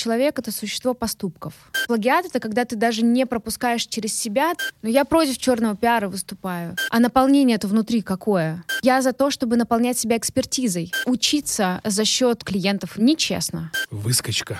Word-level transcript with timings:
человек— 0.00 0.38
это 0.38 0.50
существо 0.50 0.94
поступков. 0.94 1.52
Плагиат— 1.86 2.26
это 2.26 2.40
когда 2.40 2.64
ты 2.64 2.76
даже 2.76 3.02
не 3.02 3.26
пропускаешь 3.26 3.86
через 3.86 4.18
себя. 4.18 4.54
Но 4.82 4.88
я 4.88 5.04
против 5.04 5.36
черного 5.38 5.76
пиара 5.76 6.08
выступаю. 6.08 6.76
А 6.90 7.00
наполнение 7.00 7.56
это 7.56 7.68
внутри 7.68 8.00
какое? 8.00 8.64
Я 8.82 9.02
за 9.02 9.12
то, 9.12 9.30
чтобы 9.30 9.56
наполнять 9.56 9.98
себя 9.98 10.16
экспертизой. 10.16 10.92
Учиться 11.04 11.80
за 11.84 12.04
счет 12.04 12.44
клиентов 12.44 12.96
нечестно. 12.96 13.70
Выскочка. 13.90 14.58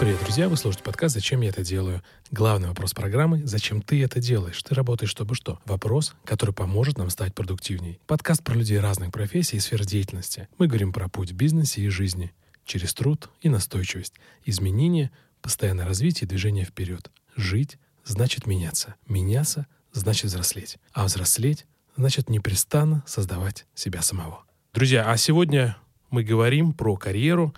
Привет, 0.00 0.18
друзья! 0.22 0.48
Вы 0.48 0.56
слушаете 0.56 0.82
подкаст 0.82 1.14
«Зачем 1.14 1.42
я 1.42 1.50
это 1.50 1.62
делаю?». 1.62 2.02
Главный 2.30 2.68
вопрос 2.68 2.94
программы– 2.94 3.42
зачем 3.44 3.82
ты 3.82 4.02
это 4.02 4.18
делаешь? 4.18 4.62
Ты 4.62 4.74
работаешь, 4.74 5.10
чтобы 5.10 5.34
что? 5.34 5.58
Вопрос, 5.66 6.14
который 6.24 6.54
поможет 6.54 6.96
нам 6.96 7.10
стать 7.10 7.34
продуктивней. 7.34 8.00
Подкаст 8.06 8.42
про 8.42 8.54
людей 8.54 8.78
разных 8.78 9.12
профессий 9.12 9.58
и 9.58 9.60
сфер 9.60 9.84
деятельности. 9.84 10.48
Мы 10.56 10.68
говорим 10.68 10.94
про 10.94 11.10
путь 11.10 11.32
в 11.32 11.34
бизнесе 11.34 11.82
и 11.82 11.90
жизни. 11.90 12.32
Через 12.64 12.94
труд 12.94 13.28
и 13.42 13.50
настойчивость. 13.50 14.14
Изменения, 14.46 15.10
постоянное 15.42 15.84
развитие 15.84 16.24
и 16.24 16.28
движение 16.28 16.64
вперед. 16.64 17.10
Жить– 17.36 17.76
значит 18.06 18.46
меняться. 18.46 18.94
Меняться– 19.06 19.66
значит 19.92 20.30
взрослеть. 20.30 20.78
А 20.94 21.04
взрослеть– 21.04 21.66
значит 21.98 22.30
непрестанно 22.30 23.04
создавать 23.06 23.66
себя 23.74 24.00
самого. 24.00 24.44
Друзья, 24.72 25.10
а 25.10 25.18
сегодня 25.18 25.76
мы 26.08 26.24
говорим 26.24 26.72
про 26.72 26.96
карьеру, 26.96 27.54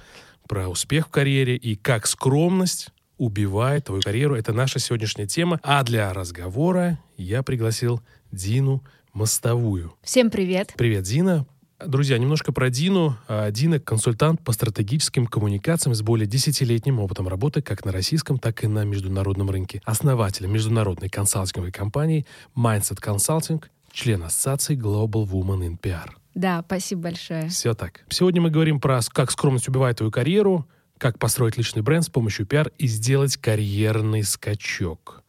про 0.52 0.69
успех 0.69 1.06
в 1.06 1.11
карьере 1.11 1.56
и 1.56 1.77
как 1.77 2.06
скромность 2.06 2.91
убивает 3.16 3.87
твою 3.87 4.02
карьеру. 4.02 4.37
Это 4.37 4.52
наша 4.52 4.80
сегодняшняя 4.80 5.27
тема. 5.27 5.59
А 5.62 5.83
для 5.83 6.12
разговора 6.12 6.98
я 7.16 7.43
пригласил 7.43 8.02
Дину 8.33 8.84
Мостовую. 9.15 9.95
Всем 10.02 10.30
привет. 10.30 10.74
Привет, 10.77 11.05
Дина. 11.05 11.46
Друзья, 11.83 12.19
немножко 12.19 12.52
про 12.52 12.69
Дину. 12.69 13.16
А, 13.29 13.51
Дина– 13.51 13.80
консультант 13.80 14.45
по 14.45 14.52
стратегическим 14.52 15.26
коммуникациям 15.26 15.95
с 15.95 16.02
более 16.02 16.26
десятилетним 16.26 17.01
опытом 17.01 17.29
работы 17.29 17.63
как 17.63 17.87
на 17.87 17.91
российском, 17.91 18.38
так 18.38 18.63
и 18.63 18.66
на 18.66 18.85
международном 18.85 19.48
рынке. 19.48 19.80
Основатель 19.87 20.46
международной 20.48 21.09
консалтинговой 21.09 21.73
компании 21.73 22.26
Mindset 22.54 23.01
Consulting, 23.02 23.65
член 23.91 24.23
ассоциации 24.23 24.76
Global 24.76 25.26
Woman 25.26 25.66
in 25.66 25.80
PR. 25.80 26.10
Да, 26.35 26.63
спасибо 26.66 27.02
большое. 27.02 27.49
Все 27.49 27.75
так. 27.75 28.05
Сегодня 28.09 28.41
мы 28.41 28.51
говорим 28.51 28.80
про 28.80 29.01
как 29.13 29.30
скромность 29.30 29.69
убивает 29.69 29.99
твою 29.99 30.11
карьеру, 30.11 30.66
как 30.99 31.19
построить 31.19 31.57
личный 31.57 31.83
бренд 31.83 32.05
с 32.05 32.09
помощью 32.09 32.47
пиар 32.47 32.71
и 32.79 32.87
сделать 32.87 33.37
карьерный 33.37 34.23
скачок. 34.23 35.23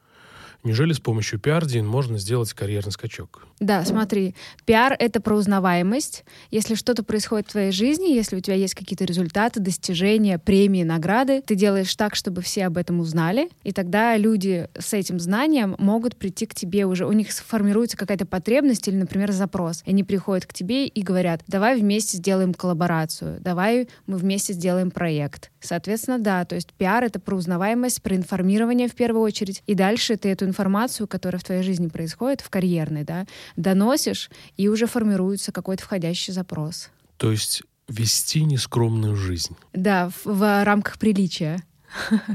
Неужели 0.64 0.94
с 0.94 1.00
помощью 1.00 1.40
пиар, 1.40 1.66
Дин, 1.66 1.86
можно 1.86 2.18
сделать 2.18 2.54
карьерный 2.54 2.92
скачок? 2.92 3.46
Да, 3.64 3.86
смотри, 3.86 4.36
пиар— 4.66 4.94
это 5.00 5.22
про 5.22 5.36
узнаваемость. 5.36 6.26
Если 6.52 6.76
что-то 6.76 7.02
происходит 7.02 7.48
в 7.48 7.52
твоей 7.52 7.72
жизни, 7.72 8.14
если 8.14 8.36
у 8.36 8.42
тебя 8.42 8.56
есть 8.56 8.76
какие-то 8.76 9.06
результаты, 9.06 9.62
достижения, 9.62 10.38
премии, 10.38 10.84
награды, 10.84 11.42
ты 11.42 11.56
делаешь 11.56 11.96
так, 11.96 12.16
чтобы 12.16 12.42
все 12.42 12.66
об 12.66 12.78
этом 12.78 13.00
узнали, 13.00 13.50
и 13.64 13.72
тогда 13.72 14.18
люди 14.18 14.68
с 14.78 14.94
этим 14.94 15.18
знанием 15.18 15.76
могут 15.80 16.18
прийти 16.18 16.46
к 16.46 16.54
тебе 16.54 16.86
уже. 16.86 17.06
У 17.06 17.14
них 17.14 17.32
сформируется 17.32 17.96
какая-то 17.96 18.26
потребность 18.26 18.86
или, 18.90 18.98
например, 18.98 19.32
запрос. 19.32 19.82
И 19.86 19.92
они 19.92 20.04
приходят 20.04 20.46
к 20.46 20.54
тебе 20.54 20.86
и 20.86 21.02
говорят, 21.02 21.42
давай 21.48 21.80
вместе 21.80 22.18
сделаем 22.18 22.54
коллаборацию, 22.54 23.40
давай 23.40 23.88
мы 24.08 24.18
вместе 24.18 24.52
сделаем 24.52 24.92
проект. 24.92 25.52
Соответственно, 25.62 26.20
да, 26.20 26.44
то 26.44 26.56
есть 26.56 26.74
пиар— 26.74 27.04
это 27.06 27.22
про 27.22 27.38
узнаваемость, 27.38 28.04
про 28.04 28.18
информирование 28.18 28.90
в 28.90 28.96
первую 28.96 29.24
очередь, 29.24 29.64
и 29.68 29.74
дальше 29.74 30.18
ты 30.18 30.28
эту 30.28 30.44
информацию, 30.44 31.08
которая 31.08 31.40
в 31.40 31.46
твоей 31.46 31.64
жизни 31.64 31.88
происходит, 31.88 32.42
в 32.42 32.50
карьерной, 32.50 33.06
да, 33.06 33.26
доносишь, 33.56 34.30
и 34.58 34.68
уже 34.68 34.88
формируется 34.88 35.52
какой-то 35.52 35.84
входящий 35.84 36.34
запрос. 36.34 36.90
То 37.18 37.32
есть 37.32 37.64
вести 37.88 38.44
нескромную 38.44 39.16
жизнь. 39.16 39.56
Да, 39.74 40.10
в, 40.10 40.26
в 40.26 40.64
рамках 40.64 40.98
приличия. 40.98 41.64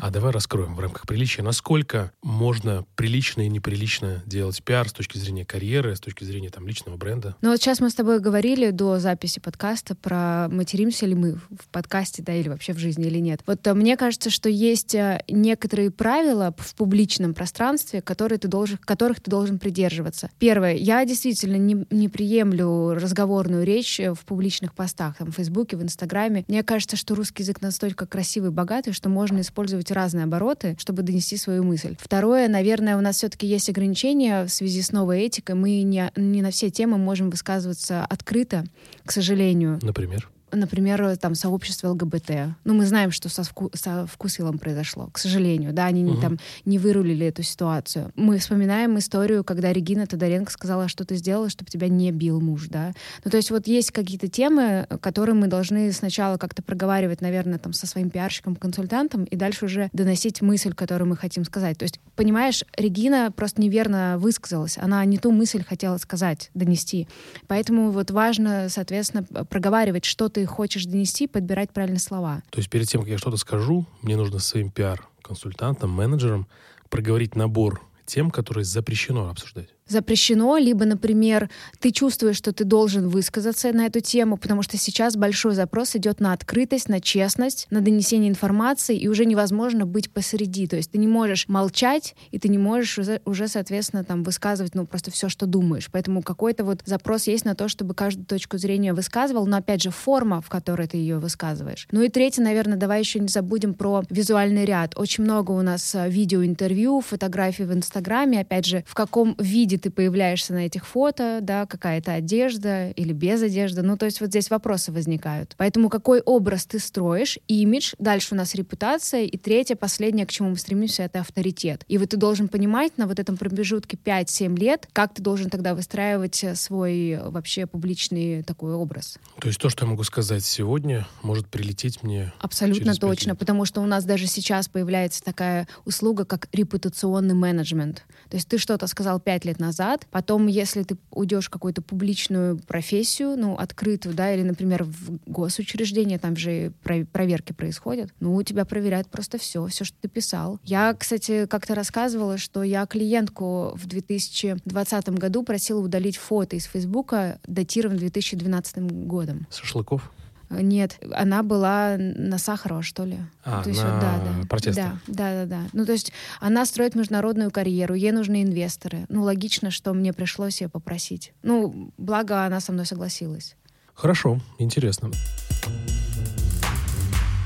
А 0.01 0.11
давай 0.11 0.33
раскроем 0.33 0.75
в 0.75 0.81
рамках 0.81 1.07
приличия, 1.07 1.43
насколько 1.43 2.13
можно 2.23 2.85
прилично 2.97 3.43
и 3.43 3.49
неприлично 3.49 4.23
делать 4.27 4.63
пиар 4.63 4.89
с 4.89 4.93
точки 4.93 5.19
зрения 5.19 5.45
карьеры, 5.45 5.97
с 5.97 6.01
точки 6.01 6.25
зрения 6.25 6.51
там 6.51 6.67
личного 6.67 6.97
бренда. 6.97 7.37
Ну 7.41 7.51
вот 7.51 7.61
сейчас 7.61 7.81
мы 7.81 7.91
с 7.91 7.95
тобой 7.95 8.21
говорили 8.21 8.71
до 8.71 8.99
записи 8.99 9.41
подкаста 9.41 9.95
про 9.95 10.49
материмся 10.49 11.07
ли 11.07 11.15
мы 11.15 11.35
в 11.35 11.69
подкасте, 11.71 12.23
да, 12.23 12.35
или 12.35 12.49
вообще 12.49 12.73
в 12.73 12.79
жизни 12.79 13.07
или 13.07 13.19
нет. 13.19 13.41
Вот 13.47 13.67
а, 13.67 13.75
мне 13.75 13.97
кажется, 13.97 14.31
что 14.31 14.49
есть 14.49 14.95
а, 14.95 15.23
некоторые 15.29 15.91
правила 15.91 16.55
в 16.57 16.75
публичном 16.75 17.35
пространстве, 17.35 18.03
которые 18.03 18.39
ты 18.39 18.49
должен, 18.49 18.79
которых 18.79 19.21
ты 19.21 19.31
должен 19.31 19.59
придерживаться. 19.59 20.31
Первое, 20.39 20.75
я 20.75 21.05
действительно 21.05 21.57
не, 21.57 21.87
не 21.91 22.09
приемлю 22.09 22.95
разговорную 22.95 23.65
речь 23.65 23.99
в 23.99 24.25
публичных 24.25 24.75
постах, 24.75 25.17
там, 25.17 25.33
в 25.33 25.37
Фейсбуке, 25.37 25.77
в 25.77 25.83
Инстаграме. 25.83 26.45
Мне 26.49 26.63
кажется, 26.63 26.97
что 26.97 27.15
русский 27.15 27.43
язык 27.43 27.61
настолько 27.61 28.07
красивый, 28.07 28.51
богатый, 28.51 28.93
что 28.93 29.09
можно 29.09 29.41
использовать 29.48 29.91
разные 29.91 30.25
обороты, 30.25 30.76
чтобы 30.78 31.03
донести 31.03 31.36
свою 31.36 31.64
мысль. 31.64 31.97
Второе, 31.98 32.48
наверное, 32.48 32.97
у 32.97 33.00
нас 33.00 33.16
все-таки 33.16 33.47
есть 33.47 33.69
ограничения 33.69 34.44
в 34.44 34.48
связи 34.50 34.82
с 34.82 34.92
новой 34.92 35.20
этикой. 35.20 35.54
Мы 35.54 35.82
не, 35.82 36.10
не 36.16 36.42
на 36.42 36.50
все 36.50 36.70
темы 36.70 36.98
можем 36.98 37.31
высказываться 37.31 38.04
открыто, 38.04 38.64
к 39.04 39.12
сожалению. 39.12 39.78
Например? 39.82 40.28
Например, 40.53 41.16
там 41.16 41.34
сообщество 41.34 41.88
ЛГБТ. 41.88 42.31
Ну, 42.64 42.75
мы 42.75 42.86
знаем, 42.86 43.10
что 43.10 43.28
со, 43.28 43.42
вку 43.42 43.70
со 43.75 44.06
вкусилом 44.06 44.59
произошло, 44.59 45.09
к 45.12 45.19
сожалению, 45.19 45.72
да, 45.72 45.86
они 45.86 46.04
угу. 46.04 46.20
там 46.20 46.38
не 46.64 46.78
вырулили 46.78 47.26
эту 47.26 47.42
ситуацию. 47.42 48.12
Мы 48.14 48.38
вспоминаем 48.38 48.98
историю, 48.98 49.44
когда 49.44 49.72
Регина 49.72 50.06
Тодоренко 50.06 50.50
сказала, 50.50 50.88
что 50.88 51.04
ты 51.04 51.16
сделала, 51.16 51.48
чтобы 51.48 51.70
тебя 51.70 51.88
не 51.88 52.10
бил 52.12 52.41
муж, 52.41 52.69
да. 52.69 52.92
Ну, 53.25 53.31
то 53.31 53.36
есть 53.36 53.50
вот 53.50 53.66
есть 53.66 53.91
какие-то 53.92 54.28
темы, 54.28 54.86
которые 55.00 55.34
мы 55.34 55.47
должны 55.47 55.92
сначала 55.92 56.36
как-то 56.36 56.62
проговаривать, 56.62 57.20
наверное, 57.20 57.59
там 57.59 57.72
со 57.72 57.86
своим 57.86 58.10
пиарщиком, 58.10 58.56
консультантом, 58.56 59.25
и 59.25 59.36
дальше 59.36 59.65
уже 59.65 59.91
доносить 59.92 60.42
мысль, 60.42 60.72
которую 60.72 61.09
мы 61.09 61.16
хотим 61.16 61.44
сказать. 61.44 61.78
То 61.78 61.84
есть, 61.84 62.00
понимаешь, 62.16 62.65
Регина 62.76 63.32
просто 63.34 63.60
неверно 63.60 64.16
высказалась, 64.19 64.78
она 64.78 65.04
не 65.04 65.19
ту 65.19 65.32
мысль 65.32 65.65
хотела 65.65 65.98
сказать, 65.98 66.50
донести. 66.54 67.09
Поэтому 67.47 67.91
вот 67.91 68.10
важно, 68.10 68.69
соответственно, 68.69 69.25
проговаривать, 69.25 70.04
что 70.04 70.28
ты 70.28 70.38
ты 70.38 70.47
хочешь 70.47 70.84
донести, 70.84 71.26
подбирать 71.26 71.72
правильные 71.72 71.99
слова. 71.99 72.44
То 72.50 72.59
есть 72.59 72.71
перед 72.71 72.87
тем, 72.87 73.00
как 73.00 73.10
я 73.10 73.19
что-то 73.19 73.37
скажу, 73.37 73.87
мне 74.03 74.16
нужно 74.16 74.38
своим 74.38 74.71
пиар-консультантом, 74.71 75.91
менеджером 75.91 76.47
проговорить 76.91 77.34
набор 77.34 77.82
тем, 78.06 78.31
которые 78.31 78.65
запрещено 78.65 79.31
обсуждать 79.31 79.71
запрещено, 79.88 80.56
либо, 80.56 80.84
например, 80.84 81.50
ты 81.81 81.91
чувствуешь, 81.91 82.37
что 82.37 82.53
ты 82.53 82.65
должен 82.65 83.09
высказаться 83.09 83.72
на 83.72 83.87
эту 83.87 84.00
тему, 84.00 84.37
потому 84.37 84.62
что 84.62 84.76
сейчас 84.76 85.16
большой 85.16 85.54
запрос 85.54 85.97
идет 85.97 86.21
на 86.21 86.32
открытость, 86.32 86.88
на 86.88 87.00
честность, 87.00 87.66
на 87.71 87.81
донесение 87.81 88.31
информации, 88.31 88.97
и 88.97 89.09
уже 89.09 89.25
невозможно 89.25 89.87
быть 89.87 90.10
посреди. 90.10 90.66
То 90.66 90.77
есть 90.77 90.93
ты 90.93 90.98
не 90.98 91.09
можешь 91.09 91.48
молчать, 91.48 92.15
и 92.31 92.38
ты 92.38 92.48
не 92.48 92.59
можешь 92.59 92.98
уже, 92.98 93.21
уже 93.25 93.48
соответственно, 93.48 94.04
там 94.04 94.22
высказывать, 94.22 94.75
ну, 94.75 94.87
просто 94.87 95.10
все, 95.10 95.28
что 95.28 95.47
думаешь. 95.47 95.88
Поэтому 95.91 96.22
какой-то 96.22 96.65
вот 96.65 96.82
запрос 96.84 97.27
есть 97.27 97.44
на 97.44 97.54
то, 97.54 97.69
чтобы 97.69 97.94
каждую 97.94 98.27
точку 98.27 98.59
зрения 98.59 98.93
высказывал, 98.93 99.47
но, 99.47 99.59
опять 99.59 99.82
же, 99.82 99.91
форма, 99.91 100.41
в 100.41 100.48
которой 100.48 100.87
ты 100.87 100.97
ее 100.97 101.19
высказываешь. 101.19 101.88
Ну 101.91 102.03
и 102.03 102.09
третье, 102.09 102.43
наверное, 102.43 102.77
давай 102.77 103.00
еще 103.00 103.19
не 103.21 103.28
забудем 103.28 103.75
про 103.75 104.03
визуальный 104.10 104.65
ряд. 104.65 104.97
Очень 104.97 105.25
много 105.25 105.53
у 105.53 105.62
нас 105.62 105.94
а, 105.94 106.09
видеоинтервью, 106.09 107.00
фотографий 107.00 107.65
в 107.65 107.72
Инстаграме, 107.72 108.41
опять 108.41 108.66
же, 108.66 108.84
в 108.87 108.94
каком 108.94 109.34
виде 109.38 109.78
ты 109.78 109.91
появляешься 109.91 110.53
на 110.53 110.66
этих 110.66 110.87
фото, 110.87 111.39
да, 111.43 111.66
какая-то 111.66 112.12
одежда 112.12 112.91
или 112.91 113.12
без 113.12 113.43
одежды. 113.43 113.83
Ну, 113.83 113.97
то 113.97 114.06
есть 114.06 114.21
вот 114.21 114.31
здесь 114.31 114.50
вопросы 114.50 114.93
возникают. 114.93 115.55
Поэтому 115.56 115.89
какой 115.89 116.21
образ 116.21 116.66
ты 116.66 116.78
строишь, 116.78 117.39
имидж, 117.49 117.94
дальше 117.99 118.34
у 118.34 118.37
нас 118.37 118.55
репутация, 118.55 119.22
и 119.25 119.37
третье, 119.37 119.77
последнее, 119.77 120.27
к 120.27 120.31
чему 120.31 120.50
мы 120.50 120.56
стремимся, 120.56 121.03
это 121.05 121.21
авторитет. 121.21 121.84
И 121.89 121.99
вот 121.99 122.11
ты 122.11 122.16
должен 122.16 122.49
понимать 122.49 122.99
на 122.99 123.06
вот 123.06 123.19
этом 123.19 123.37
промежутке 123.37 123.97
5-7 123.97 124.56
лет, 124.59 124.89
как 124.93 125.15
ты 125.15 125.22
должен 125.22 125.50
тогда 125.50 125.75
выстраивать 125.75 126.45
свой 126.55 127.19
вообще 127.22 127.66
публичный 127.66 128.42
такой 128.42 128.75
образ. 128.75 129.19
То 129.41 129.48
есть 129.48 129.60
то, 129.60 129.69
что 129.69 129.84
я 129.84 129.91
могу 129.91 130.03
сказать 130.04 130.45
сегодня, 130.45 131.07
может 131.22 131.48
прилететь 131.48 132.03
мне 132.03 132.33
Абсолютно 132.41 132.95
точно, 132.95 133.30
лет. 133.30 133.39
потому 133.39 133.65
что 133.65 133.80
у 133.80 133.86
нас 133.86 134.04
даже 134.04 134.27
сейчас 134.27 134.69
появляется 134.69 135.22
такая 135.22 135.69
услуга, 135.84 136.25
как 136.25 136.48
репутационный 136.53 137.34
менеджмент. 137.34 138.04
То 138.28 138.36
есть 138.36 138.48
ты 138.48 138.59
что-то 138.59 138.86
сказал 138.86 139.21
5 139.21 139.45
лет 139.45 139.59
назад, 139.59 139.67
назад. 139.68 140.06
Потом, 140.10 140.47
если 140.47 140.82
ты 140.82 140.97
уйдешь 141.10 141.47
в 141.47 141.50
какую-то 141.50 141.82
публичную 141.82 142.59
профессию, 142.59 143.36
ну, 143.36 143.54
открытую, 143.54 144.15
да, 144.15 144.32
или, 144.32 144.42
например, 144.42 144.84
в 144.84 145.18
госучреждение, 145.26 146.18
там 146.18 146.36
же 146.36 146.72
проверки 146.82 147.53
происходят, 147.53 148.10
ну, 148.20 148.34
у 148.34 148.42
тебя 148.42 148.65
проверяют 148.65 149.09
просто 149.09 149.38
все, 149.38 149.66
все, 149.66 149.84
что 149.84 149.97
ты 150.00 150.09
писал. 150.09 150.59
Я, 150.65 150.94
кстати, 150.94 151.47
как-то 151.47 151.74
рассказывала, 151.74 152.38
что 152.38 152.62
я 152.62 152.86
клиентку 152.86 153.72
в 153.74 153.86
2020 153.86 155.09
году 155.10 155.42
просила 155.42 155.80
удалить 155.80 156.16
фото 156.16 156.56
из 156.56 156.65
Фейсбука, 156.65 157.38
датированное 157.47 158.00
2012 158.00 158.78
годом. 159.06 159.47
Шашлыков? 159.50 160.12
Нет, 160.50 160.98
она 161.12 161.42
была 161.42 161.97
на 161.98 162.39
Сахарова, 162.39 162.83
что 162.83 163.04
ли. 163.04 163.18
А, 163.45 163.62
то 163.62 163.68
есть, 163.68 163.83
на 163.83 163.92
вот, 163.92 164.00
да, 164.00 164.18
да. 164.18 164.47
протестах. 164.47 164.92
Да, 165.06 165.15
да, 165.15 165.45
да, 165.45 165.47
да. 165.47 165.62
Ну, 165.72 165.84
то 165.84 165.92
есть 165.92 166.12
она 166.41 166.65
строит 166.65 166.95
международную 166.95 167.50
карьеру, 167.50 167.95
ей 167.95 168.12
нужны 168.12 168.42
инвесторы. 168.42 169.04
Ну, 169.09 169.22
логично, 169.22 169.71
что 169.71 169.92
мне 169.92 170.12
пришлось 170.12 170.60
ее 170.60 170.68
попросить. 170.68 171.33
Ну, 171.42 171.92
благо 171.98 172.45
она 172.45 172.60
со 172.60 172.72
мной 172.72 172.86
согласилась. 172.86 173.56
Хорошо, 173.95 174.41
интересно. 174.59 175.10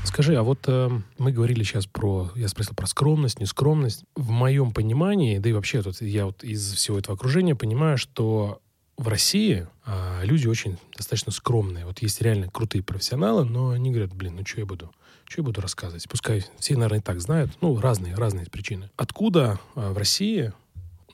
Скажи, 0.05 0.35
а 0.35 0.43
вот 0.43 0.59
э, 0.67 0.89
мы 1.17 1.31
говорили 1.31 1.63
сейчас 1.63 1.87
про, 1.87 2.29
я 2.35 2.47
спросил 2.47 2.75
про 2.75 2.85
скромность, 2.85 3.39
нескромность. 3.39 4.03
В 4.15 4.29
моем 4.29 4.71
понимании, 4.71 5.39
да 5.39 5.49
и 5.49 5.53
вообще 5.53 5.81
тут 5.81 5.99
я 6.01 6.27
вот 6.27 6.43
из 6.43 6.73
всего 6.73 6.99
этого 6.99 7.15
окружения 7.15 7.55
понимаю, 7.55 7.97
что 7.97 8.61
в 8.97 9.07
России 9.07 9.67
э, 9.85 10.25
люди 10.25 10.47
очень 10.47 10.77
достаточно 10.95 11.31
скромные. 11.31 11.85
Вот 11.85 12.01
есть 12.01 12.21
реально 12.21 12.49
крутые 12.49 12.83
профессионалы, 12.83 13.45
но 13.45 13.69
они 13.69 13.91
говорят, 13.91 14.13
блин, 14.13 14.35
ну 14.35 14.45
что 14.45 14.59
я 14.59 14.65
буду? 14.65 14.93
Что 15.25 15.41
я 15.41 15.45
буду 15.45 15.61
рассказывать? 15.61 16.07
Пускай 16.07 16.45
все, 16.59 16.75
наверное, 16.75 16.99
и 16.99 17.01
так 17.01 17.19
знают. 17.21 17.51
Ну, 17.61 17.79
разные, 17.79 18.15
разные 18.15 18.45
причины. 18.45 18.89
Откуда 18.95 19.59
э, 19.75 19.91
в 19.91 19.97
России, 19.97 20.53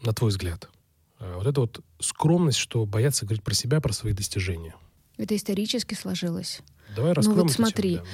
на 0.02 0.14
твой 0.14 0.30
взгляд, 0.31 0.70
э, 1.20 1.36
вот 1.36 1.48
эта 1.48 1.62
вот 1.62 1.84
скромность, 2.00 2.58
что 2.58 2.86
боятся 2.86 3.26
говорить 3.26 3.44
про 3.44 3.54
себя, 3.54 3.80
про 3.81 3.94
свои 3.94 4.14
достижения? 4.14 4.76
Это 5.18 5.36
исторически 5.36 5.96
сложилось. 5.96 6.62
Давай 6.96 7.12
Ну 7.12 7.16
раскроем 7.16 7.48
вот 7.48 7.52
эту 7.52 7.81
тему, 7.81 8.06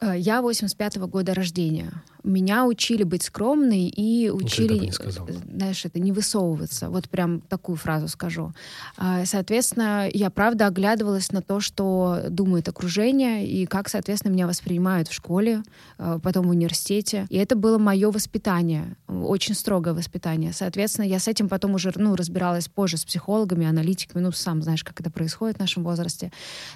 Э, 0.00 0.14
Я 0.16 0.40
85-го 0.40 1.06
года 1.06 1.34
рождения. 1.34 1.92
Меня 2.24 2.64
учили 2.64 3.02
быть 3.02 3.22
скромной 3.22 3.86
и 3.88 4.30
учили, 4.30 4.78
не 4.78 4.92
сказал. 4.92 5.28
э, 5.28 5.34
знаешь, 5.56 5.84
это 5.84 6.00
не 6.00 6.10
высовываться. 6.10 6.88
Вот 6.88 7.06
прям 7.10 7.40
такую 7.42 7.76
фразу 7.76 8.08
скажу. 8.08 8.54
А, 8.96 9.26
Соответственно, 9.26 10.08
я 10.10 10.30
правда 10.30 10.66
оглядывалась 10.68 11.32
на 11.32 11.42
то, 11.42 11.60
что 11.60 12.20
думает 12.30 12.66
окружение 12.66 13.46
и 13.46 13.66
как, 13.66 13.90
соответственно, 13.90 14.32
меня 14.32 14.46
воспринимают 14.46 15.08
в 15.08 15.12
школе, 15.12 15.62
э, 15.98 16.18
потом 16.22 16.46
в 16.46 16.50
университете. 16.50 17.26
И 17.28 17.36
это 17.36 17.56
было 17.56 17.76
мое 17.76 18.10
воспитание, 18.10 18.96
очень 19.06 19.54
строгое 19.54 19.92
воспитание. 19.92 20.54
Соответственно, 20.54 21.04
я 21.04 21.18
с 21.18 21.28
этим 21.28 21.50
потом 21.50 21.74
уже 21.74 21.92
ну, 21.94 22.16
разбиралась 22.16 22.68
позже 22.68 22.96
с 22.96 23.04
психологами, 23.04 23.66
аналитиками. 23.66 24.22
Ну, 24.22 24.32
сам 24.32 24.62
знаешь, 24.62 24.82
как 24.82 24.98
это 24.98 25.10
происходит 25.10 25.58
в 25.58 25.60
нашем 25.60 25.84
возрасте. 25.84 26.32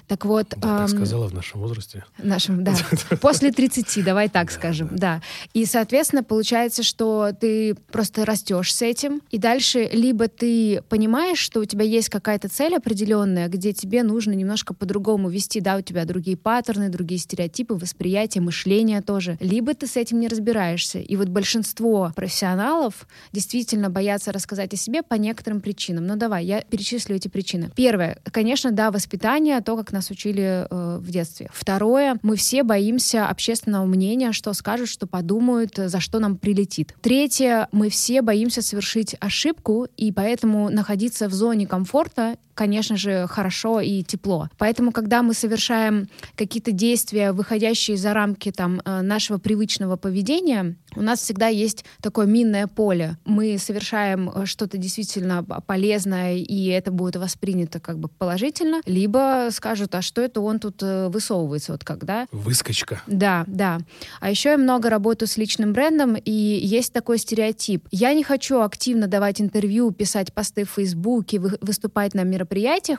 Так 0.07 0.25
вот... 0.25 0.49
Да, 0.57 0.57
так 0.61 0.81
ам, 0.81 0.87
сказала 0.89 1.27
в 1.27 1.33
нашем 1.33 1.61
возрасте. 1.61 2.05
Нашим, 2.19 2.63
да. 2.63 2.75
После 3.21 3.51
30, 3.51 4.03
давай 4.03 4.29
так 4.29 4.51
скажем, 4.51 4.89
да. 4.91 5.21
И, 5.53 5.65
соответственно, 5.65 6.23
получается, 6.23 6.83
что 6.83 7.31
ты 7.39 7.75
просто 7.91 8.25
растешь 8.25 8.73
с 8.73 8.81
этим, 8.81 9.21
и 9.31 9.37
дальше 9.37 9.89
либо 9.91 10.27
ты 10.27 10.81
понимаешь, 10.89 11.39
что 11.39 11.59
у 11.59 11.65
тебя 11.65 11.83
есть 11.83 12.09
какая-то 12.09 12.49
цель 12.49 12.75
определенная, 12.75 13.47
где 13.47 13.73
тебе 13.73 14.03
нужно 14.03 14.33
немножко 14.33 14.73
по-другому 14.73 15.29
вести, 15.29 15.59
да, 15.59 15.77
у 15.77 15.81
тебя 15.81 16.05
другие 16.05 16.37
паттерны, 16.37 16.89
другие 16.89 17.19
стереотипы, 17.19 17.73
восприятие, 17.73 18.41
мышление 18.41 19.01
тоже, 19.01 19.37
либо 19.39 19.73
ты 19.73 19.87
с 19.87 19.97
этим 19.97 20.19
не 20.19 20.27
разбираешься. 20.27 20.99
И 20.99 21.15
вот 21.15 21.29
большинство 21.29 22.11
профессионалов 22.15 23.07
действительно 23.31 23.89
боятся 23.89 24.31
рассказать 24.31 24.73
о 24.73 24.77
себе 24.77 25.01
по 25.01 25.15
некоторым 25.15 25.61
причинам. 25.61 26.05
Ну 26.05 26.15
давай, 26.15 26.45
я 26.45 26.61
перечислю 26.61 27.15
эти 27.15 27.27
причины. 27.27 27.71
Первое, 27.75 28.19
конечно, 28.31 28.71
да, 28.71 28.91
воспитание, 28.91 29.61
то, 29.61 29.75
как 29.75 29.91
нас 29.91 30.09
учили 30.11 30.67
э, 30.69 30.97
в 30.99 31.09
детстве. 31.09 31.49
Второе, 31.53 32.17
мы 32.21 32.35
все 32.35 32.63
боимся 32.63 32.98
общественного 32.99 33.85
мнения, 33.85 34.31
что 34.31 34.53
скажут, 34.53 34.89
что 34.89 35.07
подумают, 35.07 35.79
э, 35.79 35.89
за 35.89 35.99
что 35.99 36.19
нам 36.19 36.37
прилетит. 36.37 36.95
Третье, 37.01 37.67
мы 37.71 37.89
все 37.89 38.21
боимся 38.21 38.61
совершить 38.61 39.15
ошибку, 39.19 39.87
и 39.97 40.11
поэтому 40.11 40.69
находиться 40.69 41.27
в 41.27 41.33
зоне 41.33 41.67
комфорта 41.67 42.37
конечно 42.59 42.97
же, 42.97 43.25
хорошо 43.27 43.79
и 43.79 44.03
тепло. 44.03 44.49
Поэтому, 44.57 44.91
когда 44.91 45.23
мы 45.23 45.33
совершаем 45.33 46.09
какие-то 46.35 46.73
действия, 46.73 47.31
выходящие 47.31 47.95
за 47.95 48.13
рамки 48.13 48.51
там, 48.51 48.81
э, 48.83 49.01
нашего 49.01 49.37
привычного 49.37 49.95
поведения, 49.95 50.75
у 50.97 51.01
нас 51.01 51.21
всегда 51.21 51.47
есть 51.47 51.85
такое 52.01 52.25
минное 52.25 52.67
поле. 52.67 53.17
Мы 53.23 53.57
совершаем 53.57 54.29
э, 54.29 54.45
что-то 54.45 54.77
действительно 54.77 55.41
полезное, 55.43 56.35
и 56.35 56.65
это 56.65 56.91
будет 56.91 57.15
воспринято 57.15 57.79
как 57.79 57.97
бы 57.97 58.09
положительно, 58.09 58.81
либо 58.85 59.47
скажут, 59.51 59.95
а 59.95 60.01
что 60.01 60.21
это 60.21 60.41
он 60.41 60.59
тут 60.59 60.83
э, 60.83 61.07
высовывается, 61.07 61.71
вот 61.71 61.85
когда. 61.85 62.27
Выскочка. 62.33 63.01
Да, 63.07 63.45
да. 63.47 63.79
А 64.19 64.29
еще 64.29 64.49
я 64.49 64.57
много 64.57 64.89
работаю 64.89 65.29
с 65.29 65.37
личным 65.37 65.71
брендом, 65.71 66.15
и 66.17 66.31
есть 66.31 66.91
такой 66.91 67.19
стереотип. 67.19 67.87
Я 67.91 68.13
не 68.13 68.23
хочу 68.23 68.59
активно 68.59 69.07
давать 69.07 69.39
интервью, 69.39 69.91
писать 69.91 70.33
посты 70.33 70.65
в 70.65 70.71
Фейсбуке, 70.71 71.39
вы- 71.39 71.57
выступать 71.61 72.13
на 72.13 72.23
мероприятиях, 72.23 72.48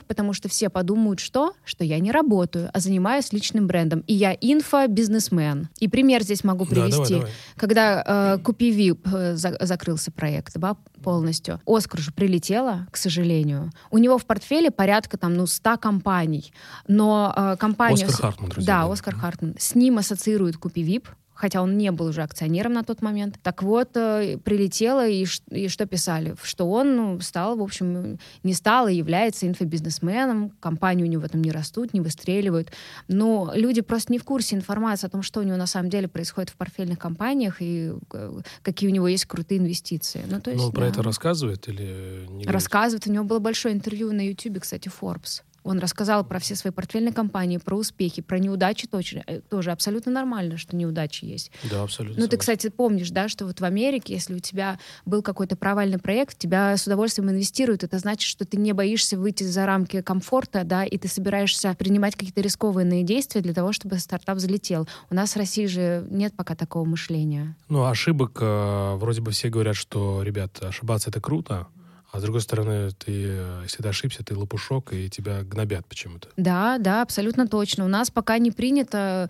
потому 0.07 0.33
что 0.33 0.49
все 0.49 0.69
подумают, 0.69 1.19
что? 1.19 1.53
Что 1.63 1.83
я 1.83 1.99
не 1.99 2.11
работаю, 2.11 2.69
а 2.73 2.79
занимаюсь 2.79 3.31
личным 3.33 3.67
брендом. 3.67 3.99
И 4.07 4.13
я 4.13 4.33
инфобизнесмен. 4.33 5.69
И 5.79 5.87
пример 5.87 6.23
здесь 6.23 6.43
могу 6.43 6.65
Да, 6.65 6.75
давай, 6.75 6.91
привести. 6.91 7.13
давай. 7.15 7.31
Когда 7.57 8.03
э, 8.35 8.37
Купи 8.43 8.71
Вип 8.71 9.07
э, 9.13 9.35
за- 9.35 9.57
закрылся 9.59 10.11
проект, 10.11 10.57
да, 10.57 10.75
полностью. 11.03 11.59
Оскар 11.65 11.99
же 11.99 12.11
прилетела, 12.11 12.87
к 12.91 12.97
сожалению. 12.97 13.71
У 13.89 13.97
него 13.97 14.17
в 14.17 14.25
портфеле 14.25 14.71
порядка 14.71 15.17
там, 15.17 15.33
ну, 15.35 15.45
100 15.47 15.77
компаний. 15.77 16.53
Но 16.87 17.33
э, 17.35 17.55
компания... 17.59 18.05
Оскар 18.05 18.21
Хартман, 18.31 18.49
друзья. 18.49 18.81
Да, 18.85 18.91
Оскар 18.91 19.15
Хартман. 19.15 19.55
С 19.59 19.75
ним 19.75 19.97
ассоциирует 19.97 20.57
Купи 20.57 20.81
Вип, 20.83 21.07
хотя 21.41 21.63
он 21.63 21.75
не 21.75 21.91
был 21.91 22.05
уже 22.05 22.21
акционером 22.21 22.73
на 22.73 22.83
тот 22.83 23.01
момент. 23.01 23.39
Так 23.41 23.63
вот, 23.63 23.97
э, 23.97 24.37
прилетело, 24.37 25.07
и, 25.07 25.25
и 25.49 25.67
что 25.69 25.87
писали? 25.87 26.35
Что 26.43 26.69
он 26.69 26.95
ну, 26.95 27.19
стал, 27.19 27.57
в 27.57 27.63
общем, 27.63 28.19
не 28.43 28.53
стал 28.53 28.87
и 28.87 28.93
является 28.93 29.47
инфобизнесменом, 29.47 30.51
компании 30.59 31.03
у 31.03 31.07
него 31.07 31.27
там 31.27 31.41
не 31.41 31.51
растут, 31.51 31.95
не 31.95 31.99
выстреливают. 31.99 32.71
Но 33.07 33.51
люди 33.55 33.81
просто 33.81 34.11
не 34.11 34.19
в 34.19 34.23
курсе 34.23 34.55
информации 34.55 35.07
о 35.07 35.09
том, 35.09 35.23
что 35.23 35.39
у 35.39 35.43
него 35.43 35.57
на 35.57 35.65
самом 35.65 35.89
деле 35.89 36.07
происходит 36.07 36.51
в 36.51 36.57
портфельных 36.57 36.99
компаниях 36.99 37.59
и 37.59 37.91
э, 38.13 38.41
какие 38.61 38.91
у 38.91 38.93
него 38.93 39.07
есть 39.07 39.25
крутые 39.25 39.57
инвестиции. 39.61 40.21
Ну, 40.29 40.39
то 40.39 40.51
есть, 40.51 40.61
Но 40.61 40.67
он 40.67 40.73
про 40.73 40.81
да. 40.81 40.89
это 40.89 41.01
рассказывает 41.01 41.67
или 41.67 42.27
не? 42.29 42.45
Рассказывает. 42.45 43.07
У 43.07 43.11
него 43.11 43.23
было 43.23 43.39
большое 43.39 43.73
интервью 43.73 44.11
на 44.13 44.21
YouTube, 44.27 44.59
кстати, 44.59 44.91
Forbes. 45.01 45.41
Он 45.63 45.79
рассказал 45.79 46.25
про 46.25 46.39
все 46.39 46.55
свои 46.55 46.71
портфельные 46.71 47.13
компании, 47.13 47.57
про 47.57 47.75
успехи, 47.77 48.21
про 48.21 48.39
неудачи 48.39 48.87
точно. 48.87 49.23
Э, 49.27 49.41
Тоже 49.41 49.71
абсолютно 49.71 50.11
нормально, 50.11 50.57
что 50.57 50.75
неудачи 50.75 51.25
есть. 51.25 51.51
Да, 51.69 51.83
абсолютно. 51.83 52.21
Ну, 52.21 52.27
ты, 52.27 52.37
кстати, 52.37 52.69
помнишь, 52.69 53.11
да, 53.11 53.29
что 53.29 53.45
вот 53.45 53.59
в 53.59 53.65
Америке, 53.65 54.13
если 54.13 54.33
у 54.33 54.39
тебя 54.39 54.79
был 55.05 55.21
какой-то 55.21 55.55
провальный 55.55 55.99
проект, 55.99 56.37
тебя 56.37 56.75
с 56.75 56.85
удовольствием 56.87 57.29
инвестируют. 57.29 57.83
Это 57.83 57.99
значит, 57.99 58.27
что 58.27 58.45
ты 58.45 58.57
не 58.57 58.73
боишься 58.73 59.17
выйти 59.17 59.43
за 59.43 59.65
рамки 59.65 60.01
комфорта, 60.01 60.63
да, 60.63 60.83
и 60.83 60.97
ты 60.97 61.07
собираешься 61.07 61.75
принимать 61.77 62.15
какие-то 62.15 62.41
рискованные 62.41 63.03
действия 63.03 63.41
для 63.41 63.53
того, 63.53 63.71
чтобы 63.71 63.99
стартап 63.99 64.37
взлетел. 64.37 64.87
У 65.09 65.15
нас 65.15 65.33
в 65.33 65.37
России 65.37 65.65
же 65.67 66.05
нет 66.09 66.33
пока 66.35 66.55
такого 66.55 66.85
мышления. 66.85 67.55
Ну, 67.69 67.85
ошибок, 67.85 68.37
э, 68.41 68.95
вроде 68.95 69.21
бы 69.21 69.31
все 69.31 69.49
говорят, 69.49 69.75
что, 69.75 70.23
ребят, 70.23 70.61
ошибаться 70.61 71.09
это 71.09 71.21
круто, 71.21 71.67
а 72.11 72.19
с 72.19 72.23
другой 72.23 72.41
стороны, 72.41 72.91
ты, 72.91 73.25
э, 73.27 73.59
если 73.63 73.81
ты 73.81 73.87
ошибся, 73.87 74.23
ты 74.23 74.35
лопушок, 74.35 74.91
и 74.91 75.09
тебя 75.09 75.43
гнобят 75.43 75.85
почему-то. 75.87 76.27
Да, 76.35 76.77
да, 76.77 77.01
абсолютно 77.01 77.47
точно. 77.47 77.85
У 77.85 77.87
нас 77.87 78.11
пока 78.11 78.37
не 78.37 78.51
принято 78.51 79.29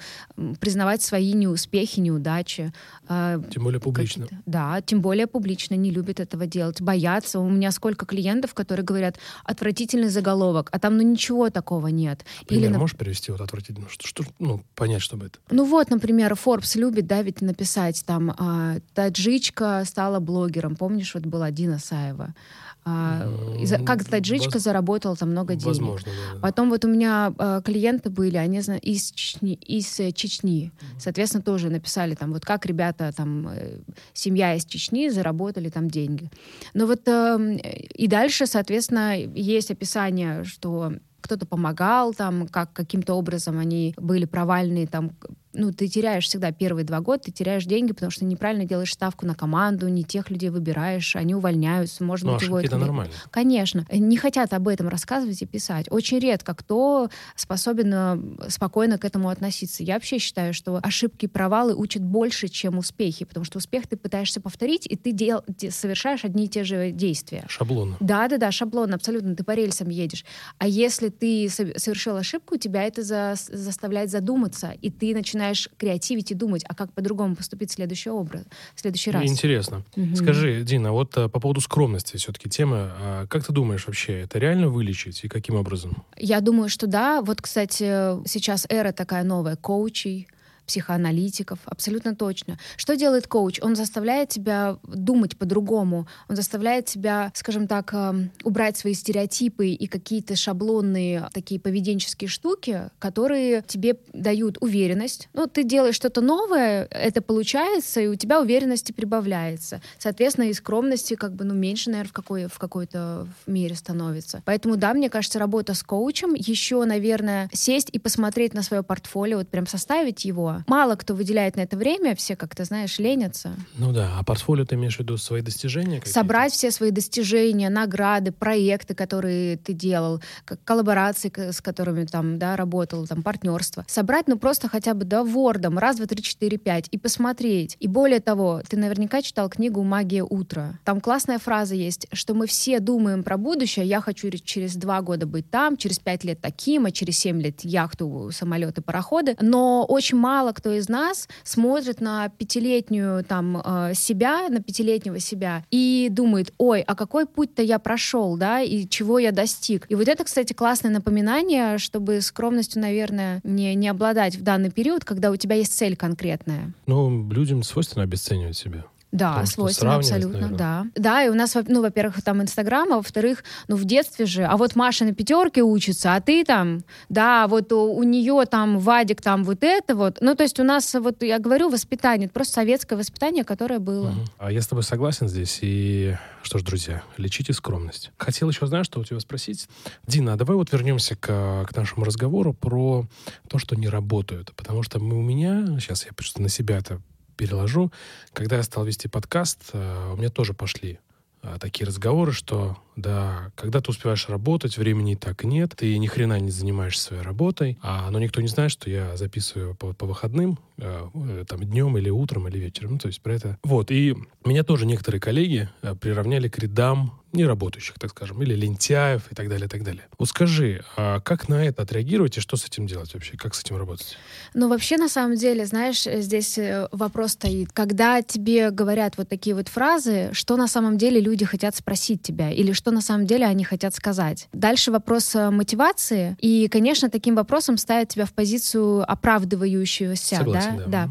признавать 0.60 1.04
свои 1.04 1.34
неуспехи, 1.34 2.00
неудачи. 2.00 2.74
А, 3.08 3.40
Тем 3.52 3.64
более 3.64 3.80
публично. 3.80 4.28
Да, 4.48 4.82
тем 4.82 5.02
более 5.02 5.28
публично 5.28 5.76
не 5.76 5.92
любят 5.92 6.20
этого 6.20 6.48
делать, 6.48 6.82
боятся. 6.82 7.40
У 7.40 7.50
меня 7.50 7.72
сколько 7.72 8.08
клиентов, 8.08 8.56
которые 8.56 8.84
говорят, 8.84 9.18
отвратительный 9.44 10.10
заголовок, 10.10 10.70
а 10.72 10.80
там 10.80 10.98
ну 10.98 11.04
ничего 11.04 11.52
такого 11.52 11.88
нет. 11.88 12.26
Пример 12.48 12.72
нап- 12.72 12.80
можешь 12.80 12.98
привести 12.98 13.32
вот 13.32 13.42
отвратительно? 13.42 13.90
Что, 13.90 14.08
что, 14.08 14.24
ну, 14.40 14.64
понять, 14.74 15.04
чтобы 15.04 15.28
это. 15.28 15.38
Ну 15.52 15.66
вот, 15.66 15.92
например, 15.92 16.34
Forbes 16.34 16.78
любит, 16.80 17.06
да, 17.06 17.22
ведь 17.22 17.42
написать 17.42 18.04
там 18.08 18.34
а, 18.38 18.78
таджичка 18.96 19.84
стала 19.86 20.20
блогером. 20.20 20.76
Помнишь, 20.76 21.14
вот 21.14 21.26
была 21.26 21.52
Дина 21.52 21.78
Саева. 21.78 22.34
А, 22.84 23.28
за- 23.64 23.78
как 23.78 24.04
таджичка 24.04 24.54
воз- 24.56 24.64
заработала 24.64 25.16
там 25.16 25.30
много 25.32 25.54
денег. 25.54 25.68
Возможно, 25.68 26.08
да, 26.12 26.34
да. 26.36 26.40
Потом 26.42 26.70
вот 26.70 26.84
у 26.84 26.88
меня 26.88 27.32
э, 27.38 27.62
клиенты 27.64 28.10
были, 28.10 28.38
они 28.38 28.58
из 28.60 29.12
Чечни, 29.12 29.54
из 29.54 30.00
э, 30.00 30.12
Чечни. 30.12 30.72
Соответственно, 30.98 31.44
тоже 31.44 31.70
написали 31.70 32.16
там, 32.16 32.34
вот 32.34 32.44
как 32.44 32.66
ребята 32.66 33.12
там, 33.16 33.48
э, 33.50 33.78
семья 34.14 34.56
из 34.56 34.66
Чечни 34.66 35.10
заработали 35.10 35.70
там 35.70 35.90
деньги. 35.92 36.32
Но 36.74 36.88
вот 36.88 37.08
э, 37.08 37.58
и 37.94 38.08
дальше, 38.08 38.48
соответственно, 38.48 39.16
есть 39.18 39.70
описание, 39.70 40.44
что 40.44 40.94
кто-то 41.22 41.46
помогал, 41.46 42.16
там, 42.16 42.48
как 42.48 42.74
каким-то 42.74 43.14
образом 43.14 43.60
они 43.60 43.94
были 43.98 44.26
провальные, 44.26 44.88
там, 44.88 45.12
ну, 45.54 45.72
ты 45.72 45.88
теряешь 45.88 46.26
всегда 46.26 46.52
первые 46.52 46.86
два 46.86 47.02
года, 47.02 47.24
ты 47.24 47.32
теряешь 47.32 47.66
деньги, 47.66 47.92
потому 47.92 48.12
что 48.12 48.26
неправильно 48.26 48.66
делаешь 48.66 48.94
ставку 48.94 49.26
на 49.26 49.36
команду, 49.36 49.88
не 49.88 50.04
тех 50.04 50.30
людей 50.30 50.50
выбираешь, 50.50 51.16
они 51.16 51.36
увольняются, 51.36 52.04
может 52.04 52.26
ну, 52.26 52.34
быть, 52.36 52.44
его... 52.44 52.60
это 52.60 52.78
нормально. 52.78 53.14
Конечно. 53.30 53.86
Не 53.92 54.18
хотят 54.18 54.54
об 54.54 54.68
этом 54.68 54.88
рассказывать 54.88 55.42
и 55.42 55.46
писать. 55.46 55.88
Очень 55.90 56.20
редко 56.20 56.54
кто 56.54 57.10
способен 57.36 57.94
э, 57.94 58.50
спокойно 58.50 58.98
к 58.98 59.06
этому 59.06 59.30
относиться. 59.30 59.84
Я 59.84 59.96
вообще 59.96 60.20
считаю, 60.20 60.54
что 60.54 60.80
ошибки 60.82 61.26
и 61.26 61.28
провалы 61.28 61.76
учат 61.76 62.02
больше, 62.02 62.48
чем 62.48 62.78
успехи, 62.78 63.26
потому 63.26 63.44
что 63.44 63.58
успех 63.58 63.88
ты 63.88 63.98
пытаешься 63.98 64.42
повторить, 64.42 64.86
и 64.88 64.96
ты 64.96 65.12
дел... 65.12 65.44
совершаешь 65.70 66.24
одни 66.24 66.46
и 66.46 66.48
те 66.48 66.64
же 66.64 66.92
действия. 66.92 67.46
Шаблон. 67.48 67.98
Да-да-да, 68.00 68.52
шаблон, 68.52 68.94
абсолютно. 68.94 69.36
Ты 69.36 69.44
по 69.44 69.52
рельсам 69.52 69.90
едешь. 69.90 70.26
А 70.58 70.68
если 70.68 71.10
ты 71.10 71.50
совершил 71.50 72.16
ошибку, 72.16 72.58
тебя 72.58 72.84
это 72.84 73.04
за... 73.04 73.36
заставляет 73.36 74.10
задуматься, 74.10 74.74
и 74.82 74.90
ты 74.90 75.14
начинаешь 75.14 75.41
креативить 75.78 76.32
и 76.32 76.36
думать, 76.36 76.64
а 76.68 76.76
как 76.76 76.94
по-другому 76.94 77.36
поступить 77.36 77.72
в 77.72 77.74
следующий 77.74 78.10
образ, 78.10 78.44
в 78.76 78.82
следующий 78.82 79.12
раз. 79.12 79.24
Интересно. 79.24 79.84
Угу. 79.96 80.16
Скажи, 80.16 80.64
Дина, 80.64 80.92
вот 80.92 81.18
а, 81.18 81.30
по 81.30 81.40
поводу 81.40 81.62
скромности 81.62 82.18
все-таки 82.18 82.50
тема. 82.50 82.92
А, 83.00 83.28
как 83.28 83.46
ты 83.46 83.54
думаешь 83.54 83.88
вообще, 83.88 84.22
это 84.22 84.40
реально 84.40 84.70
вылечить 84.70 85.24
и 85.24 85.28
каким 85.28 85.56
образом? 85.56 86.04
Я 86.18 86.42
думаю, 86.42 86.70
что 86.70 86.88
да. 86.88 87.22
Вот, 87.22 87.42
кстати, 87.42 87.84
сейчас 88.28 88.66
эра 88.70 88.92
такая 88.92 89.24
новая, 89.24 89.56
коучей, 89.56 90.28
психоаналитиков, 90.72 91.60
абсолютно 91.66 92.16
точно. 92.16 92.58
Что 92.78 92.96
делает 92.96 93.28
коуч? 93.28 93.60
Он 93.62 93.76
заставляет 93.76 94.30
тебя 94.30 94.78
думать 94.84 95.38
по-другому, 95.38 96.08
он 96.30 96.38
заставляет 96.38 96.86
тебя, 96.86 97.30
скажем 97.36 97.68
так, 97.68 97.94
эм, 97.94 98.32
убрать 98.46 98.78
свои 98.78 98.94
стереотипы 98.94 99.68
и 99.68 99.88
какие-то 99.88 100.38
шаблонные 100.38 101.28
такие 101.34 101.60
поведенческие 101.60 102.30
штуки, 102.30 102.90
которые 103.00 103.66
тебе 103.68 103.98
дают 104.14 104.58
уверенность. 104.62 105.28
Ну, 105.34 105.48
ты 105.48 105.66
делаешь 105.66 105.96
что-то 105.96 106.22
новое, 106.22 106.88
это 106.90 107.22
получается, 107.22 108.00
и 108.00 108.08
у 108.08 108.16
тебя 108.16 108.40
уверенности 108.40 108.94
прибавляется. 108.94 109.82
Соответственно, 109.98 110.46
и 110.46 110.54
скромности 110.54 111.16
как 111.16 111.36
бы, 111.36 111.44
ну, 111.44 111.54
меньше, 111.54 111.90
наверное, 111.90 112.10
в, 112.10 112.14
какой, 112.14 112.48
в 112.48 112.58
какой-то 112.58 113.28
мере 113.46 113.76
становится. 113.76 114.42
Поэтому, 114.46 114.78
да, 114.78 114.94
мне 114.94 115.10
кажется, 115.10 115.38
работа 115.38 115.74
с 115.74 115.84
коучем, 115.84 116.34
еще, 116.34 116.86
наверное, 116.86 117.50
сесть 117.52 117.90
и 117.92 118.00
посмотреть 118.00 118.54
на 118.54 118.64
свое 118.64 118.84
портфолио, 118.84 119.40
вот 119.40 119.50
прям 119.50 119.68
составить 119.68 120.24
его, 120.24 120.61
Мало 120.68 120.96
кто 120.96 121.14
выделяет 121.14 121.56
на 121.56 121.62
это 121.62 121.78
время, 121.78 122.16
все 122.16 122.36
как-то, 122.36 122.64
знаешь, 122.64 123.00
ленятся. 123.00 123.52
Ну 123.78 123.92
да, 123.92 124.12
а 124.18 124.24
портфолио 124.24 124.66
ты 124.66 124.76
имеешь 124.76 124.98
в 124.98 125.00
виду 125.00 125.18
свои 125.18 125.42
достижения? 125.42 126.02
Собрать 126.06 126.54
все 126.54 126.72
свои 126.72 126.92
достижения, 126.92 127.70
награды, 127.70 128.32
проекты, 128.32 128.96
которые 128.96 129.58
ты 129.58 129.74
делал, 129.74 130.22
коллаборации, 130.64 131.32
с 131.52 131.62
которыми 131.62 132.06
там, 132.06 132.40
да, 132.40 132.56
работал, 132.56 133.08
там, 133.08 133.24
партнерство. 133.24 133.86
Собрать, 133.88 134.28
ну, 134.28 134.38
просто 134.38 134.68
хотя 134.68 134.94
бы, 134.94 135.06
да, 135.06 135.24
вордом, 135.24 135.78
раз, 135.78 135.98
два, 135.98 136.06
три, 136.06 136.22
четыре, 136.22 136.58
пять, 136.58 136.88
и 136.92 136.98
посмотреть. 136.98 137.78
И 137.80 137.88
более 137.88 138.20
того, 138.20 138.62
ты 138.68 138.78
наверняка 138.78 139.22
читал 139.22 139.50
книгу 139.50 139.84
«Магия 139.84 140.24
утра». 140.24 140.80
Там 140.84 141.02
классная 141.02 141.40
фраза 141.40 141.76
есть, 141.76 142.08
что 142.12 142.34
мы 142.34 142.48
все 142.48 142.80
думаем 142.80 143.24
про 143.24 143.38
будущее, 143.38 143.86
я 143.86 144.02
хочу 144.02 144.30
через 144.32 144.76
два 144.76 145.02
года 145.02 145.26
быть 145.26 145.50
там, 145.50 145.78
через 145.78 146.00
пять 146.00 146.24
лет 146.24 146.40
таким, 146.42 146.86
а 146.86 146.92
через 146.92 147.18
семь 147.18 147.42
лет 147.42 147.62
яхту, 147.64 148.30
самолеты, 148.32 148.82
пароходы. 148.82 149.36
Но 149.40 149.86
очень 149.86 150.18
мало 150.18 150.51
мало 150.52 150.54
кто 150.54 150.74
из 150.74 150.90
нас 150.90 151.28
смотрит 151.44 152.02
на 152.02 152.30
пятилетнюю 152.30 153.24
там 153.24 153.62
э, 153.64 153.94
себя, 153.96 154.50
на 154.50 154.62
пятилетнего 154.62 155.20
себя 155.20 155.64
и 155.72 156.10
думает, 156.12 156.54
ой, 156.58 156.82
а 156.82 156.96
какой 156.96 157.26
путь-то 157.26 157.64
я 157.64 157.80
прошел, 157.80 158.38
да, 158.38 158.62
и 158.62 158.88
чего 158.88 159.20
я 159.20 159.32
достиг. 159.32 159.86
И 159.90 159.96
вот 159.96 160.08
это, 160.08 160.24
кстати, 160.24 160.54
классное 160.54 160.92
напоминание, 160.92 161.78
чтобы 161.78 162.22
скромностью, 162.22 162.82
наверное, 162.82 163.40
не, 163.44 163.76
не 163.76 163.88
обладать 163.88 164.36
в 164.36 164.44
данный 164.44 164.72
период, 164.72 165.06
когда 165.06 165.32
у 165.32 165.36
тебя 165.36 165.56
есть 165.56 165.74
цель 165.74 165.96
конкретная. 165.96 166.74
Ну, 166.88 167.30
людям 167.32 167.64
свойственно 167.64 168.04
обесценивать 168.04 168.58
себя. 168.58 168.84
Да, 169.12 169.32
Потому 169.32 169.48
свойственно, 169.48 169.96
абсолютно, 169.96 170.40
наверное. 170.40 170.58
да. 170.58 170.86
Да, 170.96 171.26
и 171.26 171.30
у 171.30 171.34
нас, 171.34 171.56
ну, 171.68 171.82
во-первых, 171.82 172.22
там 172.24 172.42
Инстаграм, 172.42 172.92
а 172.94 172.98
во-вторых, 172.98 173.44
ну, 173.68 173.76
в 173.76 173.84
детстве 173.84 174.26
же, 174.26 174.46
а 174.46 174.56
вот 174.56 174.76
Маша 174.76 175.04
на 175.04 175.14
пятерке 175.14 175.62
учится, 175.64 176.16
а 176.16 176.22
ты 176.22 176.46
там, 176.46 176.84
да, 177.10 177.48
вот 177.48 177.72
у, 177.74 177.94
у 177.94 178.04
нее 178.04 178.46
там 178.50 178.80
Вадик 178.80 179.22
там 179.22 179.44
вот 179.44 179.64
это 179.64 179.96
вот. 179.96 180.20
Ну, 180.22 180.36
то 180.36 180.44
есть 180.44 180.60
у 180.60 180.64
нас, 180.64 180.94
вот 180.94 181.24
я 181.24 181.40
говорю, 181.40 181.70
воспитание, 181.70 182.26
это 182.26 182.34
просто 182.34 182.54
советское 182.54 182.96
воспитание, 182.96 183.44
которое 183.44 183.80
было. 183.80 184.10
Угу. 184.10 184.20
А 184.38 184.52
я 184.52 184.62
с 184.62 184.68
тобой 184.68 184.84
согласен 184.84 185.28
здесь, 185.28 185.60
и 185.62 186.16
что 186.42 186.58
ж, 186.58 186.64
друзья, 186.64 187.04
лечите 187.18 187.54
скромность. 187.54 188.12
Хотел 188.18 188.50
еще, 188.50 188.66
знаешь, 188.66 188.86
что 188.86 189.00
у 189.00 189.04
тебя 189.04 189.20
спросить? 189.20 189.68
Дина, 190.08 190.34
а 190.34 190.36
давай 190.38 190.56
вот 190.56 190.72
вернемся 190.72 191.16
к, 191.16 191.66
к 191.70 191.76
нашему 191.76 192.06
разговору 192.06 192.54
про 192.54 193.06
то, 193.50 193.58
что 193.58 193.76
не 193.76 193.90
работают. 193.90 194.54
Потому 194.56 194.84
что 194.84 195.00
мы, 195.00 195.18
у 195.18 195.22
меня, 195.22 195.80
сейчас 195.80 196.06
я 196.06 196.14
просто 196.14 196.42
на 196.42 196.50
себя 196.50 196.78
это 196.78 197.02
переложу. 197.42 197.92
Когда 198.34 198.58
я 198.58 198.64
стал 198.64 198.86
вести 198.86 199.08
подкаст, 199.08 199.72
э, 199.74 200.12
у 200.14 200.18
меня 200.18 200.30
тоже 200.30 200.54
пошли 200.54 201.00
э, 201.42 201.58
такие 201.60 201.88
разговоры, 201.88 202.34
что 202.34 202.78
да, 203.02 203.52
когда 203.56 203.82
ты 203.82 203.92
успеваешь 203.92 204.30
работать, 204.30 204.78
времени 204.78 205.16
так 205.16 205.44
нет, 205.44 205.74
ты 205.76 205.98
ни 205.98 206.08
хрена 206.08 206.40
не 206.40 206.52
занимаешься 206.52 207.04
своей 207.04 207.24
работой, 207.24 207.78
а, 207.82 208.10
но 208.12 208.20
никто 208.20 208.42
не 208.42 208.48
знает, 208.48 208.72
что 208.72 208.90
я 208.90 209.18
записываю 209.18 209.76
по, 209.76 209.94
по 209.94 210.06
выходным, 210.06 210.60
э, 210.78 211.08
э 211.14 211.46
там 211.48 211.62
днем 211.62 211.98
или 211.98 212.10
утром 212.10 212.48
или 212.48 212.58
вечером, 212.58 212.94
ну, 212.94 212.98
то 213.00 213.08
есть 213.08 213.22
про 213.22 213.34
это. 213.34 213.58
Вот, 213.64 213.92
и 213.92 214.16
меня 214.46 214.64
тоже 214.64 214.86
некоторые 214.86 215.20
коллеги 215.20 215.70
э, 215.82 215.96
приравняли 215.96 216.48
к 216.48 216.58
рядам 216.60 217.22
неработающих, 217.34 217.98
так 217.98 218.12
скажем, 218.12 218.42
или 218.44 218.54
лентяев 218.56 219.32
и 219.32 219.36
так 219.36 219.48
далее, 219.50 219.68
и 219.68 219.70
так 219.70 219.84
далее. 219.84 220.08
Вот 220.18 220.30
скажи, 220.30 220.84
а 220.98 221.20
как 221.22 221.48
на 221.50 221.64
это 221.64 221.82
отреагировать 221.84 222.38
и 222.38 222.42
что 222.42 222.58
с 222.58 222.66
этим 222.66 222.88
делать 222.88 223.14
вообще? 223.14 223.38
Как 223.38 223.56
с 223.56 223.62
этим 223.62 223.78
работать? 223.78 224.18
Ну, 224.54 224.68
вообще, 224.68 224.98
на 224.98 225.10
самом 225.10 225.36
деле, 225.36 225.66
знаешь, 225.66 226.04
здесь 226.04 226.58
э, 226.58 226.88
вопрос 226.92 227.32
стоит. 227.32 227.72
Когда 227.72 228.22
тебе 228.22 228.72
говорят 228.72 229.18
вот 229.18 229.30
такие 229.30 229.56
вот 229.56 229.70
фразы, 229.70 230.30
что 230.34 230.58
на 230.58 230.68
самом 230.68 230.98
деле 230.98 231.22
люди 231.22 231.46
хотят 231.46 231.76
спросить 231.76 232.22
тебя 232.22 232.52
или 232.52 232.74
что 232.74 232.91
на 232.92 233.02
самом 233.02 233.26
деле 233.26 233.46
они 233.46 233.64
хотят 233.64 233.96
сказать? 233.96 234.48
Дальше 234.54 234.92
вопрос 234.92 235.36
э, 235.36 235.50
мотивации. 235.50 236.36
И, 236.40 236.68
конечно, 236.68 237.10
таким 237.10 237.36
вопросом 237.36 237.78
ставят 237.78 238.10
тебя 238.10 238.26
в 238.26 238.34
позицию 238.34 239.10
оправдывающегося. 239.10 240.38
Согласен, 240.38 240.78
да? 240.78 240.86
Да. 240.86 241.06
да. 241.06 241.08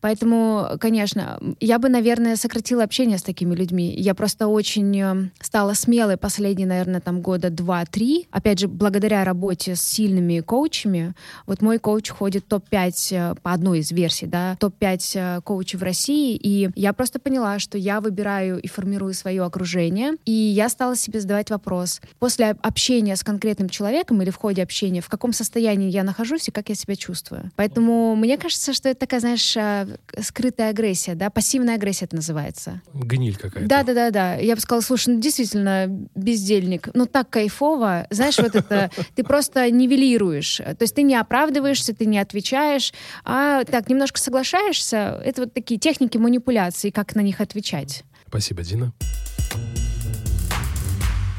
Поэтому, 0.00 0.70
конечно, 0.80 1.38
я 1.60 1.78
бы, 1.78 1.88
наверное, 1.88 2.36
сократила 2.36 2.82
общение 2.82 3.18
с 3.18 3.22
такими 3.22 3.54
людьми. 3.54 3.94
Я 3.96 4.14
просто 4.14 4.48
очень 4.48 5.00
э, 5.00 5.30
стала 5.40 5.74
смелой 5.74 6.16
последние, 6.16 6.66
наверное, 6.66 7.00
там 7.00 7.20
года 7.20 7.50
два-три. 7.50 8.28
Опять 8.30 8.60
же, 8.60 8.68
благодаря 8.68 9.24
работе 9.24 9.76
с 9.76 9.80
сильными 9.82 10.40
коучами. 10.40 11.14
Вот 11.46 11.62
мой 11.62 11.78
коуч 11.78 12.10
ходит 12.10 12.46
топ-5 12.48 12.92
э, 13.10 13.34
по 13.42 13.52
одной 13.52 13.80
из 13.80 13.90
версий, 13.90 14.26
да, 14.26 14.56
топ-5 14.60 14.98
э, 15.14 15.40
коучей 15.42 15.78
в 15.78 15.82
России. 15.82 16.36
И 16.36 16.70
я 16.74 16.92
просто 16.92 17.18
поняла, 17.18 17.58
что 17.58 17.78
я 17.78 18.00
выбираю 18.00 18.60
и 18.60 18.68
формирую 18.68 19.14
свое 19.14 19.42
окружение. 19.42 20.12
И 20.24 20.32
я 20.32 20.68
стала 20.68 20.96
себе 20.96 21.13
задавать 21.20 21.50
вопрос. 21.50 22.00
После 22.18 22.50
общения 22.62 23.16
с 23.16 23.22
конкретным 23.22 23.68
человеком 23.68 24.20
или 24.22 24.30
в 24.30 24.36
ходе 24.36 24.62
общения, 24.62 25.00
в 25.00 25.08
каком 25.08 25.32
состоянии 25.32 25.90
я 25.90 26.04
нахожусь 26.04 26.48
и 26.48 26.50
как 26.50 26.68
я 26.68 26.74
себя 26.74 26.96
чувствую. 26.96 27.50
Поэтому 27.56 28.16
мне 28.16 28.36
кажется, 28.38 28.72
что 28.72 28.88
это 28.88 29.00
такая, 29.00 29.20
знаешь, 29.20 29.56
э, 29.56 29.96
скрытая 30.20 30.70
агрессия, 30.70 31.14
да, 31.14 31.30
пассивная 31.30 31.76
агрессия 31.76 32.04
это 32.04 32.16
называется. 32.16 32.82
Гниль 32.92 33.36
какая-то. 33.36 33.68
Да-да-да-да. 33.68 34.34
Я 34.36 34.54
бы 34.54 34.60
сказала, 34.60 34.82
слушай, 34.82 35.14
ну 35.14 35.20
действительно, 35.20 35.44
действительно 35.44 36.08
бездельник. 36.14 36.88
Ну, 36.94 37.06
так 37.06 37.30
кайфово. 37.30 38.06
Знаешь, 38.10 38.38
вот 38.38 38.54
это 38.54 38.90
ты 39.14 39.24
просто 39.24 39.70
нивелируешь. 39.70 40.56
То 40.56 40.76
есть 40.80 40.94
ты 40.94 41.02
не 41.02 41.14
оправдываешься, 41.14 41.94
ты 41.94 42.06
не 42.06 42.18
отвечаешь, 42.18 42.92
а 43.24 43.64
так 43.64 43.88
немножко 43.88 44.18
соглашаешься. 44.18 45.20
Это 45.24 45.42
вот 45.42 45.54
такие 45.54 45.78
техники 45.78 46.18
манипуляции, 46.18 46.90
как 46.90 47.14
на 47.14 47.20
них 47.20 47.40
отвечать. 47.40 48.04
Спасибо, 48.26 48.62
Дина. 48.62 48.92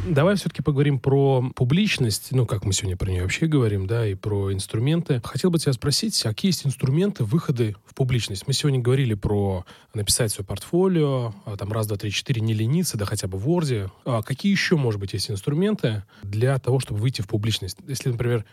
Давай 0.07 0.35
все-таки 0.35 0.61
поговорим 0.61 0.99
про 0.99 1.43
публичность, 1.55 2.27
ну, 2.31 2.45
как 2.45 2.63
мы 2.63 2.73
сегодня 2.73 2.95
про 2.95 3.09
нее 3.09 3.23
вообще 3.23 3.47
говорим, 3.47 3.87
да, 3.87 4.05
и 4.05 4.13
про 4.13 4.53
инструменты. 4.53 5.19
Хотел 5.23 5.49
бы 5.49 5.57
тебя 5.57 5.73
спросить, 5.73 6.23
а 6.25 6.29
какие 6.29 6.49
есть 6.49 6.65
инструменты 6.65 7.23
выходы 7.23 7.75
в 7.87 7.95
публичность? 7.95 8.45
Мы 8.45 8.53
сегодня 8.53 8.79
говорили 8.79 9.15
про 9.15 9.65
написать 9.95 10.31
свое 10.31 10.45
портфолио, 10.45 11.33
а, 11.45 11.57
там, 11.57 11.71
раз, 11.71 11.87
два, 11.87 11.97
три, 11.97 12.11
четыре, 12.11 12.39
не 12.41 12.53
лениться, 12.53 12.97
да 12.97 13.05
хотя 13.05 13.27
бы 13.27 13.39
в 13.39 13.49
Word. 13.49 13.89
А 14.05 14.21
какие 14.21 14.51
еще, 14.51 14.75
может 14.75 14.99
быть, 14.99 15.13
есть 15.13 15.31
инструменты 15.31 16.03
для 16.21 16.59
того, 16.59 16.79
чтобы 16.79 16.99
выйти 16.99 17.21
в 17.21 17.27
публичность? 17.27 17.77
Если, 17.87 18.09
например, 18.09 18.45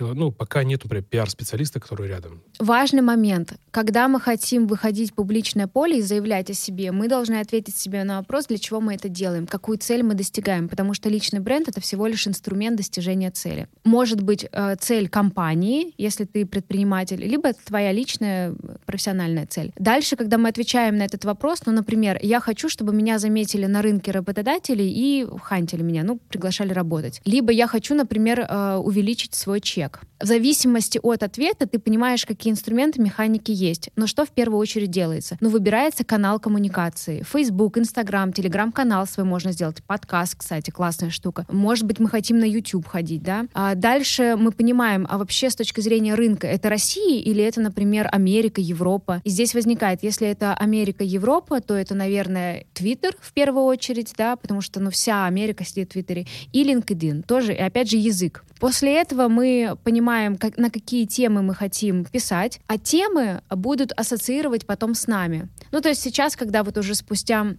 ну, 0.00 0.32
пока 0.32 0.64
нет, 0.64 0.82
например, 0.84 1.04
пиар-специалиста, 1.04 1.80
который 1.80 2.08
рядом. 2.08 2.42
Важный 2.58 3.02
момент. 3.02 3.54
Когда 3.70 4.08
мы 4.08 4.20
хотим 4.20 4.66
выходить 4.66 5.12
в 5.12 5.14
публичное 5.14 5.66
поле 5.66 5.98
и 5.98 6.02
заявлять 6.02 6.50
о 6.50 6.54
себе, 6.54 6.92
мы 6.92 7.08
должны 7.08 7.40
ответить 7.40 7.76
себе 7.76 8.04
на 8.04 8.18
вопрос, 8.18 8.46
для 8.46 8.58
чего 8.58 8.80
мы 8.80 8.94
это 8.94 9.08
делаем, 9.08 9.46
какую 9.46 9.78
цель 9.78 10.02
мы 10.02 10.14
достигаем, 10.14 10.68
потому 10.68 10.94
что 10.94 11.08
личный 11.08 11.40
бренд— 11.40 11.68
это 11.68 11.80
всего 11.80 12.06
лишь 12.06 12.26
инструмент 12.26 12.76
достижения 12.76 13.30
цели. 13.30 13.68
Может 13.84 14.22
быть, 14.22 14.46
э, 14.50 14.76
цель 14.80 15.08
компании, 15.08 15.94
если 15.98 16.24
ты 16.24 16.46
предприниматель, 16.46 17.22
либо 17.22 17.48
это 17.48 17.60
твоя 17.64 17.92
личная 17.92 18.54
профессиональная 18.86 19.46
цель. 19.46 19.72
Дальше, 19.78 20.16
когда 20.16 20.38
мы 20.38 20.48
отвечаем 20.48 20.96
на 20.96 21.04
этот 21.04 21.24
вопрос, 21.24 21.60
ну, 21.66 21.72
например, 21.72 22.18
я 22.22 22.40
хочу, 22.40 22.68
чтобы 22.68 22.92
меня 22.92 23.18
заметили 23.18 23.66
на 23.66 23.82
рынке 23.82 24.10
работодателей 24.10 24.90
и 24.90 25.26
хантили 25.42 25.82
меня, 25.82 26.02
ну, 26.04 26.18
приглашали 26.28 26.72
работать. 26.72 27.20
Либо 27.24 27.52
я 27.52 27.66
хочу, 27.66 27.94
например, 27.94 28.40
э, 28.40 28.76
увеличить 28.76 29.34
свой 29.34 29.60
чек 29.60 29.75
чек. 29.76 30.00
В 30.18 30.24
зависимости 30.24 30.98
от 31.02 31.22
ответа 31.22 31.66
ты 31.66 31.78
понимаешь, 31.78 32.24
какие 32.24 32.50
инструменты, 32.50 33.02
механики 33.02 33.50
есть. 33.50 33.90
Но 33.96 34.06
что 34.06 34.24
в 34.24 34.30
первую 34.30 34.58
очередь 34.58 34.90
делается? 34.90 35.36
Ну, 35.40 35.50
выбирается 35.50 36.04
канал 36.04 36.40
коммуникации. 36.40 37.22
Facebook, 37.22 37.76
Instagram, 37.76 38.30
Telegram-канал 38.30 39.06
свой 39.06 39.26
можно 39.26 39.52
сделать. 39.52 39.84
Подкаст, 39.86 40.36
кстати, 40.36 40.70
классная 40.70 41.10
штука. 41.10 41.44
Может 41.50 41.84
быть, 41.84 41.98
мы 41.98 42.08
хотим 42.08 42.38
на 42.38 42.44
YouTube 42.44 42.86
ходить, 42.86 43.22
да? 43.22 43.44
А 43.52 43.74
дальше 43.74 44.36
мы 44.38 44.52
понимаем, 44.52 45.06
а 45.10 45.18
вообще 45.18 45.50
с 45.50 45.56
точки 45.56 45.82
зрения 45.82 46.14
рынка, 46.14 46.46
это 46.46 46.70
Россия 46.70 47.20
или 47.20 47.44
это, 47.44 47.60
например, 47.60 48.08
Америка, 48.10 48.62
Европа? 48.62 49.20
И 49.24 49.28
здесь 49.28 49.54
возникает, 49.54 50.02
если 50.02 50.26
это 50.26 50.54
Америка, 50.54 51.04
Европа, 51.04 51.60
то 51.60 51.74
это, 51.74 51.94
наверное, 51.94 52.64
Twitter 52.74 53.14
в 53.20 53.34
первую 53.34 53.64
очередь, 53.64 54.14
да, 54.16 54.36
потому 54.36 54.62
что, 54.62 54.80
ну, 54.80 54.90
вся 54.90 55.26
Америка 55.26 55.62
сидит 55.66 55.90
в 55.90 55.92
Твиттере, 55.92 56.26
и 56.54 56.64
LinkedIn 56.64 57.24
тоже, 57.24 57.52
и 57.52 57.58
опять 57.58 57.90
же 57.90 57.98
язык. 57.98 58.42
После 58.58 58.98
этого 58.98 59.28
мы 59.28 59.65
понимаем, 59.74 60.36
как, 60.36 60.56
на 60.56 60.70
какие 60.70 61.06
темы 61.06 61.42
мы 61.42 61.54
хотим 61.54 62.04
писать, 62.04 62.60
а 62.66 62.78
темы 62.78 63.42
будут 63.50 63.92
ассоциировать 63.96 64.66
потом 64.66 64.94
с 64.94 65.06
нами. 65.06 65.48
Ну, 65.72 65.80
то 65.80 65.88
есть 65.88 66.02
сейчас, 66.02 66.36
когда 66.36 66.62
вот 66.62 66.78
уже 66.78 66.94
спустя 66.94 67.56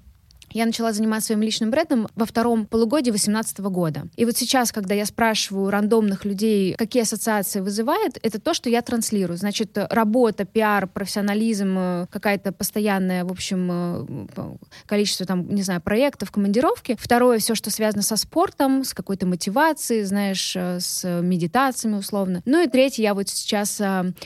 я 0.51 0.65
начала 0.65 0.91
заниматься 0.93 1.27
своим 1.27 1.41
личным 1.41 1.71
брендом 1.71 2.07
во 2.15 2.25
втором 2.25 2.65
полугодии 2.65 3.11
2018 3.11 3.59
года. 3.59 4.07
И 4.15 4.25
вот 4.25 4.37
сейчас, 4.37 4.71
когда 4.71 4.93
я 4.93 5.05
спрашиваю 5.05 5.69
рандомных 5.69 6.25
людей, 6.25 6.75
какие 6.75 7.03
ассоциации 7.03 7.59
вызывает, 7.59 8.17
это 8.21 8.39
то, 8.39 8.53
что 8.53 8.69
я 8.69 8.81
транслирую. 8.81 9.37
Значит, 9.37 9.77
работа, 9.89 10.45
пиар, 10.45 10.87
профессионализм, 10.87 11.75
э, 11.77 12.05
какая-то 12.09 12.51
постоянная, 12.51 13.25
в 13.25 13.31
общем, 13.31 13.69
э, 13.71 14.57
количество 14.85 15.25
там, 15.25 15.49
не 15.49 15.61
знаю, 15.61 15.81
проектов, 15.81 16.31
командировки. 16.31 16.95
Второе, 16.99 17.39
все, 17.39 17.55
что 17.55 17.69
связано 17.69 18.01
со 18.01 18.15
спортом, 18.15 18.83
с 18.83 18.93
какой-то 18.93 19.25
мотивацией, 19.27 20.03
знаешь, 20.03 20.55
э, 20.55 20.79
с 20.79 21.21
медитациями 21.21 21.95
условно. 21.95 22.41
Ну 22.45 22.63
и 22.63 22.67
третье, 22.67 23.03
я 23.03 23.13
вот 23.13 23.29
сейчас 23.29 23.81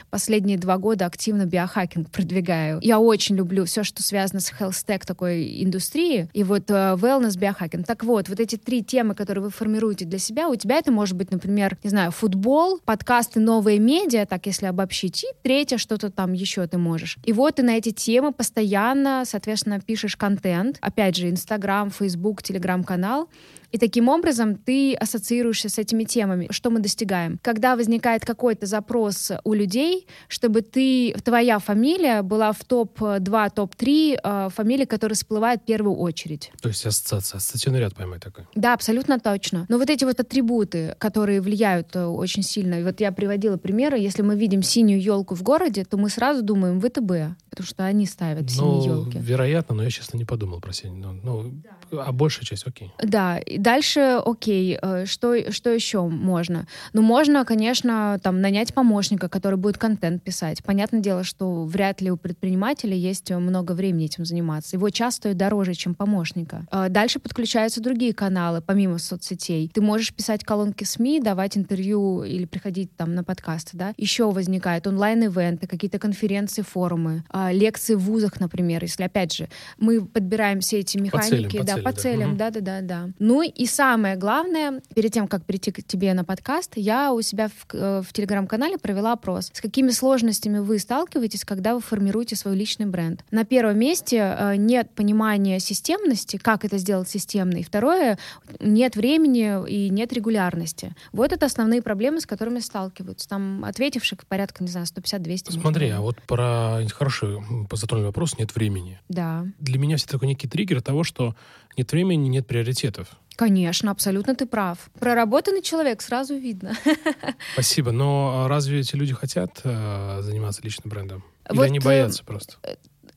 последние 0.10 0.58
два 0.58 0.78
года 0.78 1.06
активно 1.06 1.46
биохакинг 1.46 2.10
продвигаю. 2.10 2.80
Я 2.82 3.00
очень 3.00 3.36
люблю 3.36 3.66
все, 3.66 3.84
что 3.84 4.04
связано 4.04 4.40
с 4.40 4.52
tech 4.52 5.06
такой 5.06 5.64
индустрией, 5.64 6.11
индустрии, 6.12 6.30
и 6.34 6.44
вот 6.44 6.70
uh, 6.70 6.98
wellness, 6.98 7.38
биохакинг. 7.38 7.86
Так 7.86 8.04
вот, 8.04 8.30
вот 8.30 8.40
эти 8.40 8.56
три 8.56 8.84
темы, 8.84 9.16
которые 9.16 9.44
вы 9.44 9.50
формируете 9.50 10.06
для 10.06 10.20
себя, 10.20 10.50
у 10.50 10.56
тебя 10.56 10.78
это 10.78 10.92
может 10.92 11.16
быть, 11.16 11.32
например, 11.32 11.78
не 11.84 11.90
знаю, 11.90 12.12
футбол, 12.12 12.80
подкасты, 12.84 13.40
новые 13.40 13.80
медиа, 13.80 14.26
так 14.26 14.46
если 14.46 14.66
обобщить, 14.66 15.24
и 15.24 15.28
третье, 15.44 15.78
что-то 15.78 16.10
там 16.10 16.34
еще 16.34 16.66
ты 16.68 16.78
можешь. 16.78 17.18
И 17.26 17.34
вот 17.34 17.56
ты 17.56 17.64
на 17.64 17.78
эти 17.78 17.92
темы 17.92 18.32
постоянно, 18.32 19.24
соответственно, 19.26 19.80
пишешь 19.80 20.16
контент, 20.16 20.78
опять 20.82 21.16
же, 21.16 21.30
Инстаграм, 21.30 21.90
Фейсбук, 21.92 22.44
Телеграм-канал, 22.44 23.28
и 23.72 23.78
таким 23.78 24.10
образом 24.10 24.56
ты 24.56 24.94
ассоциируешься 24.96 25.70
с 25.70 25.78
этими 25.78 26.04
темами. 26.04 26.48
Что 26.50 26.70
мы 26.70 26.80
достигаем? 26.80 27.40
Когда 27.42 27.76
возникает 27.76 28.26
какой-то 28.26 28.66
запрос 28.66 29.32
у 29.44 29.54
людей, 29.54 30.08
чтобы 30.28 30.62
ты, 30.62 31.14
твоя 31.24 31.60
фамилия 31.60 32.22
была 32.22 32.52
в 32.52 32.64
топ-2, 32.64 33.52
топ-3 33.56 34.20
э, 34.24 34.50
фамилий, 34.54 34.86
которые 34.86 35.16
всплывают 35.16 35.62
в 35.62 35.66
первую 35.66 35.96
очередь. 35.96 36.52
То 36.62 36.70
есть 36.70 36.86
ассоциация, 36.86 37.38
ассоциативный 37.38 37.80
ряд 37.80 37.96
поймать 37.96 38.22
такой. 38.22 38.46
Да, 38.56 38.74
абсолютно 38.74 39.20
точно. 39.20 39.66
Но 39.70 39.78
вот 39.78 39.90
эти 39.90 40.04
вот 40.04 40.20
атрибуты, 40.20 40.96
которые 41.00 41.42
влияют 41.42 41.96
э, 41.96 42.06
очень 42.06 42.44
сильно, 42.44 42.82
вот 42.84 43.00
я 43.00 43.12
приводила 43.12 43.58
примеры, 43.58 43.98
если 43.98 44.22
мы 44.22 44.36
видим 44.36 44.62
синюю 44.64 45.02
елку 45.02 45.36
в 45.36 45.44
городе, 45.44 45.86
то 45.86 45.98
мы 45.98 46.10
сразу 46.10 46.42
думаем 46.42 46.80
ВТБ, 46.82 47.38
потому 47.50 47.68
что 47.68 47.86
они 47.86 48.06
ставят 48.06 48.44
ну, 48.44 48.50
синие 48.50 48.86
елки. 48.86 49.18
Вероятно, 49.18 49.76
но 49.76 49.84
я, 49.84 49.90
честно, 49.90 50.18
не 50.18 50.26
подумал 50.26 50.60
про 50.60 50.74
синюю. 50.74 50.98
Ну, 50.98 51.14
ну 51.24 51.52
да. 51.64 51.81
А 52.00 52.12
большая 52.12 52.46
часть 52.46 52.66
окей. 52.66 52.92
Да, 53.02 53.40
дальше, 53.58 54.22
окей, 54.26 54.78
э, 54.82 55.06
что, 55.06 55.52
что 55.52 55.70
еще 55.70 56.08
можно? 56.08 56.68
Ну, 56.94 57.02
можно, 57.02 57.46
конечно, 57.46 58.20
там 58.24 58.42
нанять 58.42 58.74
помощника, 58.74 59.30
который 59.30 59.58
будет 59.58 59.78
контент 59.78 60.24
писать. 60.24 60.64
Понятное 60.64 61.02
дело, 61.02 61.24
что 61.24 61.66
вряд 61.66 62.02
ли 62.02 62.12
у 62.12 62.18
предпринимателя 62.18 62.96
есть 62.96 63.32
много 63.32 63.74
времени 63.74 64.06
этим 64.06 64.26
заниматься. 64.26 64.76
Его 64.76 64.90
час 64.90 65.16
стоит 65.16 65.38
дороже, 65.38 65.74
чем 65.74 65.96
помощника. 65.96 66.66
А 66.72 66.90
дальше 66.90 67.20
подключаются 67.20 67.82
другие 67.82 68.14
каналы, 68.14 68.62
помимо 68.62 68.98
соцсетей. 68.98 69.70
Ты 69.74 69.82
можешь 69.82 70.14
писать 70.14 70.44
колонки 70.44 70.84
СМИ, 70.84 71.20
давать 71.20 71.58
интервью 71.58 72.24
или 72.24 72.46
приходить 72.46 72.96
там 72.96 73.16
на 73.16 73.24
подкасты, 73.24 73.78
да. 73.78 73.94
Еще 73.98 74.30
возникают 74.32 74.88
онлайн-ивенты, 74.88 75.68
какие-то 75.68 76.00
конференции, 76.00 76.62
форумы, 76.62 77.24
а, 77.30 77.52
лекции 77.52 77.96
в 77.96 78.00
вузах, 78.00 78.40
например. 78.40 78.84
Если, 78.84 79.04
опять 79.04 79.34
же, 79.34 79.50
мы 79.78 80.06
подбираем 80.06 80.60
все 80.62 80.80
эти 80.80 80.98
механики, 80.98 81.58
по 81.58 81.66
целям, 81.66 81.66
да, 81.66 81.81
по 81.84 81.92
целям, 81.94 82.38
да-да-да-да. 82.38 83.10
Ну 83.20 83.42
и 83.42 83.66
самое 83.66 84.16
главное, 84.16 84.82
перед 84.96 85.12
тем, 85.12 85.28
как 85.28 85.46
перейти 85.46 85.72
к 85.72 85.84
тебе 85.84 86.14
на 86.14 86.24
подкаст, 86.24 86.74
я 86.76 87.14
у 87.14 87.22
себя 87.22 87.50
в, 87.50 87.74
э, 87.74 88.02
в 88.02 88.14
телеграм-канале 88.14 88.78
провела 88.78 89.14
опрос. 89.14 89.52
С 89.54 89.62
какими 89.62 89.90
сложностями 89.90 90.60
вы 90.60 90.80
сталкиваетесь, 90.80 91.46
когда 91.46 91.76
вы 91.76 91.82
формируете 91.82 92.36
свой 92.36 92.56
личный 92.56 92.86
бренд? 92.86 93.24
На 93.32 93.46
первом 93.46 93.80
месте 93.80 94.18
э, 94.18 94.56
нет 94.56 94.90
понимания 94.92 95.60
системности, 95.60 96.38
как 96.38 96.66
это 96.66 96.78
сделать 96.78 97.10
системно. 97.10 97.58
И 97.58 97.64
второе, 97.64 98.18
нет 98.60 98.96
времени 98.96 99.68
и 99.70 99.90
нет 99.90 100.14
регулярности. 100.14 100.94
Вот 101.12 101.32
это 101.32 101.46
основные 101.46 101.82
проблемы, 101.82 102.22
с 102.22 102.26
которыми 102.26 102.60
сталкиваются. 102.60 103.28
Там 103.28 103.66
ответивших 103.66 104.26
порядка, 104.28 104.64
не 104.64 104.70
знаю, 104.70 104.86
150-200. 104.86 105.52
Смотри, 105.52 105.90
а 105.90 106.02
вот 106.02 106.22
про 106.24 106.82
хороший 106.94 107.40
затронутый 107.72 108.08
вопрос 108.08 108.38
нет 108.38 108.56
времени. 108.56 109.00
Да. 109.10 109.46
Для 109.60 109.80
меня 109.80 109.98
все 109.98 110.08
такой 110.08 110.28
некий 110.28 110.48
триггер 110.48 110.82
того, 110.82 111.04
что 111.04 111.36
нет 111.78 111.92
времени, 111.92 112.28
нет 112.28 112.48
приоритетов. 112.48 113.10
Конечно, 113.36 113.92
абсолютно 113.92 114.36
ты 114.36 114.46
прав. 114.46 114.92
Проработанный 115.00 115.62
человек 115.62 116.02
сразу 116.02 116.36
видно. 116.36 116.74
Спасибо. 117.54 117.92
Но 117.92 118.46
разве 118.48 118.80
эти 118.82 118.96
люди 118.96 119.14
хотят 119.14 119.62
э, 119.64 120.20
заниматься 120.22 120.62
личным 120.62 120.90
брендом? 120.90 121.24
Или 121.50 121.58
вот, 121.58 121.64
они 121.66 121.80
э, 121.80 121.82
боятся 121.82 122.24
просто? 122.24 122.58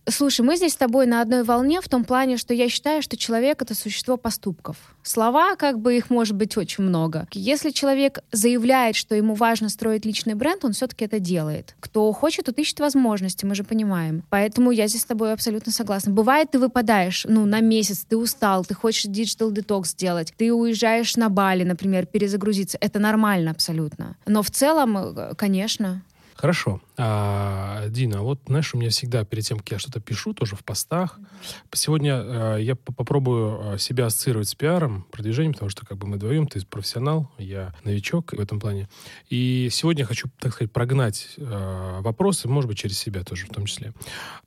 Слушай, 0.06 0.42
мы 0.42 0.56
здесь 0.56 0.74
с 0.74 0.76
тобой 0.76 1.06
на 1.06 1.22
одной 1.22 1.44
волне 1.44 1.80
в 1.80 1.88
том 1.88 2.04
плане, 2.04 2.36
что 2.36 2.52
я 2.52 2.68
считаю, 2.68 3.00
что 3.00 3.16
человек— 3.16 3.62
это 3.62 3.74
существо 3.74 4.18
поступков. 4.18 4.76
Слова, 5.02 5.56
как 5.56 5.78
бы 5.78 5.96
их 5.96 6.10
может 6.10 6.36
быть 6.36 6.56
очень 6.58 6.84
много. 6.84 7.26
Если 7.32 7.70
человек 7.70 8.18
заявляет, 8.30 8.96
что 8.96 9.14
ему 9.14 9.34
важно 9.34 9.70
строить 9.70 10.04
личный 10.04 10.34
бренд, 10.34 10.64
он 10.64 10.72
все-таки 10.72 11.06
это 11.06 11.20
делает. 11.20 11.74
Кто 11.80 12.12
хочет, 12.12 12.46
тот 12.46 12.58
ищет 12.58 12.80
возможности, 12.80 13.46
мы 13.46 13.54
же 13.54 13.64
понимаем. 13.64 14.22
Поэтому 14.28 14.72
я 14.72 14.88
здесь 14.88 15.02
с 15.02 15.06
тобой 15.06 15.32
абсолютно 15.32 15.72
согласна. 15.72 16.12
Бывает, 16.12 16.50
ты 16.50 16.58
выпадаешь, 16.58 17.24
ну, 17.26 17.46
на 17.46 17.60
месяц, 17.60 18.04
ты 18.06 18.18
устал, 18.18 18.64
ты 18.64 18.74
хочешь 18.74 19.04
digital 19.04 19.50
detox 19.52 19.92
сделать, 19.92 20.34
ты 20.36 20.52
уезжаешь 20.52 21.16
на 21.16 21.30
Бали, 21.30 21.64
например, 21.64 22.04
перезагрузиться. 22.04 22.76
Это 22.80 22.98
нормально 22.98 23.52
абсолютно. 23.52 24.16
Но 24.26 24.42
в 24.42 24.50
целом, 24.50 24.96
э, 24.96 25.34
конечно, 25.34 26.02
Хорошо. 26.34 26.80
А, 26.96 27.88
Дина, 27.88 28.22
вот, 28.22 28.40
знаешь, 28.46 28.74
у 28.74 28.78
меня 28.78 28.90
всегда 28.90 29.24
перед 29.24 29.44
тем, 29.44 29.58
как 29.58 29.70
я 29.70 29.78
что-то 29.78 30.00
пишу, 30.00 30.34
тоже 30.34 30.56
в 30.56 30.64
постах, 30.64 31.18
сегодня 31.72 32.14
а, 32.16 32.56
я 32.56 32.74
попробую 32.74 33.74
а, 33.74 33.78
себя 33.78 34.06
ассоциировать 34.06 34.48
с 34.48 34.54
пиаром, 34.54 35.06
продвижением, 35.12 35.52
потому 35.52 35.70
что 35.70 35.86
как 35.86 35.96
бы 35.96 36.06
мы 36.06 36.16
вдвоем, 36.16 36.46
ты 36.48 36.64
профессионал, 36.66 37.30
я 37.38 37.72
новичок 37.84 38.32
в 38.32 38.40
этом 38.40 38.58
плане. 38.58 38.88
И 39.30 39.68
сегодня 39.70 40.02
я 40.02 40.06
хочу, 40.06 40.28
так 40.40 40.52
сказать, 40.52 40.72
прогнать 40.72 41.34
а, 41.38 42.00
вопросы, 42.00 42.48
может 42.48 42.68
быть, 42.68 42.78
через 42.78 42.98
себя 42.98 43.22
тоже 43.22 43.46
в 43.46 43.50
том 43.50 43.66
числе. 43.66 43.92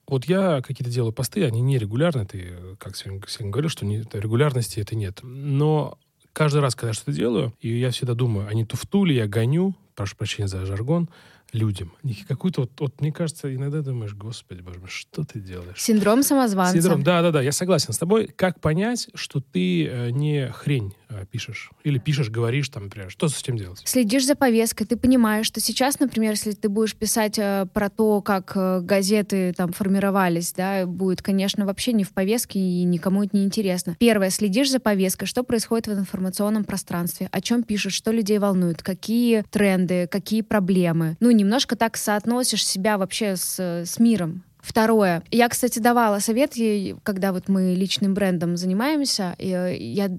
Вот 0.07 0.25
я 0.25 0.61
какие-то 0.61 0.91
делаю 0.91 1.13
посты, 1.13 1.45
они 1.45 1.61
нерегулярны, 1.61 2.25
ты, 2.25 2.53
как 2.79 2.97
сегодня, 2.97 3.21
сегодня 3.27 3.51
говорил, 3.51 3.69
что 3.69 3.85
не, 3.85 4.03
регулярности 4.11 4.79
это 4.79 4.95
нет. 4.95 5.19
Но 5.23 5.97
каждый 6.33 6.59
раз, 6.59 6.75
когда 6.75 6.89
я 6.89 6.93
что-то 6.93 7.13
делаю, 7.13 7.53
и 7.61 7.69
я 7.79 7.91
всегда 7.91 8.13
думаю, 8.13 8.47
а 8.47 8.53
не 8.53 8.65
туфту 8.65 9.05
ли 9.05 9.15
я 9.15 9.27
гоню, 9.27 9.73
прошу 9.95 10.15
прощения 10.15 10.47
за 10.47 10.65
жаргон, 10.65 11.09
людям. 11.53 11.93
Какую-то 12.27 12.61
вот, 12.61 12.71
вот, 12.79 13.01
мне 13.01 13.11
кажется, 13.11 13.53
иногда 13.53 13.81
думаешь, 13.81 14.13
господи, 14.13 14.61
боже 14.61 14.79
мой, 14.79 14.89
что 14.89 15.23
ты 15.23 15.39
делаешь? 15.39 15.81
Синдром 15.81 16.23
самозванца. 16.23 16.73
Синдром, 16.73 17.03
да-да-да, 17.03 17.41
я 17.41 17.51
согласен 17.51 17.93
с 17.93 17.97
тобой. 17.97 18.27
Как 18.27 18.59
понять, 18.59 19.09
что 19.13 19.39
ты 19.39 19.85
э, 19.85 20.09
не 20.11 20.49
хрень 20.51 20.93
пишешь? 21.31 21.71
Или 21.83 21.97
пишешь, 21.97 22.29
говоришь, 22.29 22.69
там, 22.69 22.85
например, 22.85 23.09
что 23.09 23.27
с 23.27 23.39
этим 23.41 23.57
делать? 23.57 23.81
Следишь 23.85 24.25
за 24.25 24.35
повесткой, 24.35 24.85
ты 24.85 24.97
понимаешь, 24.97 25.45
что 25.45 25.59
сейчас, 25.59 25.99
например, 25.99 26.31
если 26.31 26.51
ты 26.51 26.69
будешь 26.69 26.95
писать 26.95 27.39
э, 27.39 27.65
про 27.73 27.89
то, 27.89 28.21
как 28.21 28.53
э, 28.55 28.81
газеты 28.81 29.53
там 29.53 29.71
формировались, 29.71 30.53
да, 30.53 30.85
будет, 30.85 31.21
конечно, 31.21 31.65
вообще 31.65 31.93
не 31.93 32.03
в 32.03 32.11
повестке 32.11 32.59
и 32.59 32.83
никому 32.83 33.23
это 33.23 33.37
не 33.37 33.43
интересно. 33.43 33.95
Первое, 33.99 34.29
следишь 34.29 34.71
за 34.71 34.79
повесткой, 34.79 35.25
что 35.25 35.43
происходит 35.43 35.87
в 35.87 35.93
информационном 35.93 36.63
пространстве, 36.63 37.29
о 37.31 37.41
чем 37.41 37.63
пишут, 37.63 37.93
что 37.93 38.11
людей 38.11 38.39
волнует, 38.39 38.83
какие 38.83 39.43
тренды, 39.49 40.07
какие 40.07 40.41
проблемы. 40.41 41.17
Ну, 41.19 41.31
немножко 41.31 41.75
так 41.75 41.97
соотносишь 41.97 42.65
себя 42.65 42.97
вообще 42.97 43.35
с, 43.35 43.59
с 43.59 43.99
миром. 43.99 44.43
Второе. 44.67 45.23
Я, 45.31 45.47
кстати, 45.47 45.79
давала 45.79 46.19
совет 46.19 46.57
ей, 46.57 46.97
когда 47.03 47.31
вот 47.31 47.47
мы 47.47 47.73
личным 47.73 48.13
брендом 48.13 48.57
занимаемся, 48.57 49.33
я, 49.39 49.69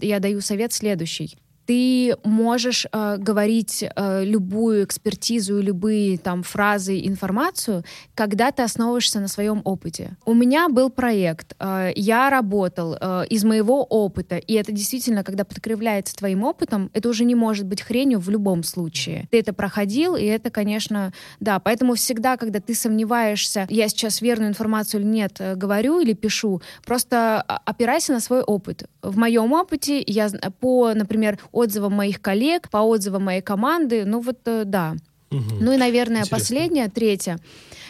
я 0.00 0.20
даю 0.20 0.40
совет 0.40 0.72
следующий. 0.72 1.36
Ты 1.68 2.16
можешь 2.24 2.86
э, 2.90 3.16
говорить 3.18 3.84
э, 3.84 4.24
любую 4.24 4.84
экспертизу, 4.84 5.60
любые 5.60 6.16
там 6.16 6.42
фразы, 6.42 6.98
информацию, 7.06 7.84
когда 8.14 8.50
ты 8.52 8.62
основываешься 8.62 9.20
на 9.20 9.28
своем 9.28 9.60
опыте. 9.64 10.16
У 10.24 10.32
меня 10.32 10.70
был 10.70 10.88
проект, 10.88 11.54
э, 11.60 11.90
я 11.94 12.30
работал 12.30 12.96
э, 12.98 13.26
из 13.28 13.44
моего 13.44 13.84
опыта, 13.84 14.38
и 14.38 14.54
это 14.54 14.72
действительно, 14.72 15.22
когда 15.22 15.44
подкрепляется 15.44 16.16
твоим 16.16 16.42
опытом, 16.42 16.90
это 16.94 17.10
уже 17.10 17.24
не 17.24 17.34
может 17.34 17.66
быть 17.66 17.82
хренью 17.82 18.18
в 18.18 18.30
любом 18.30 18.62
случае. 18.62 19.28
Ты 19.30 19.40
это 19.40 19.52
проходил, 19.52 20.16
и 20.16 20.24
это, 20.24 20.48
конечно, 20.48 21.12
да. 21.38 21.58
Поэтому 21.58 21.96
всегда, 21.96 22.38
когда 22.38 22.60
ты 22.60 22.74
сомневаешься, 22.74 23.66
я 23.68 23.88
сейчас 23.88 24.22
верную 24.22 24.48
информацию 24.48 25.02
или 25.02 25.08
нет, 25.08 25.36
э, 25.38 25.54
говорю 25.54 26.00
или 26.00 26.14
пишу, 26.14 26.62
просто 26.86 27.44
а, 27.46 27.60
опирайся 27.66 28.14
на 28.14 28.20
свой 28.20 28.40
опыт. 28.40 28.88
В 29.02 29.18
моем 29.18 29.52
опыте 29.52 30.02
я 30.06 30.30
по, 30.60 30.94
например, 30.94 31.38
отзывам 31.58 31.94
моих 31.94 32.20
коллег, 32.20 32.70
по 32.70 32.78
отзывам 32.78 33.24
моей 33.24 33.42
команды, 33.42 34.04
ну 34.04 34.20
вот 34.20 34.38
э, 34.46 34.64
да. 34.64 34.94
Угу. 35.30 35.56
Ну 35.60 35.72
и, 35.72 35.76
наверное, 35.76 36.22
Интересно. 36.22 36.38
последнее, 36.38 36.88
третье 36.88 37.38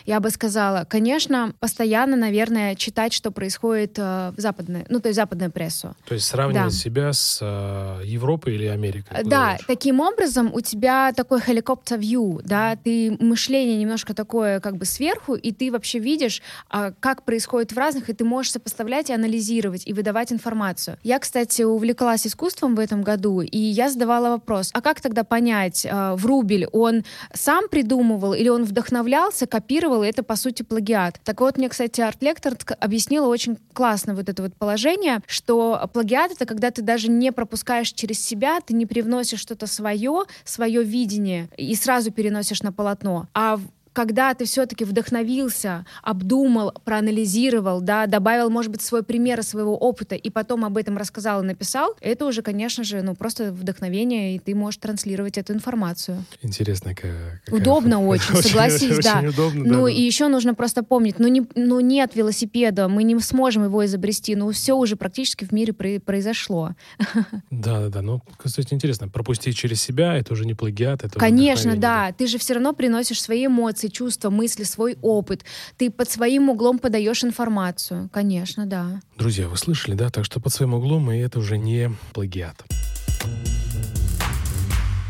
я 0.08 0.20
бы 0.20 0.30
сказала, 0.30 0.86
конечно, 0.88 1.52
постоянно, 1.60 2.16
наверное, 2.16 2.74
читать, 2.76 3.12
что 3.12 3.30
происходит 3.30 3.98
э, 3.98 4.32
в 4.34 4.40
западной, 4.40 4.86
ну, 4.88 5.00
то 5.00 5.08
есть 5.08 5.16
западную 5.16 5.52
прессу. 5.52 5.94
То 6.06 6.14
есть 6.14 6.26
сравнивать 6.26 6.72
да. 6.72 6.78
себя 6.78 7.12
с 7.12 7.40
э, 7.42 8.00
Европой 8.06 8.54
или 8.54 8.64
Америкой? 8.64 9.22
Да, 9.24 9.50
дальше? 9.50 9.64
таким 9.66 10.00
образом 10.00 10.50
у 10.54 10.62
тебя 10.62 11.12
такой 11.12 11.40
helicopter 11.40 11.98
view, 11.98 12.40
да, 12.42 12.74
ты 12.76 13.18
мышление 13.20 13.76
немножко 13.76 14.14
такое 14.14 14.60
как 14.60 14.78
бы 14.78 14.86
сверху, 14.86 15.34
и 15.34 15.52
ты 15.52 15.70
вообще 15.70 15.98
видишь, 15.98 16.40
э, 16.72 16.92
как 17.00 17.24
происходит 17.24 17.72
в 17.72 17.76
разных, 17.76 18.08
и 18.08 18.14
ты 18.14 18.24
можешь 18.24 18.52
сопоставлять 18.52 19.10
и 19.10 19.12
анализировать, 19.12 19.86
и 19.86 19.92
выдавать 19.92 20.32
информацию. 20.32 20.96
Я, 21.02 21.18
кстати, 21.18 21.60
увлеклась 21.60 22.26
искусством 22.26 22.76
в 22.76 22.78
этом 22.78 23.02
году, 23.02 23.42
и 23.42 23.58
я 23.58 23.90
задавала 23.90 24.30
вопрос, 24.30 24.70
а 24.72 24.80
как 24.80 25.02
тогда 25.02 25.22
понять, 25.22 25.84
э, 25.84 26.14
Врубель, 26.14 26.66
он 26.72 27.04
сам 27.32 27.68
придумывал 27.68 28.34
или 28.34 28.48
он 28.48 28.64
вдохновлялся, 28.64 29.46
копировал 29.46 30.02
и 30.02 30.08
это, 30.08 30.22
по 30.22 30.36
сути, 30.36 30.62
плагиат. 30.62 31.20
Так 31.24 31.40
вот, 31.40 31.56
мне, 31.58 31.68
кстати, 31.68 32.00
арт-лектор 32.00 32.56
объяснила 32.80 33.26
очень 33.26 33.58
классно 33.72 34.14
вот 34.14 34.28
это 34.28 34.42
вот 34.42 34.54
положение, 34.54 35.20
что 35.26 35.88
плагиат— 35.92 36.32
это 36.32 36.46
когда 36.46 36.70
ты 36.70 36.82
даже 36.82 37.10
не 37.10 37.32
пропускаешь 37.32 37.92
через 37.92 38.20
себя, 38.20 38.60
ты 38.60 38.74
не 38.74 38.86
привносишь 38.86 39.40
что-то 39.40 39.66
свое, 39.66 40.24
свое 40.44 40.82
видение, 40.82 41.48
и 41.56 41.74
сразу 41.74 42.10
переносишь 42.10 42.62
на 42.62 42.72
полотно, 42.72 43.28
а 43.34 43.58
когда 43.98 44.32
ты 44.32 44.44
все-таки 44.44 44.84
вдохновился, 44.84 45.84
обдумал, 46.04 46.72
проанализировал, 46.84 47.80
да, 47.80 48.06
добавил, 48.06 48.48
может 48.48 48.70
быть, 48.70 48.80
свой 48.80 49.02
пример 49.02 49.42
своего 49.42 49.76
опыта 49.76 50.14
и 50.14 50.30
потом 50.30 50.64
об 50.64 50.76
этом 50.76 50.96
рассказал 50.96 51.42
и 51.42 51.44
написал, 51.44 51.96
это 52.00 52.24
уже, 52.24 52.42
конечно 52.42 52.84
же, 52.84 53.02
ну 53.02 53.16
просто 53.16 53.50
вдохновение, 53.50 54.36
и 54.36 54.38
ты 54.38 54.54
можешь 54.54 54.78
транслировать 54.78 55.36
эту 55.36 55.52
информацию. 55.52 56.24
Интересно, 56.42 56.94
какая... 56.94 57.42
Удобно 57.50 58.00
очень, 58.06 58.36
согласись, 58.36 58.98
да. 59.02 59.18
Очень 59.18 59.28
удобно, 59.30 59.64
ну 59.64 59.86
да, 59.86 59.90
и 59.90 60.00
еще 60.00 60.28
нужно 60.28 60.54
просто 60.54 60.84
помнить, 60.84 61.18
ну, 61.18 61.26
не, 61.26 61.44
ну 61.56 61.80
нет 61.80 62.14
велосипеда, 62.14 62.86
мы 62.86 63.02
не 63.02 63.18
сможем 63.18 63.64
его 63.64 63.84
изобрести, 63.84 64.36
ну 64.36 64.52
все 64.52 64.74
уже 64.74 64.94
практически 64.94 65.44
в 65.44 65.50
мире 65.50 65.72
произошло. 65.72 66.76
Да, 67.50 67.80
да, 67.80 67.88
да. 67.88 68.02
Ну, 68.02 68.22
кстати, 68.36 68.72
интересно, 68.72 69.08
пропустить 69.08 69.56
через 69.56 69.82
себя, 69.82 70.14
это 70.14 70.34
уже 70.34 70.46
не 70.46 70.54
плагиат, 70.54 71.02
это 71.02 71.18
Конечно, 71.18 71.76
да. 71.76 72.12
Ты 72.12 72.28
же 72.28 72.38
все 72.38 72.54
равно 72.54 72.72
приносишь 72.72 73.20
свои 73.20 73.46
эмоции, 73.46 73.87
эмоции, 73.88 73.90
чувства, 73.90 74.30
мысли, 74.30 74.64
свой 74.64 74.96
опыт. 75.02 75.44
Ты 75.76 75.90
под 75.90 76.10
своим 76.10 76.50
углом 76.50 76.78
подаешь 76.78 77.24
информацию. 77.24 78.08
Конечно, 78.12 78.66
да. 78.66 79.00
Друзья, 79.16 79.48
вы 79.48 79.56
слышали, 79.56 79.94
да? 79.94 80.10
Так 80.10 80.24
что 80.24 80.40
под 80.40 80.52
своим 80.52 80.74
углом, 80.74 81.10
и 81.10 81.18
это 81.18 81.38
уже 81.38 81.58
не 81.58 81.90
плагиат. 82.12 82.64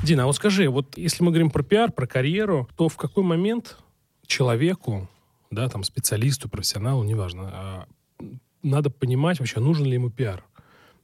Дина, 0.05 0.23
а 0.23 0.27
вот 0.27 0.37
скажи, 0.37 0.69
вот 0.69 0.97
если 0.97 1.25
мы 1.25 1.31
говорим 1.31 1.51
про 1.51 1.63
пиар, 1.63 1.93
про 1.93 2.07
карьеру, 2.07 2.69
то 2.77 2.89
в 2.89 2.97
какой 2.97 3.25
момент 3.25 3.77
человеку, 4.27 5.09
да, 5.51 5.69
там, 5.69 5.85
специалисту, 5.85 6.49
профессионалу, 6.49 7.05
неважно, 7.05 7.51
а, 7.53 7.87
надо 8.63 8.91
понимать 8.91 9.41
вообще, 9.41 9.61
нужен 9.61 9.87
ли 9.87 9.95
ему 9.95 10.11
пиар? 10.11 10.45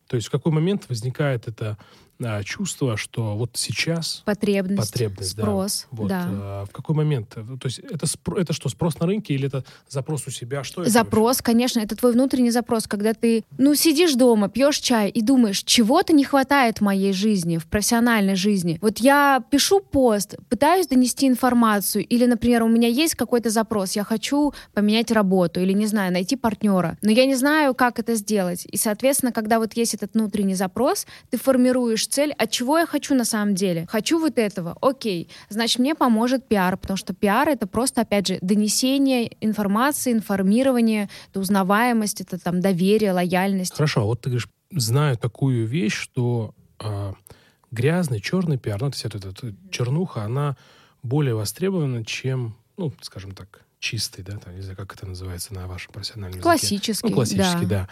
То 0.07 0.17
есть 0.17 0.29
в 0.29 0.31
какой 0.31 0.53
момент 0.53 0.89
возникает 0.89 1.49
это 1.49 1.77
а, 2.23 2.43
чувство, 2.43 2.97
что 2.97 3.37
вот 3.37 3.51
сейчас 3.55 4.23
потребность, 4.25 4.93
потребность 4.93 5.33
спрос, 5.33 5.87
да. 5.91 5.97
Вот, 5.97 6.09
да. 6.09 6.25
А, 6.27 6.65
в 6.67 6.71
какой 6.71 6.95
момент? 6.95 7.31
То 7.31 7.59
есть 7.65 7.81
это 7.81 8.07
это 8.37 8.53
что 8.53 8.69
спрос 8.69 8.99
на 9.01 9.07
рынке 9.07 9.35
или 9.35 9.49
это 9.49 9.65
запрос 9.89 10.27
у 10.27 10.31
себя? 10.31 10.63
Что 10.63 10.83
это 10.83 10.91
запрос, 10.91 11.39
вообще? 11.39 11.43
конечно, 11.45 11.81
это 11.81 11.97
твой 11.97 12.13
внутренний 12.13 12.51
запрос, 12.51 12.87
когда 12.87 13.15
ты 13.15 13.45
ну 13.59 13.75
сидишь 13.75 14.15
дома, 14.15 14.49
пьешь 14.49 14.79
чай 14.79 15.11
и 15.11 15.23
думаешь, 15.23 15.63
чего-то 15.65 16.13
не 16.13 16.25
хватает 16.25 16.79
в 16.79 16.81
моей 16.83 17.13
жизни, 17.13 17.59
в 17.59 17.67
профессиональной 17.67 18.37
жизни. 18.37 18.79
Вот 18.81 18.99
я 18.99 19.43
пишу 19.51 19.81
пост, 19.81 20.37
пытаюсь 20.49 20.87
донести 20.87 21.27
информацию, 21.27 22.05
или, 22.05 22.27
например, 22.27 22.63
у 22.63 22.69
меня 22.69 22.89
есть 22.89 23.15
какой-то 23.15 23.51
запрос, 23.51 23.93
я 23.97 24.05
хочу 24.05 24.53
поменять 24.73 25.11
работу 25.11 25.61
или 25.61 25.73
не 25.73 25.87
знаю 25.87 26.13
найти 26.13 26.37
партнера, 26.37 26.97
но 27.03 27.11
я 27.11 27.27
не 27.27 27.35
знаю, 27.35 27.75
как 27.75 27.99
это 27.99 28.15
сделать. 28.15 28.67
И, 28.71 28.77
соответственно, 28.77 29.33
когда 29.33 29.59
вот 29.59 29.75
есть 29.75 29.95
этот 29.95 30.15
внутренний 30.15 30.55
запрос, 30.55 31.07
ты 31.31 31.39
формируешь 31.39 32.04
ставишь 32.05 32.07
цель, 32.07 32.33
от 32.33 32.51
чего 32.51 32.79
я 32.79 32.87
хочу 32.87 33.15
на 33.15 33.25
самом 33.25 33.55
деле. 33.55 33.87
Хочу 33.91 34.19
вот 34.19 34.39
этого, 34.39 34.77
окей. 34.81 35.29
Значит, 35.49 35.79
мне 35.79 35.95
поможет 35.95 36.47
пиар, 36.47 36.77
потому 36.77 36.97
что 36.97 37.15
пиар— 37.15 37.49
это 37.51 37.67
просто, 37.67 38.03
опять 38.03 38.29
же, 38.29 38.39
донесение 38.41 39.37
информации, 39.41 40.13
информирование, 40.13 41.09
это 41.31 41.41
узнаваемость, 41.41 42.21
это 42.21 42.39
там 42.39 42.61
доверие, 42.61 43.13
лояльность. 43.13 43.75
Хорошо, 43.75 44.03
а 44.03 44.05
вот 44.05 44.21
ты 44.21 44.31
говоришь, 44.31 44.49
знаю 44.71 45.17
такую 45.17 45.67
вещь, 45.67 45.95
что 45.95 46.55
э, 46.81 47.13
грязный, 47.71 48.21
черный 48.21 48.59
пиар, 48.59 48.81
ну, 48.81 48.91
то 48.91 48.97
есть 48.97 49.05
эта, 49.05 49.29
эта 49.29 49.55
чернуха, 49.71 50.23
она 50.23 50.57
более 51.03 51.35
востребована, 51.35 52.05
чем, 52.05 52.57
ну, 52.77 52.93
скажем 53.01 53.33
так, 53.33 53.63
чистый, 53.79 54.23
да, 54.23 54.39
там, 54.39 54.55
не 54.55 54.63
знаю, 54.63 54.77
как 54.77 54.95
это 54.95 55.07
называется 55.07 55.53
на 55.53 55.67
вашем 55.67 55.93
профессиональном 55.93 56.41
классический, 56.41 56.91
языке. 56.91 57.09
Ну, 57.09 57.15
классический, 57.15 57.67
да. 57.67 57.87
да. 57.87 57.89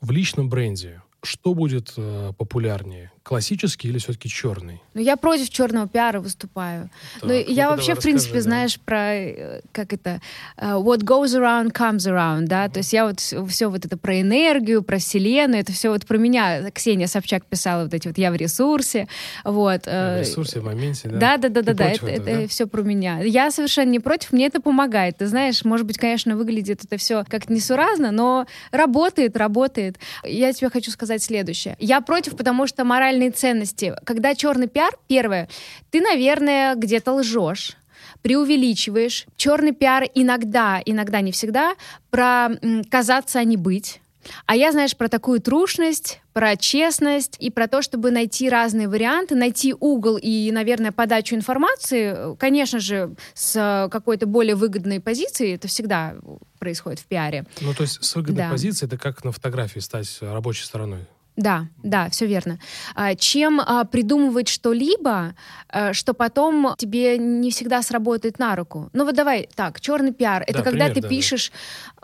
В 0.00 0.10
личном 0.12 0.48
бренде 0.48 1.02
что 1.22 1.54
будет 1.54 1.92
э, 1.96 2.32
популярнее? 2.36 3.12
Классический 3.22 3.88
или 3.88 3.98
все-таки 3.98 4.28
черный? 4.28 4.80
Ну, 4.94 5.02
я 5.02 5.16
против 5.16 5.50
черного 5.50 5.86
пиара 5.86 6.20
выступаю. 6.20 6.90
Так, 7.20 7.24
ну, 7.24 7.32
я 7.32 7.66
ну, 7.66 7.72
вообще, 7.72 7.94
в 7.94 8.00
принципе, 8.00 8.36
да. 8.36 8.40
знаешь, 8.40 8.80
про, 8.80 9.14
э, 9.14 9.60
как 9.72 9.92
это, 9.92 10.20
uh, 10.56 10.82
what 10.82 11.00
goes 11.04 11.36
around 11.36 11.72
comes 11.72 12.08
around, 12.08 12.46
да, 12.46 12.64
mm-hmm. 12.64 12.72
то 12.72 12.78
есть 12.78 12.92
я 12.92 13.06
вот 13.06 13.20
все 13.20 13.70
вот 13.70 13.84
это 13.84 13.98
про 13.98 14.20
энергию, 14.20 14.82
про 14.82 14.98
вселенную, 14.98 15.60
это 15.60 15.72
все 15.72 15.90
вот 15.90 16.06
про 16.06 16.16
меня. 16.16 16.70
Ксения 16.70 17.06
Собчак 17.06 17.44
писала 17.44 17.84
вот 17.84 17.94
эти 17.94 18.08
вот 18.08 18.16
«я 18.16 18.30
в 18.30 18.36
ресурсе», 18.36 19.06
вот. 19.44 19.86
Я 19.86 20.16
в 20.16 20.20
ресурсе, 20.20 20.60
в 20.60 20.64
моменте, 20.64 21.08
да? 21.08 21.36
Да-да-да-да, 21.36 21.84
это, 21.90 22.06
это, 22.06 22.40
да? 22.40 22.48
все 22.48 22.66
про 22.66 22.82
меня. 22.82 23.20
Я 23.20 23.50
совершенно 23.50 23.90
не 23.90 24.00
против, 24.00 24.32
мне 24.32 24.46
это 24.46 24.60
помогает. 24.60 25.18
Ты 25.18 25.26
знаешь, 25.26 25.64
может 25.64 25.86
быть, 25.86 25.98
конечно, 25.98 26.36
выглядит 26.36 26.84
это 26.84 26.96
все 26.96 27.24
как-то 27.28 27.52
несуразно, 27.52 28.10
но 28.10 28.46
работает, 28.72 29.36
работает. 29.36 29.98
Я 30.24 30.52
тебе 30.52 30.70
хочу 30.70 30.90
сказать, 30.90 31.22
следующее. 31.22 31.76
Я 31.78 32.00
против, 32.00 32.36
потому 32.36 32.66
что 32.66 32.84
моральные 33.10 33.30
ценности. 33.32 33.94
Когда 34.04 34.34
черный 34.34 34.68
пиар, 34.68 34.92
первое, 35.08 35.48
ты, 35.90 36.00
наверное, 36.00 36.74
где-то 36.74 37.12
лжешь 37.12 37.76
преувеличиваешь. 38.22 39.26
Черный 39.36 39.72
пиар 39.72 40.04
иногда, 40.14 40.80
иногда 40.84 41.22
не 41.22 41.32
всегда, 41.32 41.74
про 42.10 42.50
казаться, 42.90 43.38
а 43.38 43.44
не 43.44 43.56
быть. 43.56 44.00
А 44.44 44.54
я, 44.54 44.72
знаешь, 44.72 44.94
про 44.94 45.08
такую 45.08 45.40
трушность, 45.40 46.20
про 46.34 46.56
честность 46.56 47.36
и 47.38 47.50
про 47.50 47.66
то, 47.66 47.80
чтобы 47.80 48.10
найти 48.10 48.50
разные 48.50 48.88
варианты, 48.88 49.34
найти 49.34 49.74
угол 49.78 50.18
и, 50.20 50.50
наверное, 50.52 50.92
подачу 50.92 51.34
информации, 51.34 52.36
конечно 52.36 52.78
же, 52.78 53.14
с 53.32 53.88
какой-то 53.90 54.26
более 54.26 54.54
выгодной 54.54 55.00
позиции, 55.00 55.54
это 55.54 55.68
всегда 55.68 56.16
происходит 56.58 57.00
в 57.00 57.06
пиаре. 57.06 57.46
Ну, 57.62 57.72
то 57.72 57.82
есть 57.82 58.04
с 58.04 58.14
выгодной 58.14 58.44
да. 58.44 58.50
позиции 58.50 58.84
это 58.86 58.98
как 58.98 59.24
на 59.24 59.32
фотографии 59.32 59.80
стать 59.80 60.18
рабочей 60.20 60.64
стороной. 60.64 61.06
Да, 61.40 61.68
да, 61.82 62.10
все 62.10 62.26
верно. 62.26 62.58
А, 62.94 63.14
чем 63.14 63.60
а, 63.60 63.84
придумывать 63.84 64.48
что-либо, 64.48 65.34
а, 65.70 65.94
что 65.94 66.12
потом 66.12 66.74
тебе 66.76 67.16
не 67.16 67.50
всегда 67.50 67.80
сработает 67.80 68.38
на 68.38 68.54
руку. 68.56 68.90
Ну 68.92 69.06
вот 69.06 69.14
давай 69.14 69.48
так, 69.54 69.80
черный 69.80 70.12
пиар. 70.12 70.42
Это 70.46 70.58
да, 70.58 70.64
когда 70.64 70.84
пример, 70.84 70.94
ты 70.94 71.00
да, 71.00 71.08
пишешь, 71.08 71.50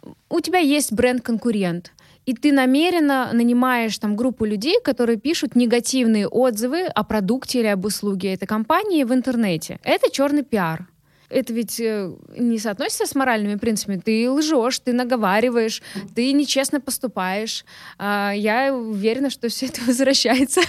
да. 0.02 0.12
у 0.30 0.40
тебя 0.40 0.58
есть 0.58 0.90
бренд-конкурент, 0.90 1.92
и 2.24 2.32
ты 2.32 2.50
намеренно 2.50 3.28
нанимаешь 3.34 3.98
там 3.98 4.16
группу 4.16 4.46
людей, 4.46 4.80
которые 4.82 5.18
пишут 5.18 5.54
негативные 5.54 6.26
отзывы 6.26 6.86
о 6.86 7.04
продукте 7.04 7.60
или 7.60 7.68
об 7.68 7.84
услуге 7.84 8.32
этой 8.32 8.46
компании 8.46 9.04
в 9.04 9.12
интернете. 9.12 9.78
Это 9.84 10.10
черный 10.10 10.44
пиар. 10.44 10.86
Это 11.28 11.52
ведь 11.52 11.80
э, 11.80 12.12
не 12.36 12.58
соотносится 12.58 13.06
с 13.06 13.14
моральными 13.14 13.56
принципами. 13.56 13.96
Ты 13.96 14.30
лжешь, 14.30 14.78
ты 14.78 14.92
наговариваешь, 14.92 15.82
ты 16.14 16.32
нечестно 16.32 16.80
поступаешь. 16.80 17.64
А, 17.98 18.32
я 18.32 18.74
уверена, 18.74 19.30
что 19.30 19.48
все 19.48 19.66
это 19.66 19.80
возвращается. 19.86 20.60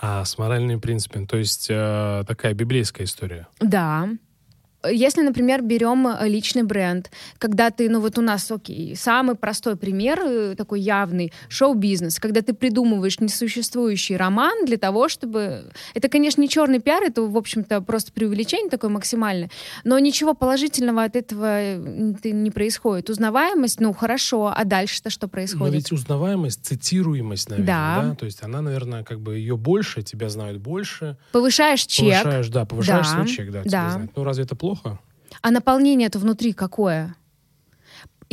А 0.00 0.24
с 0.24 0.38
моральными 0.38 0.78
принципами, 0.80 1.26
то 1.26 1.36
есть 1.36 1.68
э, 1.70 2.24
такая 2.26 2.54
библейская 2.54 3.04
история? 3.04 3.48
Да. 3.60 4.08
Если, 4.90 5.22
например, 5.22 5.62
берем 5.62 6.06
э, 6.08 6.28
личный 6.28 6.62
бренд, 6.62 7.10
когда 7.38 7.70
ты, 7.70 7.88
ну 7.88 8.00
вот 8.00 8.18
у 8.18 8.20
нас, 8.20 8.50
окей, 8.50 8.96
самый 8.96 9.36
простой 9.36 9.76
пример, 9.76 10.20
э, 10.24 10.54
такой 10.56 10.80
явный, 10.80 11.32
шоу-бизнес, 11.48 12.18
когда 12.18 12.42
ты 12.42 12.52
придумываешь 12.52 13.20
несуществующий 13.20 14.16
роман 14.16 14.64
для 14.64 14.76
того, 14.76 15.08
чтобы... 15.08 15.70
Это, 15.94 16.08
конечно, 16.08 16.40
не 16.40 16.48
черный 16.48 16.80
пиар, 16.80 17.02
это, 17.02 17.22
в 17.22 17.36
общем-то, 17.36 17.80
просто 17.82 18.12
преувеличение 18.12 18.70
такое 18.70 18.90
максимальное, 18.90 19.50
но 19.84 19.98
ничего 19.98 20.34
положительного 20.34 21.04
от 21.04 21.16
этого 21.16 21.76
не 21.76 22.50
происходит. 22.50 23.10
Узнаваемость, 23.10 23.80
ну, 23.80 23.92
хорошо, 23.92 24.52
а 24.54 24.64
дальше-то 24.64 25.10
что 25.10 25.28
происходит? 25.28 25.72
Но 25.72 25.76
ведь 25.76 25.92
узнаваемость, 25.92 26.64
цитируемость, 26.64 27.50
наверное, 27.50 27.66
да. 27.66 28.02
да? 28.02 28.14
То 28.14 28.26
есть 28.26 28.42
она, 28.42 28.62
наверное, 28.62 29.04
как 29.04 29.20
бы 29.20 29.36
ее 29.36 29.56
больше, 29.56 30.02
тебя 30.02 30.28
знают 30.28 30.58
больше. 30.58 31.16
Повышаешь 31.32 31.84
чек. 31.86 32.22
Повышаешь, 32.22 32.48
да, 32.48 32.64
повышаешь 32.64 33.06
да. 33.06 33.12
свой 33.12 33.28
чек, 33.28 33.50
да, 33.52 33.62
да. 33.64 33.90
знают. 33.90 34.10
Ну, 34.16 34.24
разве 34.24 34.44
это 34.44 34.56
плохо? 34.56 34.71
А 35.40 35.50
наполнение 35.50 36.08
это 36.08 36.18
внутри 36.18 36.52
какое? 36.52 37.16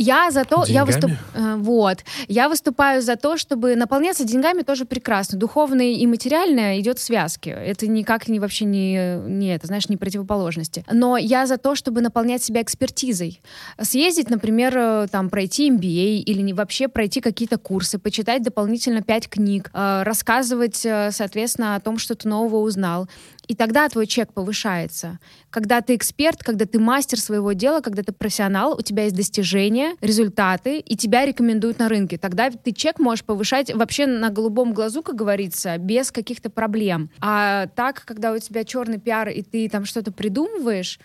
Я 0.02 0.30
за 0.30 0.46
то, 0.46 0.64
я 0.66 0.86
выступ, 0.86 1.10
э, 1.34 1.56
вот, 1.56 1.98
я 2.26 2.48
выступаю 2.48 3.02
за 3.02 3.16
то, 3.16 3.36
чтобы 3.36 3.76
наполняться 3.76 4.24
деньгами 4.24 4.62
тоже 4.62 4.86
прекрасно. 4.86 5.38
Духовное 5.38 5.92
и 5.92 6.06
материальное 6.06 6.80
идет 6.80 6.98
в 6.98 7.02
связке. 7.02 7.50
Это 7.50 7.86
никак 7.86 8.26
не 8.26 8.40
вообще 8.40 8.64
не, 8.64 9.18
не 9.26 9.54
это, 9.54 9.66
знаешь, 9.66 9.90
не 9.90 9.98
противоположности. 9.98 10.86
Но 10.90 11.18
я 11.18 11.46
за 11.46 11.58
то, 11.58 11.74
чтобы 11.74 12.00
наполнять 12.00 12.42
себя 12.42 12.62
экспертизой. 12.62 13.42
Съездить, 13.78 14.30
например, 14.30 14.74
э, 14.74 15.06
там, 15.12 15.28
пройти 15.28 15.70
MBA 15.70 16.20
или 16.20 16.40
не 16.40 16.54
вообще 16.54 16.88
пройти 16.88 17.20
какие-то 17.20 17.58
курсы, 17.58 17.98
почитать 17.98 18.42
дополнительно 18.42 19.02
пять 19.02 19.28
книг, 19.28 19.70
э, 19.74 20.02
рассказывать, 20.02 20.76
соответственно, 20.76 21.76
о 21.76 21.80
том, 21.80 21.98
что 21.98 22.14
ты 22.14 22.26
нового 22.26 22.60
узнал. 22.60 23.06
И 23.50 23.54
тогда 23.56 23.88
твой 23.88 24.06
чек 24.06 24.32
повышается. 24.32 25.18
Когда 25.50 25.80
ты 25.80 25.96
эксперт, 25.96 26.40
когда 26.40 26.66
ты 26.66 26.78
мастер 26.78 27.18
своего 27.18 27.52
дела, 27.52 27.80
когда 27.80 28.04
ты 28.04 28.12
профессионал, 28.12 28.76
у 28.78 28.80
тебя 28.80 29.02
есть 29.02 29.16
достижения, 29.16 29.96
результаты, 30.00 30.78
и 30.78 30.96
тебя 30.96 31.26
рекомендуют 31.26 31.80
на 31.80 31.88
рынке. 31.88 32.16
Тогда 32.16 32.50
ты 32.50 32.70
чек 32.70 33.00
можешь 33.00 33.24
повышать 33.24 33.74
вообще 33.74 34.06
на 34.06 34.30
голубом 34.30 34.72
глазу, 34.72 35.02
как 35.02 35.16
говорится, 35.16 35.76
без 35.78 36.12
каких-то 36.12 36.48
проблем. 36.48 37.10
А 37.20 37.66
так, 37.74 38.04
когда 38.04 38.30
у 38.32 38.38
тебя 38.38 38.62
черный 38.62 39.00
пиар, 39.00 39.30
и 39.30 39.42
ты 39.42 39.68
там 39.68 39.84
что-то 39.84 40.12
придумываешь, 40.12 41.00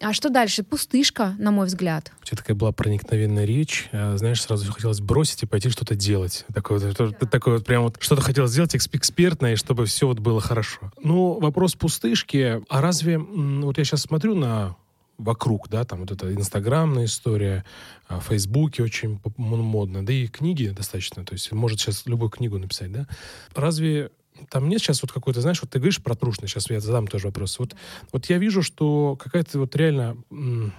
а 0.00 0.12
что 0.12 0.30
дальше? 0.30 0.62
Пустышка, 0.62 1.34
на 1.38 1.50
мой 1.50 1.66
взгляд. 1.66 2.12
У 2.22 2.24
тебя 2.24 2.36
такая 2.36 2.56
была 2.56 2.72
проникновенная 2.72 3.44
речь. 3.44 3.88
А, 3.92 4.16
знаешь, 4.16 4.42
сразу 4.42 4.70
хотелось 4.72 5.00
бросить 5.00 5.42
и 5.42 5.46
пойти 5.46 5.70
что-то 5.70 5.96
делать. 5.96 6.44
Такое, 6.54 6.78
да. 6.78 7.10
такое 7.26 7.54
вот 7.54 7.66
прям 7.66 7.82
вот 7.82 7.96
что-то 8.00 8.22
хотелось 8.22 8.52
сделать 8.52 8.74
экспертное, 8.76 9.56
чтобы 9.56 9.86
все 9.86 10.06
вот 10.06 10.20
было 10.20 10.40
хорошо. 10.40 10.92
Ну, 11.02 11.40
вопрос 11.40 11.74
пустышки. 11.74 12.62
А 12.68 12.80
разве... 12.80 13.18
Вот 13.18 13.78
я 13.78 13.84
сейчас 13.84 14.02
смотрю 14.02 14.34
на 14.34 14.76
вокруг, 15.18 15.68
да, 15.68 15.84
там 15.84 16.00
вот 16.00 16.12
эта 16.12 16.32
инстаграмная 16.32 17.06
история, 17.06 17.64
в 18.08 18.20
Фейсбуке 18.20 18.84
очень 18.84 19.20
модно, 19.36 20.06
да 20.06 20.12
и 20.12 20.28
книги 20.28 20.68
достаточно, 20.68 21.24
то 21.24 21.32
есть 21.32 21.50
может 21.50 21.80
сейчас 21.80 22.06
любую 22.06 22.30
книгу 22.30 22.56
написать, 22.56 22.92
да. 22.92 23.08
Разве 23.54 24.12
там 24.50 24.68
нет 24.68 24.80
сейчас 24.80 25.02
вот 25.02 25.12
какой-то, 25.12 25.40
знаешь, 25.40 25.60
вот 25.60 25.70
ты 25.70 25.78
говоришь 25.78 26.02
про 26.02 26.14
трушность, 26.14 26.52
сейчас 26.52 26.70
я 26.70 26.80
задам 26.80 27.06
тоже 27.06 27.28
вопрос. 27.28 27.58
Вот, 27.58 27.74
вот 28.12 28.26
я 28.26 28.38
вижу, 28.38 28.62
что 28.62 29.16
какая-то 29.16 29.58
вот 29.58 29.74
реально 29.76 30.16
м, 30.30 30.72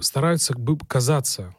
стараются 0.00 0.54
бы 0.54 0.78
казаться 0.78 1.54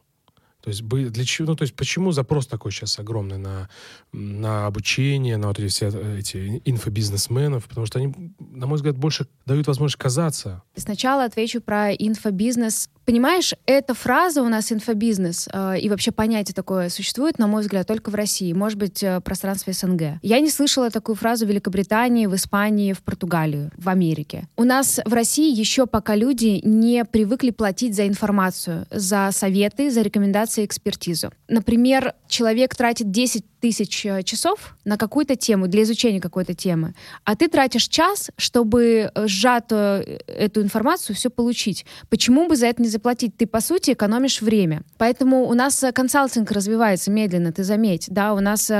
то 0.61 0.69
есть, 0.69 0.87
для 0.87 1.25
чего, 1.25 1.49
ну, 1.49 1.55
то 1.55 1.63
есть 1.63 1.75
почему 1.75 2.11
запрос 2.11 2.45
такой 2.45 2.71
сейчас 2.71 2.99
огромный 2.99 3.39
на, 3.39 3.67
на 4.11 4.67
обучение, 4.67 5.37
на 5.37 5.47
вот 5.47 5.59
эти 5.59 5.67
все 5.69 5.87
эти 5.87 6.61
инфобизнесменов? 6.65 7.65
Потому 7.65 7.87
что 7.87 7.97
они, 7.97 8.13
на 8.39 8.67
мой 8.67 8.75
взгляд, 8.75 8.95
больше 8.95 9.27
дают 9.51 9.67
возможность 9.67 10.01
казаться. 10.01 10.63
Сначала 10.75 11.25
отвечу 11.25 11.61
про 11.61 11.91
инфобизнес. 11.93 12.89
Понимаешь, 13.05 13.53
эта 13.65 13.93
фраза 13.93 14.41
у 14.41 14.49
нас 14.49 14.71
инфобизнес 14.71 15.49
э, 15.51 15.79
и 15.79 15.89
вообще 15.89 16.11
понятие 16.11 16.53
такое 16.53 16.89
существует, 16.89 17.39
на 17.39 17.47
мой 17.47 17.61
взгляд, 17.61 17.87
только 17.87 18.09
в 18.09 18.15
России, 18.15 18.53
может 18.53 18.77
быть, 18.77 19.03
э, 19.03 19.19
пространстве 19.21 19.73
СНГ. 19.73 20.19
Я 20.21 20.39
не 20.39 20.49
слышала 20.49 20.89
такую 20.89 21.15
фразу 21.15 21.45
в 21.45 21.49
Великобритании, 21.49 22.27
в 22.27 22.35
Испании, 22.35 22.93
в 22.93 23.01
Португалию, 23.01 23.71
в 23.77 23.89
Америке. 23.89 24.47
У 24.55 24.63
нас 24.63 24.99
в 25.03 25.13
России 25.13 25.53
еще 25.53 25.87
пока 25.87 26.15
люди 26.15 26.61
не 26.63 27.03
привыкли 27.05 27.49
платить 27.49 27.95
за 27.95 28.07
информацию, 28.07 28.85
за 28.91 29.29
советы, 29.31 29.91
за 29.91 30.01
рекомендации 30.01 30.21
рекомендации 30.31 30.65
экспертизу. 30.65 31.31
Например, 31.47 32.13
человек 32.27 32.75
тратит 32.75 33.11
10 33.11 33.43
тысяч 33.59 34.05
э, 34.05 34.23
часов 34.23 34.75
на 34.85 34.97
какую-то 34.97 35.35
тему, 35.35 35.67
для 35.67 35.83
изучения 35.83 36.19
какой-то 36.19 36.53
темы, 36.53 36.95
а 37.23 37.35
ты 37.35 37.47
тратишь 37.47 37.87
час, 37.87 38.31
чтобы 38.37 39.11
э, 39.13 39.27
сжатую 39.41 40.03
э, 40.05 40.19
эту 40.27 40.61
информацию 40.61 41.15
все 41.15 41.29
получить. 41.29 41.85
Почему 42.09 42.47
бы 42.47 42.55
за 42.55 42.67
это 42.67 42.81
не 42.81 42.89
заплатить? 42.89 43.35
Ты, 43.35 43.47
по 43.47 43.61
сути, 43.61 43.91
экономишь 43.91 44.41
время. 44.41 44.83
Поэтому 44.97 45.47
у 45.47 45.53
нас 45.53 45.83
консалтинг 45.93 46.51
развивается 46.51 47.11
медленно, 47.11 47.51
ты 47.51 47.63
заметь. 47.63 48.05
Да, 48.09 48.33
у 48.33 48.39
нас 48.39 48.71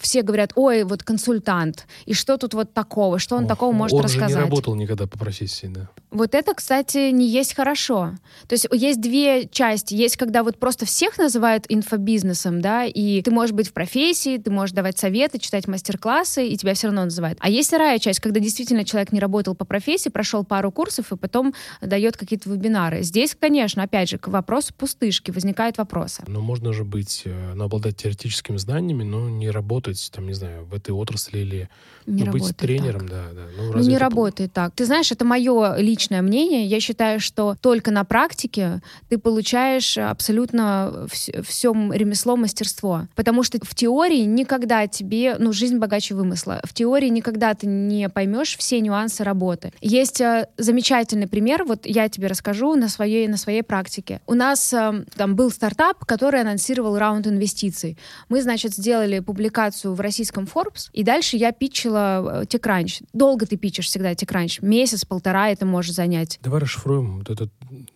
все 0.00 0.22
говорят, 0.22 0.52
ой, 0.56 0.84
вот 0.84 1.02
консультант, 1.02 1.86
и 2.06 2.14
что 2.14 2.36
тут 2.38 2.54
вот 2.54 2.72
такого, 2.72 3.18
что 3.18 3.36
он 3.36 3.44
О, 3.44 3.48
такого 3.48 3.72
может 3.72 3.96
он 3.98 4.04
рассказать? 4.04 4.36
Он 4.36 4.36
не 4.36 4.48
работал 4.48 4.74
никогда 4.74 5.06
по 5.06 5.18
профессии, 5.18 5.66
да. 5.66 5.88
Вот 6.10 6.34
это, 6.34 6.54
кстати, 6.54 7.10
не 7.10 7.26
есть 7.26 7.54
хорошо. 7.54 8.12
То 8.48 8.54
есть 8.54 8.66
есть 8.72 9.00
две 9.00 9.48
части. 9.48 9.94
Есть, 9.94 10.16
когда 10.16 10.42
вот 10.42 10.58
просто 10.58 10.86
всех 10.86 11.18
называют 11.18 11.64
инфобизнесом, 11.68 12.60
да, 12.60 12.84
и 12.84 13.22
ты 13.22 13.30
можешь 13.30 13.54
быть 13.54 13.68
в 13.68 13.72
профессии, 13.72 14.38
ты 14.38 14.50
можешь 14.50 14.74
давать 14.74 14.98
советы, 14.98 15.38
читать 15.38 15.68
мастер-классы, 15.68 16.46
и 16.46 16.56
тебя 16.56 16.74
все 16.74 16.88
равно 16.88 17.04
называют. 17.04 17.38
А 17.40 17.48
есть 17.48 17.68
вторая 17.68 17.98
часть, 17.98 18.20
когда 18.20 18.40
действительно 18.40 18.84
человек 18.84 19.12
не 19.12 19.20
работал 19.20 19.54
по 19.54 19.64
профессии, 19.72 20.10
прошел 20.10 20.44
пару 20.44 20.70
курсов 20.70 21.12
и 21.12 21.16
потом 21.16 21.54
дает 21.80 22.18
какие-то 22.18 22.50
вебинары. 22.50 23.02
Здесь, 23.02 23.34
конечно, 23.34 23.82
опять 23.82 24.10
же, 24.10 24.18
к 24.18 24.28
вопросу 24.28 24.74
пустышки 24.76 25.30
возникают 25.30 25.78
вопросы. 25.78 26.22
Но 26.26 26.42
можно 26.42 26.74
же 26.74 26.84
быть, 26.84 27.22
э, 27.24 27.54
ну, 27.54 27.64
обладать 27.64 27.96
теоретическими 27.96 28.58
знаниями, 28.58 29.02
но 29.02 29.30
не 29.30 29.50
работать, 29.50 30.10
там, 30.14 30.26
не 30.26 30.34
знаю, 30.34 30.66
в 30.66 30.74
этой 30.74 30.90
отрасли 30.90 31.38
или 31.38 31.68
не 32.06 32.24
ну, 32.24 32.32
быть 32.32 32.54
тренером, 32.54 33.08
так. 33.08 33.10
да, 33.10 33.24
да. 33.32 33.42
Ну, 33.56 33.72
ну 33.72 33.78
не 33.80 33.96
работает 33.96 34.52
так. 34.52 34.74
Ты 34.74 34.84
знаешь, 34.84 35.10
это 35.10 35.24
мое 35.24 35.76
личное 35.76 36.20
мнение. 36.20 36.66
Я 36.66 36.80
считаю, 36.80 37.18
что 37.18 37.56
только 37.62 37.90
на 37.90 38.04
практике 38.04 38.82
ты 39.08 39.16
получаешь 39.16 39.96
абсолютно 39.96 41.06
вс- 41.06 41.42
всем 41.42 41.92
ремесло, 41.94 42.36
мастерство. 42.36 43.06
Потому 43.14 43.42
что 43.42 43.58
в 43.62 43.74
теории 43.74 44.24
никогда 44.24 44.86
тебе, 44.86 45.36
ну, 45.38 45.52
жизнь 45.54 45.78
богаче 45.78 46.14
вымысла. 46.14 46.60
В 46.64 46.74
теории 46.74 47.08
никогда 47.08 47.54
ты 47.54 47.66
не 47.66 48.10
поймешь 48.10 48.56
все 48.58 48.80
нюансы 48.80 49.24
работы. 49.24 49.61
Есть 49.80 50.20
э, 50.20 50.48
замечательный 50.58 51.26
пример, 51.26 51.64
вот 51.64 51.86
я 51.86 52.08
тебе 52.08 52.26
расскажу 52.26 52.74
на 52.74 52.88
своей, 52.88 53.28
на 53.28 53.36
своей 53.36 53.62
практике. 53.62 54.20
У 54.26 54.34
нас 54.34 54.72
э, 54.72 55.04
там 55.16 55.36
был 55.36 55.50
стартап, 55.50 56.04
который 56.04 56.40
анонсировал 56.40 56.98
раунд 56.98 57.26
инвестиций. 57.26 57.98
Мы, 58.28 58.42
значит, 58.42 58.74
сделали 58.74 59.20
публикацию 59.20 59.94
в 59.94 60.00
российском 60.00 60.44
Forbes, 60.44 60.88
и 60.92 61.02
дальше 61.02 61.36
я 61.36 61.52
питчила 61.52 62.42
э, 62.42 62.44
TechCrunch. 62.44 63.04
Долго 63.12 63.46
ты 63.46 63.56
пичешь 63.56 63.86
всегда 63.86 64.12
TechCrunch. 64.12 64.58
Месяц, 64.62 65.04
полтора 65.04 65.50
это 65.50 65.66
может 65.66 65.94
занять. 65.94 66.38
Давай 66.42 66.60
расшифруем 66.60 67.18
вот 67.18 67.30
этот 67.30 67.50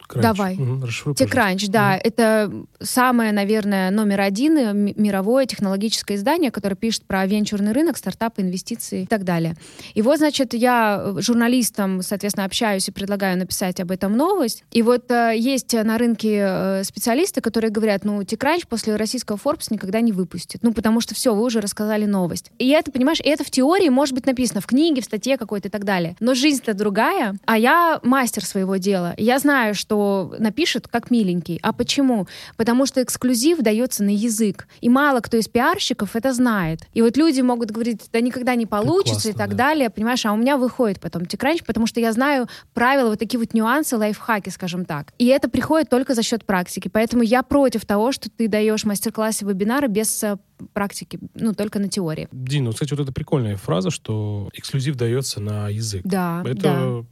Crunch. 0.09 0.23
Давай. 0.23 0.55
Угу, 0.55 0.87
TechCrunch, 0.87 1.69
да. 1.69 1.95
Угу. 1.95 2.01
Это 2.05 2.53
самое, 2.81 3.33
наверное, 3.33 3.91
номер 3.91 4.21
один 4.21 4.59
э, 4.59 4.73
мировое 4.73 5.47
технологическое 5.47 6.17
издание, 6.17 6.51
которое 6.51 6.77
пишет 6.77 7.05
про 7.05 7.27
венчурный 7.27 7.73
рынок, 7.73 7.97
стартапы, 7.97 8.43
инвестиции 8.43 9.03
и 9.03 9.07
так 9.07 9.25
далее. 9.25 9.57
И 9.95 10.03
вот, 10.03 10.19
значит, 10.19 10.55
я 10.55 11.01
э, 11.01 11.21
журналистам, 11.21 12.03
соответственно, 12.03 12.47
общаюсь 12.47 12.89
и 12.89 12.93
предлагаю 12.93 13.39
написать 13.39 13.81
об 13.81 13.91
этом 13.91 14.17
новость. 14.17 14.65
И 14.71 14.83
вот 14.83 15.11
есть 15.11 15.73
на 15.73 15.99
рынке 15.99 16.83
специалисты, 16.85 17.41
которые 17.41 17.71
говорят, 17.71 18.05
ну, 18.05 18.21
TechCrunch 18.23 18.67
после 18.69 18.97
российского 18.97 19.37
Forbes 19.37 19.67
никогда 19.71 20.01
не 20.01 20.13
выпустит. 20.13 20.63
Ну, 20.63 20.73
потому 20.73 21.01
что 21.01 21.15
все, 21.15 21.35
вы 21.35 21.43
уже 21.43 21.61
рассказали 21.61 22.05
новость. 22.05 22.51
И 22.59 22.69
это, 22.69 22.91
понимаешь, 22.91 23.19
это 23.25 23.45
в 23.45 23.51
теории 23.51 23.89
может 23.89 24.15
быть 24.15 24.27
написано 24.27 24.61
в 24.61 24.67
книге, 24.67 25.03
в 25.03 25.05
статье 25.05 25.37
какой-то 25.37 25.69
и 25.69 25.71
так 25.71 25.85
далее. 25.85 26.17
Но 26.21 26.35
жизнь-то 26.35 26.75
другая, 26.75 27.37
а 27.45 27.59
я 27.59 28.01
мастер 28.03 28.45
своего 28.45 28.77
дела. 28.77 29.15
Я 29.17 29.39
знаю, 29.39 29.75
что 29.75 29.96
напишут 30.39 30.89
как 30.89 31.11
миленький. 31.11 31.59
А 31.63 31.73
почему? 31.73 32.27
Потому 32.57 32.87
что 32.87 33.03
эксклюзив 33.03 33.59
дается 33.59 34.05
на 34.05 34.11
язык. 34.11 34.69
И 34.81 34.89
мало 34.89 35.21
кто 35.21 35.37
из 35.37 35.49
пиарщиков 35.49 36.17
это 36.17 36.33
знает. 36.33 36.81
И 36.95 37.03
вот 37.03 37.17
люди 37.17 37.41
могут 37.41 37.71
говорить, 37.71 38.09
да 38.13 38.21
никогда 38.21 38.55
не 38.55 38.67
получится 38.67 39.15
классно, 39.15 39.29
и 39.31 39.33
так 39.33 39.51
да. 39.51 39.57
далее, 39.57 39.91
понимаешь? 39.91 40.25
А 40.27 40.33
у 40.33 40.37
меня 40.37 40.57
выходит 40.57 41.01
потом 41.01 41.23
TechCrunch, 41.23 41.65
потому 41.65 41.87
что 41.87 42.01
я 42.01 42.13
знаю 42.13 42.49
правила, 42.75 43.11
вот 43.11 43.19
такие 43.19 43.39
вот 43.39 43.55
нюансы, 43.55 43.97
лайфхаки, 43.97 44.51
скажем 44.51 44.85
так. 44.85 45.13
И 45.19 45.27
это 45.27 45.49
приходит 45.49 45.89
только 45.89 46.15
за 46.15 46.23
счет 46.23 46.45
практики. 46.45 46.89
Поэтому 46.89 47.23
я 47.23 47.43
против 47.43 47.85
того, 47.85 48.13
что 48.13 48.31
ты 48.31 48.49
даешь 48.49 48.85
мастер-классы, 48.85 49.45
вебинары 49.45 49.89
без 49.89 50.23
э, 50.23 50.37
практики, 50.73 51.19
ну, 51.35 51.55
только 51.55 51.79
на 51.79 51.89
теории. 51.89 52.29
Дин, 52.33 52.65
ну, 52.65 52.73
кстати, 52.73 52.93
вот 52.93 53.01
эта 53.01 53.13
прикольная 53.13 53.57
фраза, 53.57 53.91
что 53.91 54.51
эксклюзив 54.53 54.97
дается 54.97 55.41
на 55.41 55.69
язык. 55.69 56.03
Да, 56.05 56.43
Это, 56.45 56.61
да. 56.61 57.05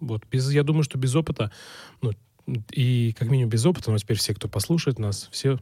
вот, 0.00 0.22
без, 0.30 0.50
я 0.50 0.62
думаю, 0.62 0.82
что 0.82 0.98
без 0.98 1.14
опыта, 1.14 1.50
ну, 2.02 2.12
и 2.70 3.14
как 3.18 3.28
минимум 3.28 3.50
без 3.50 3.64
опыта, 3.66 3.90
но 3.90 3.98
теперь 3.98 4.18
все, 4.18 4.34
кто 4.34 4.48
послушает 4.48 4.98
нас, 4.98 5.28
все 5.32 5.58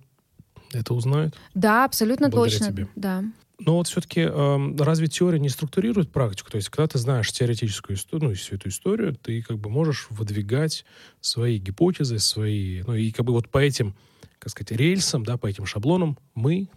это 0.72 0.94
узнают. 0.94 1.36
Да, 1.54 1.84
абсолютно 1.84 2.30
точно. 2.30 2.66
Тебе. 2.68 2.88
Да. 2.94 3.24
Но 3.60 3.76
вот 3.76 3.88
все-таки 3.88 4.20
э, 4.20 4.76
разве 4.78 5.08
теория 5.08 5.40
не 5.40 5.48
структурирует 5.48 6.12
практику? 6.12 6.50
То 6.50 6.56
есть, 6.56 6.68
когда 6.68 6.86
ты 6.86 6.98
знаешь 6.98 7.32
теоретическую 7.32 7.96
историю, 7.96 8.30
ну, 8.30 8.34
всю 8.36 8.54
эту 8.54 8.68
историю, 8.68 9.16
ты 9.16 9.42
как 9.42 9.58
бы 9.58 9.68
можешь 9.68 10.06
выдвигать 10.10 10.84
свои 11.20 11.58
гипотезы, 11.58 12.20
свои... 12.20 12.82
Ну, 12.86 12.94
и 12.94 13.10
как 13.10 13.26
бы 13.26 13.32
вот 13.32 13.48
по 13.48 13.58
этим, 13.58 13.96
как 14.38 14.50
сказать, 14.50 14.70
рельсам, 14.72 15.24
да, 15.24 15.36
по 15.38 15.48
этим 15.48 15.66
шаблонам 15.66 16.18
мы, 16.36 16.68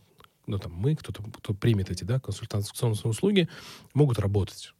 ну, 0.47 0.57
там, 0.57 0.73
мы, 0.73 0.95
кто-то, 0.95 1.21
кто 1.21 1.53
примет 1.53 1.91
эти, 1.91 2.03
да, 2.03 2.19
консультационные 2.19 2.97
услуги, 3.03 3.47
могут 3.93 4.17
работать. 4.17 4.73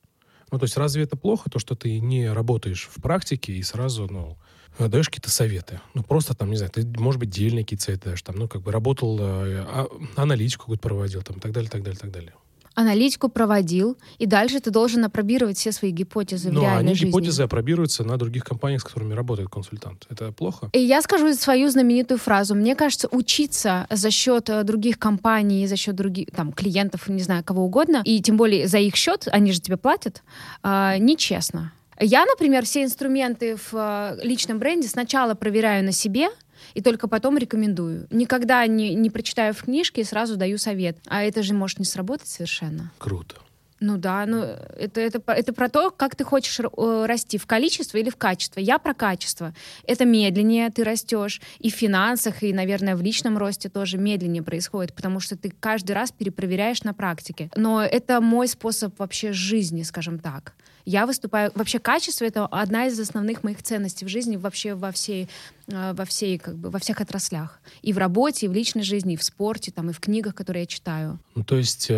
Ну, 0.52 0.58
то 0.58 0.63
есть, 0.65 0.78
разве 0.78 1.04
это 1.04 1.15
плохо, 1.15 1.52
то, 1.52 1.60
что 1.60 1.76
ты 1.76 2.00
не 2.00 2.32
работаешь 2.32 2.89
в 2.91 3.00
практике 3.00 3.54
и 3.54 3.62
сразу, 3.62 4.08
ну, 4.10 4.39
даешь 4.79 5.07
какие-то 5.10 5.29
советы. 5.29 5.81
Ну, 5.93 6.03
просто 6.03 6.34
там, 6.34 6.49
не 6.49 6.57
знаю, 6.57 6.71
ты, 6.71 6.86
может 6.97 7.19
быть, 7.19 7.29
дельные 7.29 7.63
какие-то 7.63 7.86
советы 7.86 8.05
даешь, 8.05 8.21
там, 8.21 8.36
ну, 8.36 8.47
как 8.47 8.62
бы 8.62 8.71
работал, 8.71 9.17
э, 9.19 9.65
а, 9.67 9.88
аналитику 10.15 10.63
какую-то 10.63 10.81
проводил, 10.81 11.21
там, 11.21 11.38
и 11.38 11.39
так 11.39 11.51
далее, 11.51 11.69
так 11.69 11.84
далее, 11.84 11.99
так 11.99 12.12
далее. 12.12 12.34
Аналитику 12.73 13.27
проводил, 13.27 13.97
и 14.17 14.25
дальше 14.25 14.62
ты 14.62 14.71
должен 14.71 15.03
опробировать 15.03 15.57
все 15.57 15.73
свои 15.73 15.91
гипотезы 15.91 16.51
Но 16.51 16.62
в 16.62 16.63
реальной 16.63 16.79
они 16.79 16.93
жизни. 16.93 17.07
гипотезы 17.07 17.43
опробируются 17.43 18.05
на 18.05 18.15
других 18.17 18.45
компаниях, 18.45 18.79
с 18.79 18.84
которыми 18.86 19.13
работает 19.13 19.49
консультант. 19.49 20.05
Это 20.10 20.31
плохо? 20.31 20.69
И 20.71 20.79
я 20.79 21.01
скажу 21.01 21.34
свою 21.34 21.69
знаменитую 21.69 22.17
фразу. 22.17 22.55
Мне 22.55 22.75
кажется, 22.75 23.10
учиться 23.12 23.88
за 23.89 24.10
счет 24.10 24.49
э, 24.49 24.63
других 24.63 24.97
компаний, 24.97 25.67
за 25.67 25.75
счет 25.75 25.95
других 25.95 26.27
там 26.34 26.53
клиентов, 26.53 27.10
не 27.10 27.21
знаю, 27.21 27.43
кого 27.43 27.65
угодно, 27.65 28.03
и 28.05 28.21
тем 28.21 28.38
более 28.38 28.69
за 28.69 28.77
их 28.77 28.95
счет, 28.95 29.27
они 29.29 29.51
же 29.51 29.60
тебе 29.60 29.75
платят, 29.75 30.23
э, 30.63 30.95
нечестно. 30.97 31.73
Я, 32.02 32.26
например, 32.26 32.66
все 32.66 32.84
инструменты 32.84 33.56
в 33.56 33.74
э, 33.74 34.26
личном 34.26 34.58
бренде 34.58 34.88
сначала 34.88 35.36
проверяю 35.36 35.86
на 35.86 35.92
себе, 35.92 36.30
и 36.74 36.82
только 36.82 37.08
потом 37.08 37.38
рекомендую. 37.38 38.08
Никогда 38.10 38.66
не, 38.66 38.96
не 38.96 39.10
прочитаю 39.12 39.54
в 39.54 39.64
книжке 39.64 40.02
и 40.02 40.04
сразу 40.04 40.36
даю 40.36 40.58
совет. 40.58 40.98
А 41.06 41.24
это 41.24 41.44
же 41.44 41.54
может 41.54 41.80
не 41.80 41.86
сработать 41.86 42.28
совершенно. 42.28 42.92
Круто. 42.98 43.36
Ну 43.80 43.98
да, 43.98 44.26
ну 44.28 44.44
это, 44.44 45.02
это, 45.02 45.22
это 45.26 45.54
про 45.54 45.68
то, 45.68 45.90
как 45.90 46.16
ты 46.16 46.24
хочешь 46.24 46.60
расти, 46.60 47.40
в 47.40 47.48
количество 47.48 47.98
или 47.98 48.12
в 48.12 48.16
качество. 48.16 48.60
Я 48.60 48.78
про 48.78 48.94
качество. 48.94 49.56
Это 49.88 50.06
медленнее 50.06 50.70
ты 50.70 50.84
растешь. 50.84 51.42
И 51.58 51.72
в 51.72 51.74
финансах, 51.74 52.44
и, 52.44 52.54
наверное, 52.54 52.96
в 52.96 53.02
личном 53.02 53.40
росте 53.40 53.70
тоже 53.70 53.98
медленнее 53.98 54.44
происходит, 54.44 54.94
потому 54.94 55.20
что 55.20 55.36
ты 55.36 55.52
каждый 55.60 55.94
раз 55.94 56.12
перепроверяешь 56.12 56.84
на 56.84 56.94
практике. 56.94 57.50
Но 57.56 57.84
это 57.84 58.22
мой 58.22 58.48
способ 58.48 58.98
вообще 59.00 59.34
жизни, 59.34 59.82
скажем 59.82 60.20
так. 60.20 60.54
Я 60.86 61.06
выступаю... 61.06 61.52
Вообще 61.56 61.80
качество— 61.80 62.26
это 62.26 62.46
одна 62.46 62.88
из 62.88 63.00
основных 63.00 63.44
моих 63.44 63.62
ценностей 63.63 64.06
в 64.06 64.08
жизни 64.08 64.36
вообще 64.36 64.74
во 64.74 64.91
всей, 64.91 65.30
э, 65.67 65.94
во 65.94 66.06
всей, 66.06 66.38
как 66.38 66.58
бы, 66.58 66.70
во 66.70 66.80
всех 66.80 67.02
отраслях. 67.02 67.60
И 67.82 67.94
в 67.94 67.98
работе, 67.98 68.46
и 68.46 68.50
в 68.50 68.54
личной 68.54 68.84
жизни, 68.84 69.13
и 69.13 69.17
в 69.17 69.24
спорте, 69.24 69.72
там, 69.72 69.89
и 69.89 69.94
в 69.94 70.00
книгах, 70.00 70.36
которые 70.36 70.63
я 70.63 70.67
читаю. 70.67 71.20
Ну, 71.36 71.44
то 71.44 71.58
есть 71.58 71.91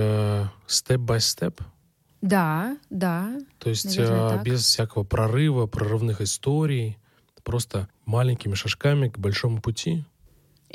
степ-бай-степ? 0.67 1.61
Э, 1.61 1.63
да, 2.21 2.77
да. 2.89 3.37
То 3.59 3.69
есть 3.69 3.97
э, 3.97 4.41
без 4.45 4.61
всякого 4.61 5.03
прорыва, 5.03 5.67
прорывных 5.67 6.21
историй, 6.21 6.97
просто 7.43 7.89
маленькими 8.05 8.55
шажками 8.55 9.09
к 9.09 9.19
большому 9.19 9.61
пути? 9.61 10.05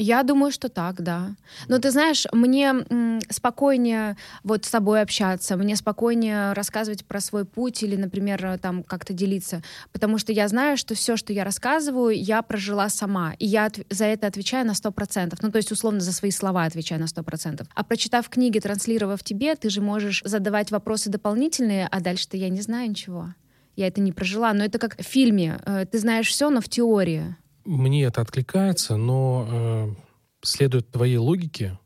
Я 0.00 0.22
думаю, 0.22 0.52
что 0.52 0.68
так, 0.68 1.02
да. 1.02 1.34
Но 1.66 1.80
ты 1.80 1.90
знаешь, 1.90 2.24
мне 2.32 2.66
м, 2.88 3.20
спокойнее 3.30 4.16
вот 4.44 4.64
с 4.64 4.70
тобой 4.70 5.02
общаться, 5.02 5.56
мне 5.56 5.74
спокойнее 5.74 6.52
рассказывать 6.52 7.04
про 7.04 7.20
свой 7.20 7.44
путь 7.44 7.82
или, 7.82 7.96
например, 7.96 8.60
там 8.62 8.84
как-то 8.84 9.12
делиться, 9.12 9.60
потому 9.92 10.18
что 10.18 10.32
я 10.32 10.46
знаю, 10.46 10.76
что 10.76 10.94
все, 10.94 11.16
что 11.16 11.32
я 11.32 11.42
рассказываю, 11.42 12.16
я 12.16 12.42
прожила 12.42 12.88
сама, 12.88 13.34
и 13.40 13.46
я 13.46 13.72
за 13.90 14.04
это 14.04 14.28
отвечаю 14.28 14.64
на 14.68 14.74
сто 14.74 14.92
процентов. 14.92 15.42
Ну, 15.42 15.50
то 15.50 15.56
есть, 15.56 15.72
условно, 15.72 15.98
за 15.98 16.12
свои 16.12 16.30
слова 16.30 16.62
отвечаю 16.62 17.00
на 17.00 17.08
сто 17.08 17.24
процентов. 17.24 17.66
А 17.74 17.82
прочитав 17.82 18.28
книги, 18.28 18.60
транслировав 18.60 19.24
тебе, 19.24 19.56
ты 19.56 19.68
же 19.68 19.80
можешь 19.80 20.22
задавать 20.24 20.70
вопросы 20.70 21.10
дополнительные, 21.10 21.88
а 21.90 22.00
дальше-то 22.00 22.36
я 22.36 22.50
не 22.50 22.60
знаю 22.60 22.90
ничего. 22.90 23.34
Я 23.74 23.88
это 23.88 24.00
не 24.00 24.12
прожила. 24.12 24.52
Но 24.52 24.64
это 24.64 24.78
как 24.78 24.96
в 24.96 25.02
фильме. 25.04 25.58
Э, 25.66 25.86
ты 25.86 25.98
знаешь 25.98 26.28
все, 26.28 26.50
но 26.50 26.60
в 26.60 26.68
теории 26.68 27.36
мне 27.68 28.04
это 28.04 28.20
откликается, 28.20 28.96
но 28.96 29.46
э, 29.48 29.94
следует 30.42 30.90
твоей 30.90 31.18
логике, 31.18 31.78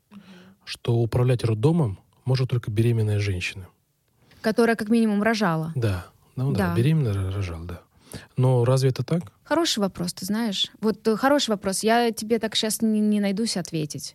что 0.64 0.96
управлять 0.96 1.44
роддомом 1.44 1.98
может 2.24 2.50
только 2.50 2.70
беременная 2.70 3.18
женщина. 3.18 3.66
Которая 4.40 4.76
как 4.76 4.88
минимум 4.88 5.22
рожала. 5.22 5.72
Да, 5.74 6.06
ну 6.36 6.52
да, 6.52 6.68
да 6.68 6.74
беременная 6.76 7.32
рожала, 7.32 7.64
да. 7.64 7.80
Но 8.36 8.64
разве 8.64 8.90
это 8.90 9.02
так? 9.02 9.32
Хороший 9.42 9.80
вопрос, 9.80 10.12
ты 10.12 10.24
знаешь. 10.24 10.70
Вот 10.80 11.06
э, 11.08 11.16
хороший 11.16 11.50
вопрос. 11.50 11.82
Я 11.82 12.12
тебе 12.12 12.38
так 12.38 12.54
сейчас 12.54 12.80
не, 12.82 13.00
не 13.00 13.20
найдусь 13.20 13.56
ответить. 13.56 14.14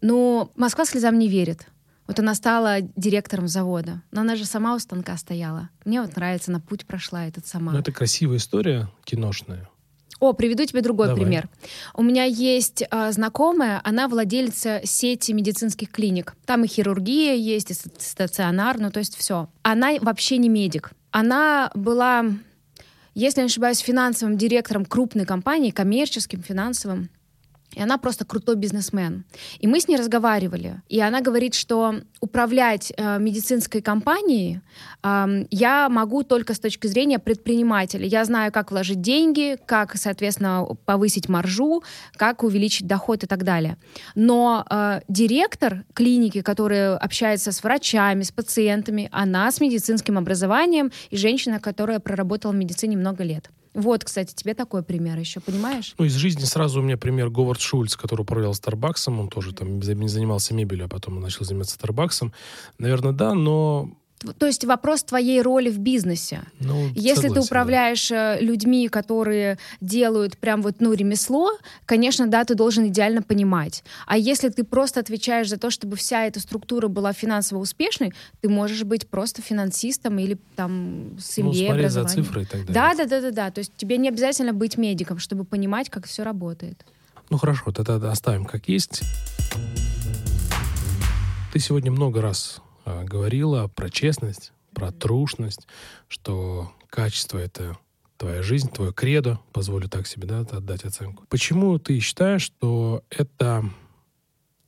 Но 0.00 0.50
Москва 0.56 0.84
слезам 0.84 1.18
не 1.18 1.28
верит. 1.28 1.66
Вот 2.06 2.18
она 2.18 2.34
стала 2.34 2.80
директором 2.80 3.48
завода. 3.48 4.02
Но 4.10 4.22
она 4.22 4.36
же 4.36 4.44
сама 4.44 4.74
у 4.74 4.78
станка 4.78 5.16
стояла. 5.16 5.70
Мне 5.84 6.02
вот 6.02 6.16
нравится, 6.16 6.50
на 6.50 6.60
путь 6.60 6.86
прошла 6.86 7.26
этот 7.26 7.46
сама. 7.46 7.72
Ну, 7.72 7.78
это 7.78 7.92
красивая 7.92 8.38
история 8.38 8.90
киношная. 9.04 9.68
О, 10.20 10.32
приведу 10.32 10.64
тебе 10.64 10.80
другой 10.80 11.08
Давай. 11.08 11.22
пример. 11.22 11.48
У 11.94 12.02
меня 12.02 12.24
есть 12.24 12.82
э, 12.88 13.12
знакомая, 13.12 13.80
она 13.84 14.08
владельца 14.08 14.80
сети 14.84 15.32
медицинских 15.32 15.90
клиник. 15.90 16.34
Там 16.46 16.64
и 16.64 16.66
хирургия 16.66 17.34
есть, 17.34 17.70
и 17.70 17.74
стационар, 17.74 18.78
ну 18.78 18.90
то 18.90 19.00
есть 19.00 19.16
все. 19.16 19.48
Она 19.62 19.92
вообще 20.00 20.38
не 20.38 20.48
медик. 20.48 20.92
Она 21.10 21.70
была, 21.74 22.24
если 23.14 23.40
не 23.40 23.46
ошибаюсь, 23.46 23.78
финансовым 23.78 24.36
директором 24.36 24.84
крупной 24.84 25.26
компании, 25.26 25.70
коммерческим, 25.70 26.42
финансовым. 26.42 27.10
И 27.74 27.82
она 27.82 27.98
просто 27.98 28.24
крутой 28.24 28.56
бизнесмен. 28.56 29.24
И 29.58 29.66
мы 29.66 29.80
с 29.80 29.88
ней 29.88 29.96
разговаривали. 29.96 30.82
И 30.88 31.00
она 31.00 31.20
говорит, 31.20 31.54
что 31.54 31.94
управлять 32.20 32.92
э, 32.96 33.18
медицинской 33.18 33.80
компанией 33.82 34.60
э, 35.02 35.46
я 35.50 35.88
могу 35.88 36.22
только 36.22 36.54
с 36.54 36.60
точки 36.60 36.86
зрения 36.86 37.18
предпринимателя. 37.18 38.06
Я 38.06 38.24
знаю, 38.24 38.52
как 38.52 38.70
вложить 38.70 39.00
деньги, 39.00 39.56
как, 39.66 39.96
соответственно, 39.96 40.66
повысить 40.84 41.28
маржу, 41.28 41.82
как 42.16 42.42
увеличить 42.42 42.86
доход 42.86 43.24
и 43.24 43.26
так 43.26 43.42
далее. 43.44 43.76
Но 44.14 44.64
э, 44.70 45.00
директор 45.08 45.84
клиники, 45.94 46.42
который 46.42 46.96
общается 46.96 47.50
с 47.50 47.62
врачами, 47.62 48.22
с 48.22 48.30
пациентами, 48.30 49.08
она 49.10 49.50
с 49.50 49.60
медицинским 49.60 50.16
образованием 50.16 50.92
и 51.10 51.16
женщина, 51.16 51.58
которая 51.58 51.98
проработала 51.98 52.52
в 52.52 52.56
медицине 52.56 52.96
много 52.96 53.24
лет. 53.24 53.50
Вот, 53.74 54.04
кстати, 54.04 54.34
тебе 54.34 54.54
такой 54.54 54.84
пример 54.84 55.18
еще, 55.18 55.40
понимаешь? 55.40 55.94
Ну, 55.98 56.04
из 56.04 56.14
жизни 56.14 56.44
сразу 56.44 56.80
у 56.80 56.82
меня 56.82 56.96
пример 56.96 57.28
Говард 57.28 57.60
Шульц, 57.60 57.96
который 57.96 58.22
управлял 58.22 58.54
Старбаксом. 58.54 59.18
Он 59.18 59.28
тоже 59.28 59.52
там 59.52 59.82
занимался 59.82 60.54
мебелью, 60.54 60.86
а 60.86 60.88
потом 60.88 61.20
начал 61.20 61.44
заниматься 61.44 61.74
Старбаксом. 61.74 62.32
Наверное, 62.78 63.12
да, 63.12 63.34
но 63.34 63.90
то 64.32 64.46
есть 64.46 64.64
вопрос 64.64 65.02
твоей 65.02 65.42
роли 65.42 65.70
в 65.70 65.78
бизнесе. 65.78 66.42
Ну, 66.60 66.88
Если 66.94 67.14
согласен, 67.14 67.34
ты 67.34 67.40
управляешь 67.40 68.08
да. 68.08 68.36
Э, 68.36 68.40
людьми, 68.40 68.88
которые 68.88 69.58
делают 69.80 70.38
прям 70.38 70.62
вот, 70.62 70.76
ну, 70.80 70.92
ремесло, 70.92 71.50
конечно, 71.84 72.26
да, 72.26 72.44
ты 72.44 72.54
должен 72.54 72.88
идеально 72.88 73.22
понимать. 73.22 73.84
А 74.06 74.16
если 74.16 74.48
ты 74.48 74.64
просто 74.64 75.00
отвечаешь 75.00 75.48
за 75.48 75.58
то, 75.58 75.70
чтобы 75.70 75.96
вся 75.96 76.26
эта 76.26 76.40
структура 76.40 76.88
была 76.88 77.12
финансово 77.12 77.60
успешной, 77.60 78.12
ты 78.40 78.48
можешь 78.48 78.84
быть 78.84 79.08
просто 79.08 79.42
финансистом 79.42 80.18
или 80.18 80.38
там 80.56 81.16
с 81.18 81.36
ну, 81.36 81.52
MBA 81.52 81.88
за 81.88 82.04
цифры 82.04 82.42
и 82.42 82.46
так 82.46 82.66
далее. 82.66 82.74
Да, 82.74 82.94
да, 82.94 83.06
да, 83.06 83.20
да, 83.20 83.30
да. 83.30 83.50
То 83.50 83.58
есть 83.60 83.72
тебе 83.76 83.98
не 83.98 84.08
обязательно 84.08 84.52
быть 84.52 84.78
медиком, 84.78 85.18
чтобы 85.18 85.44
понимать, 85.44 85.90
как 85.90 86.06
все 86.06 86.22
работает. 86.22 86.84
Ну 87.30 87.38
хорошо, 87.38 87.72
тогда 87.72 88.10
оставим 88.10 88.44
как 88.44 88.68
есть. 88.68 89.02
Ты 91.52 91.58
сегодня 91.58 91.90
много 91.92 92.20
раз 92.20 92.60
говорила 92.84 93.68
про 93.68 93.90
честность, 93.90 94.52
про 94.74 94.92
трушность, 94.92 95.66
что 96.08 96.72
качество— 96.88 97.38
это 97.38 97.78
твоя 98.16 98.42
жизнь, 98.42 98.70
твое 98.70 98.92
кредо, 98.92 99.40
позволю 99.52 99.88
так 99.88 100.06
себе 100.06 100.26
да, 100.26 100.40
отдать 100.40 100.84
оценку. 100.84 101.24
Почему 101.28 101.78
ты 101.78 101.98
считаешь, 102.00 102.42
что 102.42 103.02
это 103.10 103.64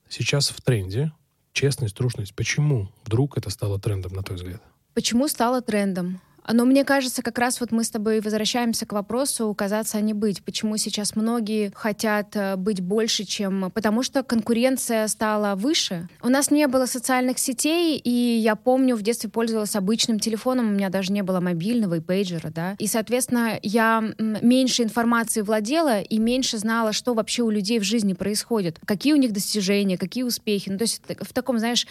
сейчас 0.09 0.51
в 0.51 0.61
тренде, 0.61 1.13
честность, 1.53 1.97
трушность? 1.97 2.35
Почему 2.35 2.91
вдруг 3.05 3.39
это 3.39 3.51
стало 3.51 3.79
трендом, 3.79 4.13
на 4.13 4.23
твой 4.23 4.37
взгляд? 4.37 4.63
Почему 4.95 5.29
стало 5.29 5.63
трендом? 5.63 6.21
Но 6.53 6.65
мне 6.65 6.85
кажется, 6.85 7.23
как 7.23 7.39
раз 7.39 7.61
вот 7.61 7.73
мы 7.73 7.85
с 7.85 7.91
тобой 7.91 8.21
возвращаемся 8.21 8.87
к 8.87 8.93
вопросу 8.93 9.53
казаться, 9.55 9.99
а 9.99 10.01
не 10.01 10.15
быть. 10.15 10.43
Почему 10.43 10.77
сейчас 10.77 11.17
многие 11.17 11.73
хотят 11.75 12.37
э, 12.37 12.57
быть 12.57 12.81
больше, 12.81 13.25
чем... 13.25 13.71
Потому 13.73 14.03
что 14.03 14.23
конкуренция 14.23 15.09
стала 15.09 15.55
выше. 15.55 16.09
У 16.23 16.29
нас 16.29 16.51
не 16.51 16.67
было 16.69 16.87
социальных 16.87 17.39
сетей, 17.39 17.99
и 17.99 18.11
я 18.11 18.57
помню, 18.57 18.97
в 18.97 19.03
детстве 19.03 19.29
пользовалась 19.29 19.75
обычным 19.77 20.19
телефоном, 20.19 20.69
у 20.69 20.73
меня 20.73 20.89
даже 20.89 21.13
не 21.13 21.23
было 21.23 21.41
мобильного 21.41 21.97
и 21.97 22.01
пейджера, 22.01 22.51
да. 22.51 22.77
И, 22.79 22.87
соответственно, 22.87 23.59
я 23.63 24.03
меньше 24.19 24.83
информации 24.83 25.43
владела 25.43 26.01
и 26.01 26.19
меньше 26.19 26.59
знала, 26.59 26.93
что 26.93 27.15
вообще 27.15 27.43
у 27.43 27.51
людей 27.51 27.79
в 27.79 27.85
жизни 27.85 28.13
происходит, 28.13 28.79
какие 28.85 29.13
у 29.13 29.17
них 29.17 29.33
достижения, 29.33 29.99
какие 29.99 30.25
успехи. 30.25 30.69
Ну, 30.71 30.79
то 30.79 30.85
есть 30.85 31.03
в 31.21 31.33
таком, 31.33 31.59
знаешь, 31.59 31.87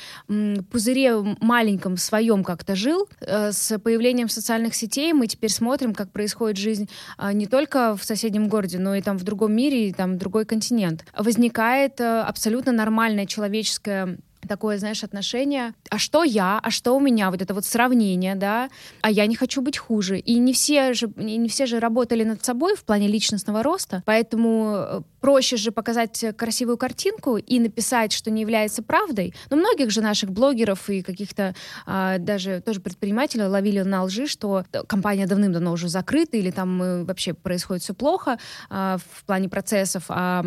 пузыре 0.71 1.15
маленьком 1.41 1.97
своем 1.97 2.43
как-то 2.43 2.75
жил. 2.75 3.07
Э, 3.21 3.51
с 3.51 3.77
появлением 3.79 4.29
социальных 4.29 4.44
социальных 4.45 4.75
сетей 4.75 5.11
мы 5.11 5.25
теперь 5.25 5.49
смотрим, 5.49 5.95
как 5.95 6.11
происходит 6.11 6.57
жизнь 6.57 6.87
а, 7.17 7.33
не 7.33 7.47
только 7.47 7.95
в 7.97 8.03
соседнем 8.03 8.47
городе, 8.47 8.77
но 8.77 8.93
и 8.93 9.01
там 9.01 9.17
в 9.17 9.23
другом 9.23 9.53
мире, 9.53 9.89
и 9.89 9.91
там 9.91 10.19
другой 10.19 10.45
континент. 10.45 11.03
Возникает 11.17 11.99
а, 11.99 12.23
абсолютно 12.23 12.71
нормальная 12.71 13.25
человеческая 13.25 14.19
такое, 14.45 14.77
знаешь, 14.77 15.03
отношение, 15.03 15.73
а 15.89 15.97
что 15.97 16.23
я, 16.23 16.59
а 16.61 16.71
что 16.71 16.95
у 16.95 16.99
меня, 16.99 17.31
вот 17.31 17.41
это 17.41 17.53
вот 17.53 17.65
сравнение, 17.65 18.35
да, 18.35 18.69
а 19.01 19.11
я 19.11 19.25
не 19.25 19.35
хочу 19.35 19.61
быть 19.61 19.77
хуже. 19.77 20.19
И 20.19 20.37
не 20.39 20.53
все 20.53 20.93
же, 20.93 21.09
не 21.15 21.49
все 21.49 21.65
же 21.65 21.79
работали 21.79 22.23
над 22.23 22.43
собой 22.43 22.75
в 22.75 22.83
плане 22.83 23.07
личностного 23.07 23.63
роста, 23.63 24.03
поэтому 24.05 24.75
э, 24.75 25.01
проще 25.25 25.57
же 25.57 25.71
показать 25.71 26.23
красивую 26.37 26.77
картинку 26.77 27.37
и 27.37 27.59
написать, 27.59 28.11
что 28.11 28.29
не 28.29 28.41
является 28.41 28.83
правдой. 28.83 29.33
Но 29.49 29.57
многих 29.57 29.89
же 29.89 30.01
наших 30.01 30.31
блогеров 30.31 30.89
и 30.89 31.01
каких-то 31.01 31.55
а, 31.85 32.19
даже 32.19 32.61
тоже 32.61 32.79
предпринимателей 32.79 33.45
ловили 33.45 33.81
на 33.81 34.03
лжи, 34.03 34.27
что 34.27 34.65
компания 34.87 35.25
давным-давно 35.25 35.71
уже 35.71 35.89
закрыта 35.89 36.37
или 36.37 36.51
там 36.51 36.81
э, 36.81 37.03
вообще 37.05 37.33
происходит 37.33 37.83
все 37.83 37.93
плохо 37.93 38.37
а, 38.69 38.97
в 38.97 39.25
плане 39.25 39.49
процессов, 39.49 40.03
а 40.09 40.45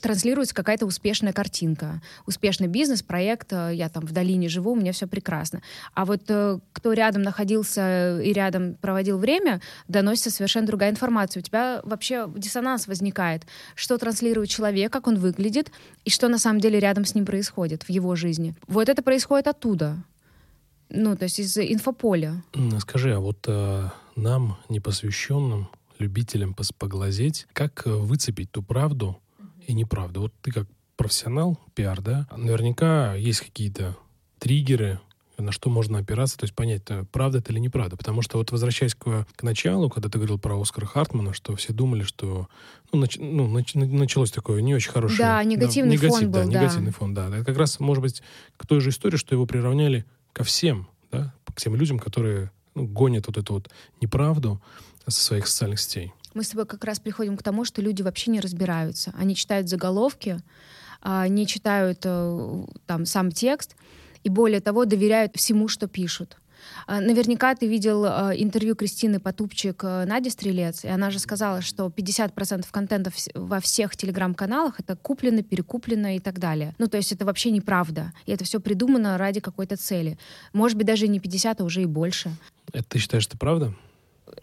транслируется 0.00 0.54
какая-то 0.54 0.86
успешная 0.86 1.32
картинка, 1.32 2.00
успешный 2.26 2.68
бизнес, 2.68 2.93
проект, 3.02 3.52
э, 3.52 3.72
я 3.74 3.88
там 3.88 4.06
в 4.06 4.12
долине 4.12 4.48
живу, 4.48 4.72
у 4.72 4.76
меня 4.76 4.92
все 4.92 5.06
прекрасно. 5.06 5.62
А 5.94 6.04
вот 6.04 6.22
э, 6.28 6.58
кто 6.72 6.92
рядом 6.92 7.22
находился 7.22 8.20
и 8.20 8.32
рядом 8.32 8.74
проводил 8.74 9.18
время, 9.18 9.60
доносится 9.88 10.30
совершенно 10.30 10.66
другая 10.66 10.90
информация. 10.90 11.40
У 11.40 11.44
тебя 11.44 11.80
вообще 11.84 12.28
диссонанс 12.36 12.86
возникает 12.86 13.44
что 13.74 13.98
транслирует 13.98 14.48
человек, 14.48 14.92
как 14.92 15.06
он 15.06 15.16
выглядит, 15.16 15.70
и 16.04 16.10
что 16.10 16.28
на 16.28 16.38
самом 16.38 16.60
деле 16.60 16.78
рядом 16.78 17.04
с 17.04 17.14
ним 17.14 17.24
происходит 17.24 17.82
в 17.84 17.90
его 17.90 18.16
жизни. 18.16 18.54
Вот 18.66 18.88
это 18.88 19.02
происходит 19.02 19.46
оттуда. 19.46 20.02
Ну, 20.88 21.16
то 21.16 21.24
есть 21.24 21.38
из 21.38 21.56
инфополя. 21.58 22.42
Скажи, 22.78 23.14
а 23.14 23.20
вот 23.20 23.44
э, 23.48 23.88
нам, 24.16 24.58
непосвященным, 24.68 25.68
любителям 25.98 26.54
поглазеть, 26.78 27.46
как 27.52 27.86
э, 27.86 27.90
выцепить 27.90 28.50
ту 28.50 28.62
правду 28.62 29.18
и 29.66 29.72
неправду? 29.74 30.22
Вот 30.22 30.32
ты 30.42 30.52
как 30.52 30.66
профессионал, 30.96 31.58
пиар, 31.74 32.00
да, 32.00 32.26
наверняка 32.36 33.14
есть 33.14 33.40
какие-то 33.40 33.96
триггеры, 34.38 35.00
на 35.38 35.52
что 35.52 35.70
можно 35.70 35.98
опираться, 35.98 36.38
то 36.38 36.44
есть 36.44 36.54
понять, 36.54 36.82
э, 36.88 37.04
правда 37.10 37.38
это 37.38 37.52
или 37.52 37.58
неправда. 37.58 37.96
Потому 37.96 38.22
что 38.22 38.38
вот 38.38 38.52
возвращаясь 38.52 38.94
к, 38.94 39.26
к 39.34 39.42
началу, 39.42 39.90
когда 39.90 40.08
ты 40.08 40.18
говорил 40.18 40.38
про 40.38 40.60
Оскара 40.60 40.86
Хартмана, 40.86 41.32
что 41.32 41.56
все 41.56 41.72
думали, 41.72 42.02
что 42.02 42.48
ну, 42.92 43.00
нач, 43.00 43.16
ну, 43.18 43.48
нач, 43.48 43.74
началось 43.74 44.30
такое 44.30 44.62
не 44.62 44.74
очень 44.74 44.92
хорошее... 44.92 45.18
Да, 45.18 45.44
негативный 45.44 45.96
да, 45.96 46.04
негатив, 46.04 46.20
фон 46.20 46.30
был, 46.30 46.40
да. 46.40 46.60
Негативный 46.60 46.92
фон, 46.92 47.14
да. 47.14 47.28
Это 47.28 47.44
как 47.44 47.56
раз, 47.56 47.80
может 47.80 48.02
быть, 48.02 48.22
к 48.56 48.66
той 48.66 48.80
же 48.80 48.90
истории, 48.90 49.16
что 49.16 49.34
его 49.34 49.46
приравняли 49.46 50.04
ко 50.32 50.44
всем, 50.44 50.88
да, 51.10 51.34
к 51.52 51.60
тем 51.60 51.74
людям, 51.74 51.98
которые 51.98 52.50
ну, 52.74 52.86
гонят 52.86 53.26
вот 53.26 53.36
эту 53.36 53.54
вот 53.54 53.70
неправду 54.00 54.60
со 55.06 55.20
своих 55.20 55.46
социальных 55.46 55.80
сетей. 55.80 56.12
Мы 56.34 56.42
с 56.42 56.48
тобой 56.48 56.66
как 56.66 56.82
раз 56.84 56.98
приходим 56.98 57.36
к 57.36 57.42
тому, 57.42 57.64
что 57.64 57.80
люди 57.80 58.02
вообще 58.02 58.30
не 58.30 58.40
разбираются. 58.40 59.12
Они 59.16 59.36
читают 59.36 59.68
заголовки, 59.68 60.40
не 61.28 61.46
читают 61.46 62.00
э, 62.04 62.64
там 62.86 63.06
сам 63.06 63.30
текст, 63.30 63.76
и 64.22 64.28
более 64.28 64.60
того, 64.60 64.84
доверяют 64.84 65.36
всему, 65.36 65.68
что 65.68 65.86
пишут. 65.86 66.38
А, 66.86 67.00
наверняка 67.00 67.54
ты 67.54 67.66
видел 67.66 68.04
а, 68.04 68.32
интервью 68.34 68.74
Кристины 68.74 69.20
Потупчик 69.20 69.82
э, 69.84 70.04
Нади 70.06 70.30
Стрелец, 70.30 70.84
и 70.84 70.88
она 70.88 71.10
же 71.10 71.18
сказала, 71.18 71.60
что 71.60 71.86
50% 71.86 72.66
контента 72.70 73.12
во 73.34 73.60
всех 73.60 73.96
телеграм-каналах 73.96 74.80
это 74.80 74.96
куплено, 74.96 75.42
перекуплено 75.42 76.16
и 76.16 76.18
так 76.18 76.38
далее. 76.38 76.74
Ну, 76.78 76.88
то 76.88 76.96
есть 76.96 77.12
это 77.12 77.24
вообще 77.24 77.50
неправда. 77.50 78.12
И 78.26 78.32
это 78.32 78.44
все 78.44 78.60
придумано 78.60 79.18
ради 79.18 79.40
какой-то 79.40 79.76
цели. 79.76 80.18
Может 80.52 80.76
быть, 80.76 80.86
даже 80.86 81.08
не 81.08 81.20
50, 81.20 81.60
а 81.60 81.64
уже 81.64 81.82
и 81.82 81.86
больше. 81.86 82.30
Это 82.72 82.84
ты 82.84 82.98
считаешь, 82.98 83.26
это 83.26 83.38
правда? 83.38 83.74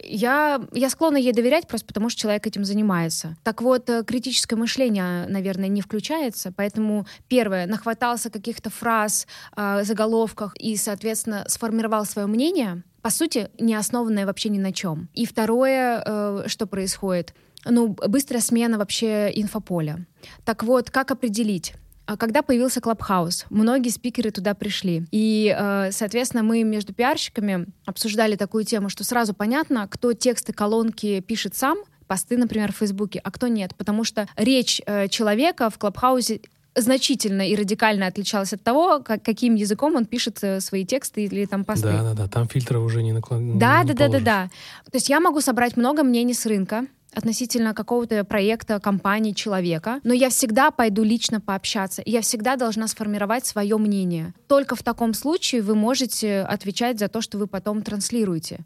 Я, 0.02 0.60
я 0.72 0.90
склонна 0.90 1.16
ей 1.16 1.32
доверять 1.32 1.66
просто 1.66 1.86
потому, 1.86 2.08
что 2.08 2.20
человек 2.20 2.46
этим 2.46 2.64
занимается. 2.64 3.36
Так 3.42 3.62
вот, 3.62 3.88
э, 3.90 4.04
критическое 4.04 4.56
мышление, 4.56 5.26
наверное, 5.28 5.68
не 5.68 5.80
включается, 5.80 6.52
поэтому, 6.52 7.06
первое, 7.28 7.66
нахватался 7.66 8.30
каких-то 8.30 8.70
фраз, 8.70 9.26
э, 9.56 9.84
заголовках 9.84 10.54
и, 10.56 10.76
соответственно, 10.76 11.44
сформировал 11.48 12.04
свое 12.04 12.26
мнение, 12.26 12.82
по 13.02 13.10
сути, 13.10 13.48
не 13.58 13.74
основанное 13.74 14.26
вообще 14.26 14.48
ни 14.48 14.58
на 14.58 14.72
чем. 14.72 15.08
И 15.14 15.26
второе, 15.26 16.02
э, 16.04 16.44
что 16.46 16.66
происходит, 16.66 17.34
ну, 17.64 17.88
быстрая 17.88 18.40
смена 18.40 18.78
вообще 18.78 19.30
инфополя. 19.34 20.06
Так 20.44 20.62
вот, 20.62 20.90
как 20.90 21.10
определить? 21.10 21.74
А 22.12 22.16
когда 22.18 22.42
появился 22.42 22.82
Клабхаус, 22.82 23.46
многие 23.48 23.88
спикеры 23.88 24.30
туда 24.30 24.52
пришли. 24.52 25.06
И, 25.10 25.54
э, 25.56 25.92
соответственно, 25.92 26.42
мы 26.42 26.62
между 26.62 26.92
пиарщиками 26.92 27.66
обсуждали 27.86 28.36
такую 28.36 28.64
тему, 28.64 28.90
что 28.90 29.02
сразу 29.02 29.32
понятно, 29.32 29.88
кто 29.88 30.12
тексты 30.12 30.52
колонки 30.52 31.20
пишет 31.20 31.54
сам, 31.54 31.78
посты, 32.06 32.36
например, 32.36 32.70
в 32.70 32.76
Фейсбуке, 32.76 33.18
а 33.24 33.30
кто 33.30 33.48
нет. 33.48 33.74
Потому 33.78 34.04
что 34.04 34.28
речь 34.36 34.82
э, 34.84 35.08
человека 35.08 35.70
в 35.70 35.78
Клабхаусе 35.78 36.42
значительно 36.74 37.48
и 37.48 37.56
радикально 37.56 38.06
отличалась 38.06 38.52
от 38.52 38.62
того, 38.62 39.00
как, 39.00 39.22
каким 39.22 39.54
языком 39.54 39.96
он 39.96 40.04
пишет 40.04 40.38
э, 40.42 40.60
свои 40.60 40.84
тексты 40.84 41.24
или 41.24 41.46
там 41.46 41.64
посты. 41.64 41.88
Да, 41.88 42.02
да, 42.02 42.14
да. 42.14 42.28
Там 42.28 42.46
фильтры 42.46 42.78
уже 42.78 43.02
не 43.02 43.12
накладывают. 43.12 43.58
Да, 43.58 43.84
да, 43.84 43.94
да, 43.94 44.08
да, 44.08 44.20
да. 44.20 44.50
То 44.90 44.96
есть 44.96 45.08
я 45.08 45.18
могу 45.18 45.40
собрать 45.40 45.78
много 45.78 46.02
мнений 46.02 46.34
с 46.34 46.44
рынка, 46.44 46.84
относительно 47.14 47.74
какого-то 47.74 48.24
проекта, 48.24 48.80
компании, 48.80 49.32
человека, 49.32 50.00
но 50.02 50.14
я 50.14 50.30
всегда 50.30 50.70
пойду 50.70 51.02
лично 51.02 51.40
пообщаться, 51.40 52.02
и 52.02 52.10
я 52.10 52.20
всегда 52.22 52.56
должна 52.56 52.88
сформировать 52.88 53.46
свое 53.46 53.76
мнение. 53.76 54.34
Только 54.48 54.76
в 54.76 54.82
таком 54.82 55.14
случае 55.14 55.62
вы 55.62 55.74
можете 55.74 56.40
отвечать 56.40 56.98
за 56.98 57.08
то, 57.08 57.20
что 57.20 57.38
вы 57.38 57.46
потом 57.46 57.82
транслируете. 57.82 58.60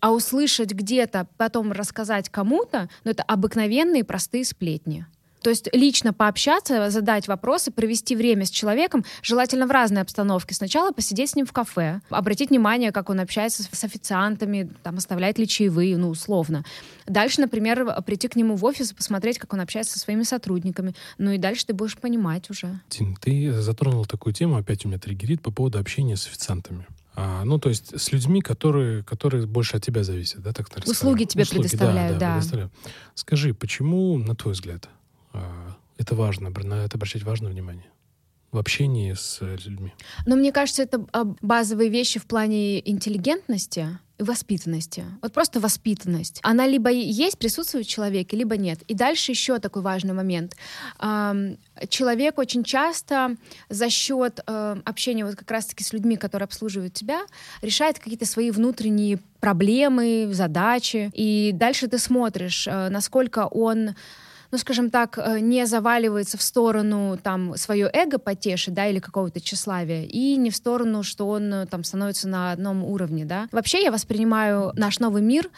А 0.00 0.12
услышать 0.12 0.72
где-то, 0.72 1.26
потом 1.36 1.72
рассказать 1.72 2.30
кому-то, 2.30 2.88
ну, 3.04 3.10
это 3.10 3.22
обыкновенные 3.22 4.02
простые 4.02 4.44
сплетни. 4.44 5.06
То 5.42 5.50
есть 5.50 5.68
лично 5.72 6.12
пообщаться, 6.12 6.90
задать 6.90 7.28
вопросы, 7.28 7.70
провести 7.70 8.16
время 8.16 8.44
с 8.44 8.50
человеком, 8.50 9.04
желательно 9.22 9.66
в 9.66 9.70
разной 9.70 10.02
обстановке. 10.02 10.54
Сначала 10.54 10.92
посидеть 10.92 11.30
с 11.30 11.36
ним 11.36 11.46
в 11.46 11.52
кафе, 11.52 12.00
обратить 12.10 12.50
внимание, 12.50 12.92
как 12.92 13.10
он 13.10 13.20
общается 13.20 13.62
с 13.62 13.84
официантами, 13.84 14.70
там, 14.82 14.98
оставляет 14.98 15.38
ли 15.38 15.46
чаевые, 15.46 15.96
ну, 15.96 16.08
условно. 16.08 16.64
Дальше, 17.06 17.40
например, 17.40 18.02
прийти 18.02 18.28
к 18.28 18.36
нему 18.36 18.56
в 18.56 18.64
офис 18.64 18.92
и 18.92 18.94
посмотреть, 18.94 19.38
как 19.38 19.52
он 19.52 19.60
общается 19.60 19.94
со 19.94 20.00
своими 20.00 20.22
сотрудниками. 20.22 20.94
Ну 21.18 21.32
и 21.32 21.38
дальше 21.38 21.66
ты 21.66 21.74
будешь 21.74 21.96
понимать 21.96 22.50
уже. 22.50 22.80
Тим, 22.88 23.16
ты 23.16 23.52
затронул 23.52 24.04
такую 24.04 24.32
тему, 24.32 24.56
опять 24.56 24.84
у 24.84 24.88
меня 24.88 24.98
триггерит, 24.98 25.42
по 25.42 25.50
поводу 25.50 25.78
общения 25.78 26.16
с 26.16 26.26
официантами. 26.26 26.86
А, 27.14 27.44
ну, 27.44 27.58
то 27.58 27.68
есть 27.68 28.00
с 28.00 28.12
людьми, 28.12 28.40
которые, 28.40 29.02
которые 29.02 29.46
больше 29.46 29.76
от 29.76 29.84
тебя 29.84 30.04
зависят, 30.04 30.42
да, 30.42 30.52
так 30.52 30.68
Услуги 30.86 31.24
тебе 31.24 31.42
Услуги, 31.42 31.62
предоставляют, 31.62 32.18
да. 32.18 32.26
да. 32.26 32.32
Предоставляю. 32.34 32.70
Скажи, 33.14 33.52
почему, 33.52 34.16
на 34.16 34.34
твой 34.36 34.54
взгляд, 34.54 34.88
это 35.96 36.14
важно, 36.14 36.50
на 36.50 36.84
это 36.84 36.96
обращать 36.96 37.22
важное 37.22 37.50
внимание 37.50 37.90
в 38.52 38.58
общении 38.58 39.12
с 39.14 39.40
людьми. 39.40 39.92
Но 40.26 40.36
мне 40.36 40.52
кажется, 40.52 40.82
это 40.82 41.06
а, 41.12 41.24
базовые 41.40 41.88
вещи 41.88 42.18
в 42.18 42.26
плане 42.26 42.88
интеллигентности 42.88 43.98
и 44.18 44.22
воспитанности. 44.22 45.04
Вот 45.22 45.32
просто 45.32 45.60
воспитанность. 45.60 46.40
Она 46.42 46.66
либо 46.66 46.90
есть, 46.90 47.38
присутствует 47.38 47.86
в 47.86 47.88
человеке, 47.88 48.36
либо 48.36 48.56
нет. 48.56 48.82
И 48.82 48.94
дальше 48.94 49.32
еще 49.32 49.58
такой 49.58 49.82
важный 49.82 50.12
момент. 50.12 50.56
Человек 51.88 52.38
очень 52.38 52.62
часто 52.62 53.36
за 53.70 53.88
счет 53.88 54.40
э, 54.46 54.76
общения 54.84 55.24
вот 55.24 55.36
как 55.36 55.50
раз-таки 55.50 55.82
с 55.82 55.94
людьми, 55.94 56.16
которые 56.16 56.44
обслуживают 56.44 56.92
тебя, 56.92 57.22
решает 57.62 57.98
какие-то 57.98 58.26
свои 58.26 58.50
внутренние 58.50 59.20
проблемы, 59.40 60.28
задачи. 60.32 61.10
И 61.14 61.52
дальше 61.54 61.88
ты 61.88 61.98
смотришь, 61.98 62.66
э, 62.66 62.90
насколько 62.90 63.46
он 63.46 63.94
ну, 64.50 64.58
скажем 64.58 64.90
так, 64.90 65.18
э, 65.18 65.40
не 65.40 65.66
заваливается 65.66 66.38
в 66.38 66.42
сторону 66.42 67.18
там 67.22 67.56
свое 67.56 67.90
эго 67.92 68.18
потешить, 68.18 68.74
да, 68.74 68.86
или 68.86 68.98
какого-то 68.98 69.40
тщеславия, 69.40 70.04
и 70.04 70.36
не 70.36 70.50
в 70.50 70.56
сторону, 70.56 71.02
что 71.02 71.28
он 71.28 71.52
э, 71.52 71.66
там 71.66 71.84
становится 71.84 72.28
на 72.28 72.52
одном 72.52 72.84
уровне, 72.84 73.24
да. 73.24 73.48
Вообще 73.52 73.82
я 73.82 73.90
воспринимаю 73.90 74.72
наш 74.74 74.98
новый 74.98 75.22
мир 75.22 75.50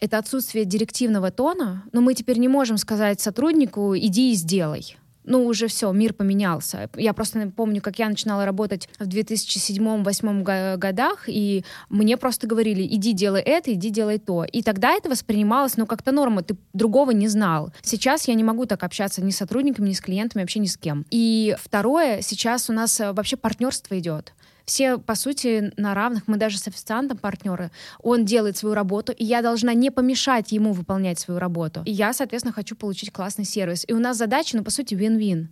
это 0.00 0.18
отсутствие 0.18 0.64
директивного 0.64 1.30
тона, 1.30 1.84
но 1.92 2.00
мы 2.00 2.14
теперь 2.14 2.38
не 2.38 2.48
можем 2.48 2.76
сказать 2.76 3.20
сотруднику 3.20 3.96
«иди 3.96 4.32
и 4.32 4.34
сделай» 4.34 4.96
ну, 5.24 5.46
уже 5.46 5.68
все, 5.68 5.90
мир 5.92 6.12
поменялся. 6.12 6.88
Я 6.96 7.12
просто 7.12 7.50
помню, 7.54 7.80
как 7.80 7.98
я 7.98 8.08
начинала 8.08 8.44
работать 8.44 8.88
в 8.98 9.08
2007-2008 9.08 10.76
годах, 10.76 11.24
и 11.26 11.64
мне 11.88 12.16
просто 12.16 12.46
говорили, 12.46 12.82
иди 12.82 13.12
делай 13.12 13.40
это, 13.40 13.72
иди 13.72 13.90
делай 13.90 14.18
то. 14.18 14.44
И 14.44 14.62
тогда 14.62 14.92
это 14.92 15.08
воспринималось, 15.08 15.76
ну, 15.76 15.86
как-то 15.86 16.12
норма, 16.12 16.42
ты 16.42 16.56
другого 16.72 17.10
не 17.10 17.28
знал. 17.28 17.72
Сейчас 17.82 18.28
я 18.28 18.34
не 18.34 18.44
могу 18.44 18.66
так 18.66 18.82
общаться 18.82 19.22
ни 19.22 19.30
с 19.30 19.36
сотрудниками, 19.36 19.88
ни 19.88 19.94
с 19.94 20.00
клиентами, 20.00 20.42
вообще 20.42 20.60
ни 20.60 20.66
с 20.66 20.76
кем. 20.76 21.04
И 21.10 21.56
второе, 21.58 22.20
сейчас 22.22 22.70
у 22.70 22.72
нас 22.72 23.00
э, 23.00 23.12
вообще 23.12 23.36
партнерство 23.36 23.98
идет 23.98 24.34
все, 24.64 24.98
по 24.98 25.14
сути, 25.14 25.72
на 25.76 25.94
равных. 25.94 26.26
Мы 26.26 26.36
даже 26.36 26.58
с 26.58 26.66
официантом 26.68 27.18
партнеры. 27.18 27.70
Он 28.02 28.24
делает 28.24 28.56
свою 28.56 28.74
работу, 28.74 29.12
и 29.12 29.24
я 29.24 29.42
должна 29.42 29.74
не 29.74 29.90
помешать 29.90 30.52
ему 30.52 30.72
выполнять 30.72 31.18
свою 31.18 31.38
работу. 31.38 31.82
И 31.84 31.90
я, 31.90 32.12
соответственно, 32.12 32.52
хочу 32.52 32.76
получить 32.76 33.12
классный 33.12 33.44
сервис. 33.44 33.84
И 33.86 33.92
у 33.92 33.98
нас 33.98 34.16
задача, 34.16 34.56
ну, 34.56 34.64
по 34.64 34.70
сути, 34.70 34.94
вин-вин. 34.94 35.50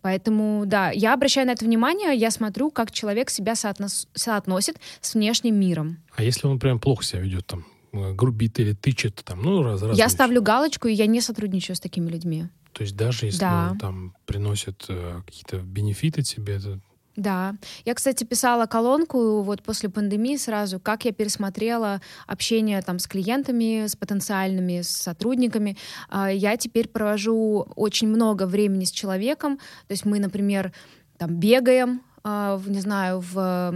Поэтому, 0.00 0.62
да, 0.64 0.90
я 0.90 1.12
обращаю 1.12 1.46
на 1.48 1.52
это 1.52 1.64
внимание, 1.64 2.14
я 2.16 2.30
смотрю, 2.30 2.70
как 2.70 2.92
человек 2.92 3.30
себя 3.30 3.54
соотнос- 3.54 4.06
соотносит 4.14 4.76
с 5.00 5.14
внешним 5.14 5.58
миром. 5.58 5.98
А 6.14 6.22
если 6.22 6.46
он 6.46 6.60
прям 6.60 6.78
плохо 6.78 7.02
себя 7.04 7.20
ведет, 7.20 7.46
там, 7.46 7.66
э, 7.92 8.12
грубит 8.12 8.60
или 8.60 8.74
тычет, 8.74 9.16
там, 9.24 9.42
ну, 9.42 9.62
раз, 9.62 9.82
раз. 9.82 9.98
Я 9.98 10.08
ставлю 10.08 10.40
галочку, 10.40 10.86
и 10.86 10.92
я 10.92 11.06
не 11.06 11.20
сотрудничаю 11.20 11.74
с 11.74 11.80
такими 11.80 12.08
людьми. 12.08 12.46
То 12.72 12.82
есть 12.82 12.94
даже 12.94 13.26
если 13.26 13.40
да. 13.40 13.70
он 13.72 13.78
там 13.78 14.14
приносит 14.24 14.84
э, 14.88 15.20
какие-то 15.26 15.58
бенефиты 15.58 16.22
тебе, 16.22 16.54
это 16.54 16.78
Да. 17.18 17.56
Я, 17.84 17.94
кстати, 17.94 18.22
писала 18.22 18.66
колонку 18.66 19.42
вот 19.42 19.64
после 19.64 19.88
пандемии 19.88 20.36
сразу, 20.36 20.78
как 20.78 21.04
я 21.04 21.10
пересмотрела 21.10 22.00
общение 22.28 22.80
там 22.80 23.00
с 23.00 23.08
клиентами, 23.08 23.88
с 23.88 23.96
потенциальными, 23.96 24.82
с 24.82 24.88
сотрудниками. 24.88 25.76
А, 26.08 26.30
я 26.30 26.56
теперь 26.56 26.86
провожу 26.86 27.66
очень 27.74 28.06
много 28.06 28.46
времени 28.46 28.84
с 28.84 28.92
человеком. 28.92 29.56
То 29.88 29.92
есть 29.92 30.04
мы, 30.04 30.20
например, 30.20 30.72
там 31.16 31.34
бегаем, 31.40 32.02
а, 32.22 32.60
не 32.64 32.80
знаю, 32.80 33.20
в 33.20 33.74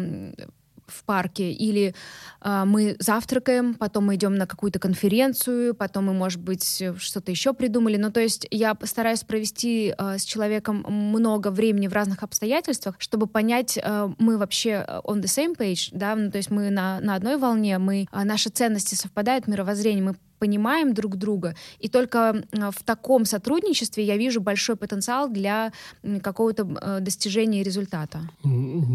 в 0.92 1.04
парке, 1.04 1.50
или 1.52 1.94
э, 2.40 2.64
мы 2.64 2.96
завтракаем, 2.98 3.74
потом 3.74 4.06
мы 4.06 4.16
идем 4.16 4.34
на 4.34 4.46
какую-то 4.46 4.78
конференцию, 4.78 5.74
потом 5.74 6.06
мы, 6.06 6.12
может 6.12 6.40
быть, 6.40 6.82
что-то 6.98 7.30
еще 7.30 7.54
придумали. 7.54 7.96
Ну, 7.96 8.10
то 8.10 8.20
есть 8.20 8.46
я 8.50 8.76
стараюсь 8.82 9.24
провести 9.24 9.94
э, 9.96 10.18
с 10.18 10.24
человеком 10.24 10.84
много 10.88 11.50
времени 11.50 11.88
в 11.88 11.92
разных 11.92 12.22
обстоятельствах, 12.22 12.96
чтобы 12.98 13.26
понять, 13.26 13.78
э, 13.82 14.08
мы 14.18 14.38
вообще 14.38 14.84
on 15.04 15.20
the 15.20 15.24
same 15.24 15.56
page, 15.56 15.88
да, 15.92 16.14
ну, 16.14 16.30
то 16.30 16.38
есть 16.38 16.50
мы 16.50 16.70
на, 16.70 17.00
на 17.00 17.14
одной 17.14 17.36
волне, 17.36 17.78
мы, 17.78 18.06
э, 18.10 18.24
наши 18.24 18.50
ценности 18.50 18.94
совпадают, 18.94 19.46
мировоззрение, 19.46 20.02
мы 20.02 20.14
понимаем 20.42 20.92
друг 20.92 21.14
друга. 21.14 21.54
И 21.78 21.88
только 21.88 22.42
в 22.50 22.82
таком 22.82 23.24
сотрудничестве 23.26 24.04
я 24.04 24.16
вижу 24.16 24.40
большой 24.40 24.74
потенциал 24.74 25.28
для 25.30 25.72
какого-то 26.20 26.62
э, 26.64 26.98
достижения 27.00 27.62
результата. 27.62 28.28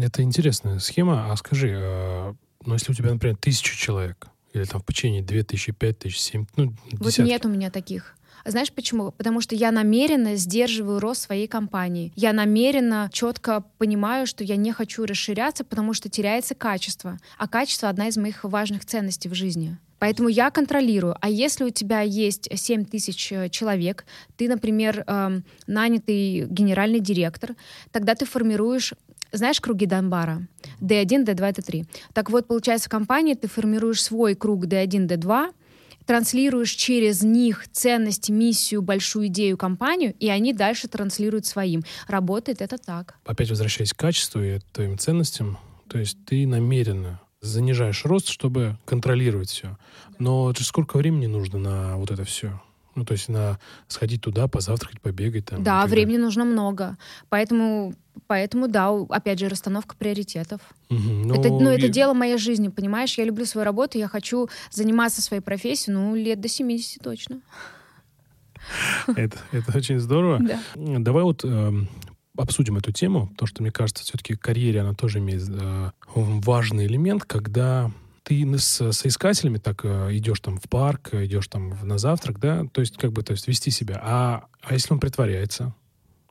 Это 0.02 0.22
интересная 0.22 0.78
схема. 0.78 1.32
А 1.32 1.36
скажи, 1.36 1.70
э, 1.70 2.34
ну 2.66 2.74
если 2.74 2.92
у 2.92 2.94
тебя, 2.94 3.14
например, 3.14 3.38
тысяча 3.38 3.74
человек, 3.74 4.26
или 4.52 4.64
там 4.64 4.82
в 4.82 4.84
подчинении 4.84 5.22
две 5.22 5.42
тысячи, 5.42 5.72
пять 5.72 5.98
тысяч, 6.00 6.20
семь, 6.20 6.44
ну, 6.56 6.74
десятки. 6.92 7.20
Вот 7.20 7.26
нет 7.26 7.46
у 7.46 7.48
меня 7.48 7.70
таких. 7.70 8.14
Знаешь 8.44 8.70
почему? 8.70 9.12
Потому 9.12 9.40
что 9.40 9.54
я 9.54 9.72
намеренно 9.72 10.36
сдерживаю 10.36 11.00
рост 11.00 11.22
своей 11.22 11.48
компании. 11.48 12.12
Я 12.14 12.34
намеренно 12.34 13.08
четко 13.10 13.64
понимаю, 13.78 14.26
что 14.26 14.44
я 14.44 14.56
не 14.56 14.72
хочу 14.72 15.06
расширяться, 15.06 15.64
потому 15.64 15.94
что 15.94 16.10
теряется 16.10 16.54
качество. 16.54 17.18
А 17.38 17.48
качество— 17.48 17.88
одна 17.90 18.08
из 18.08 18.18
моих 18.18 18.44
важных 18.44 18.84
ценностей 18.84 19.30
в 19.30 19.34
жизни. 19.34 19.78
Поэтому 19.98 20.28
я 20.28 20.50
контролирую. 20.50 21.16
А 21.20 21.28
если 21.28 21.64
у 21.64 21.70
тебя 21.70 22.00
есть 22.00 22.48
7 22.52 22.84
тысяч 22.84 23.32
э, 23.32 23.48
человек, 23.48 24.04
ты, 24.36 24.48
например, 24.48 25.04
эм, 25.06 25.44
нанятый 25.66 26.46
генеральный 26.46 27.00
директор, 27.00 27.56
тогда 27.90 28.14
ты 28.14 28.24
формируешь 28.24 28.94
знаешь 29.30 29.60
круги 29.60 29.84
Донбара? 29.84 30.46
D1, 30.80 31.26
D2, 31.26 31.54
D3. 31.54 31.86
Так 32.14 32.30
вот, 32.30 32.46
получается, 32.46 32.88
в 32.88 32.90
компании 32.90 33.34
ты 33.34 33.46
формируешь 33.46 34.02
свой 34.02 34.34
круг 34.34 34.64
D1, 34.64 35.06
D2, 35.06 35.52
транслируешь 36.06 36.70
через 36.70 37.22
них 37.22 37.66
ценность, 37.70 38.30
миссию, 38.30 38.80
большую 38.80 39.26
идею, 39.26 39.58
компанию, 39.58 40.14
и 40.18 40.30
они 40.30 40.54
дальше 40.54 40.88
транслируют 40.88 41.44
своим. 41.44 41.82
Работает 42.06 42.62
это 42.62 42.78
так. 42.78 43.16
Опять 43.26 43.50
возвращаясь 43.50 43.92
к 43.92 43.98
качеству 43.98 44.42
и 44.42 44.60
твоим 44.72 44.96
ценностям, 44.96 45.58
то 45.88 45.98
есть 45.98 46.16
ты 46.24 46.46
намеренно 46.46 47.20
занижаешь 47.40 48.04
рост, 48.04 48.28
чтобы 48.28 48.78
контролировать 48.84 49.50
все. 49.50 49.76
Но 50.18 50.52
сколько 50.54 50.96
времени 50.96 51.26
нужно 51.26 51.58
на 51.58 51.96
вот 51.96 52.10
это 52.10 52.24
все? 52.24 52.60
Ну, 52.94 53.04
то 53.04 53.12
есть 53.12 53.28
на 53.28 53.60
сходить 53.86 54.22
туда, 54.22 54.48
позавтракать, 54.48 55.00
побегать 55.00 55.46
там. 55.46 55.62
Да, 55.62 55.86
времени 55.86 56.16
нужно 56.16 56.44
много. 56.44 56.96
Поэтому, 57.28 57.94
поэтому, 58.26 58.66
да, 58.66 58.90
опять 58.90 59.38
же, 59.38 59.48
расстановка 59.48 59.94
приоритетов. 59.96 60.60
Угу, 60.90 60.98
ну, 60.98 61.34
это, 61.34 61.48
ну, 61.48 61.70
это 61.70 61.86
и... 61.86 61.90
дело 61.90 62.12
моей 62.12 62.38
жизни, 62.38 62.66
понимаешь? 62.68 63.16
Я 63.16 63.24
люблю 63.24 63.44
свою 63.44 63.64
работу, 63.64 63.98
я 63.98 64.08
хочу 64.08 64.48
заниматься 64.72 65.22
своей 65.22 65.42
профессией, 65.42 65.94
ну, 65.94 66.16
лет 66.16 66.40
до 66.40 66.48
70 66.48 67.00
точно. 67.00 67.40
Это, 69.16 69.38
это 69.52 69.78
очень 69.78 69.98
здорово. 69.98 70.40
Да. 70.40 70.58
Давай 70.74 71.22
вот 71.22 71.42
э, 71.42 71.72
обсудим 72.38 72.76
эту 72.78 72.92
тему, 72.92 73.28
потому 73.28 73.46
что, 73.46 73.62
мне 73.62 73.72
кажется, 73.72 74.04
все-таки 74.04 74.36
карьере 74.36 74.80
она 74.80 74.94
тоже 74.94 75.18
имеет 75.18 75.42
э, 75.48 75.90
важный 76.14 76.86
элемент, 76.86 77.24
когда 77.24 77.90
ты 78.22 78.44
с 78.58 78.92
соискателями 78.92 79.58
так 79.58 79.84
э, 79.84 80.08
идешь 80.12 80.40
там 80.40 80.58
в 80.58 80.68
парк, 80.68 81.14
идешь 81.14 81.48
там 81.48 81.74
на 81.82 81.98
завтрак, 81.98 82.38
да, 82.38 82.64
то 82.72 82.80
есть 82.80 82.96
как 82.96 83.12
бы, 83.12 83.22
то 83.22 83.32
есть 83.32 83.48
вести 83.48 83.70
себя. 83.70 84.00
А, 84.02 84.44
а 84.62 84.74
если 84.74 84.92
он 84.92 85.00
притворяется? 85.00 85.74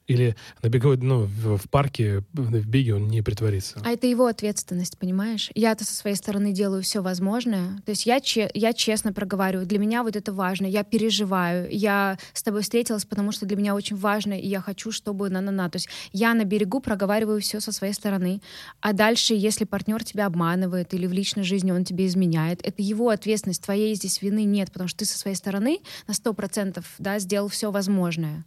Или 0.07 0.37
на 0.63 0.69
беговой, 0.69 0.97
ну, 0.97 1.25
в, 1.25 1.67
парке, 1.69 2.23
в 2.33 2.65
беге 2.65 2.95
он 2.95 3.09
не 3.09 3.21
притворится. 3.21 3.81
А 3.83 3.91
это 3.91 4.07
его 4.07 4.25
ответственность, 4.25 4.97
понимаешь? 4.97 5.51
Я-то 5.53 5.83
со 5.83 5.93
своей 5.93 6.15
стороны 6.15 6.53
делаю 6.53 6.81
все 6.81 7.01
возможное. 7.01 7.81
То 7.85 7.89
есть 7.91 8.05
я, 8.05 8.21
че, 8.21 8.49
я 8.53 8.71
честно 8.71 9.11
проговариваю. 9.11 9.67
Для 9.67 9.79
меня 9.79 10.03
вот 10.03 10.15
это 10.15 10.31
важно. 10.31 10.65
Я 10.65 10.83
переживаю. 10.83 11.67
Я 11.69 12.17
с 12.31 12.41
тобой 12.41 12.61
встретилась, 12.61 13.03
потому 13.03 13.33
что 13.33 13.45
для 13.45 13.57
меня 13.57 13.75
очень 13.75 13.97
важно, 13.97 14.31
и 14.39 14.47
я 14.47 14.61
хочу, 14.61 14.93
чтобы 14.93 15.29
на-на-на. 15.29 15.69
То 15.69 15.75
есть 15.75 15.89
я 16.13 16.33
на 16.33 16.45
берегу 16.45 16.79
проговариваю 16.79 17.41
все 17.41 17.59
со 17.59 17.73
своей 17.73 17.93
стороны. 17.93 18.41
А 18.79 18.93
дальше, 18.93 19.33
если 19.33 19.65
партнер 19.65 20.05
тебя 20.05 20.27
обманывает 20.27 20.93
или 20.93 21.05
в 21.05 21.11
личной 21.11 21.43
жизни 21.43 21.71
он 21.71 21.83
тебе 21.83 22.07
изменяет, 22.07 22.65
это 22.65 22.81
его 22.81 23.09
ответственность. 23.09 23.61
Твоей 23.61 23.93
здесь 23.95 24.21
вины 24.21 24.45
нет, 24.45 24.71
потому 24.71 24.87
что 24.87 24.99
ты 24.99 25.05
со 25.05 25.17
своей 25.17 25.35
стороны 25.35 25.79
на 26.07 26.13
сто 26.13 26.31
процентов 26.31 26.85
да, 26.97 27.19
сделал 27.19 27.49
все 27.49 27.71
возможное. 27.71 28.45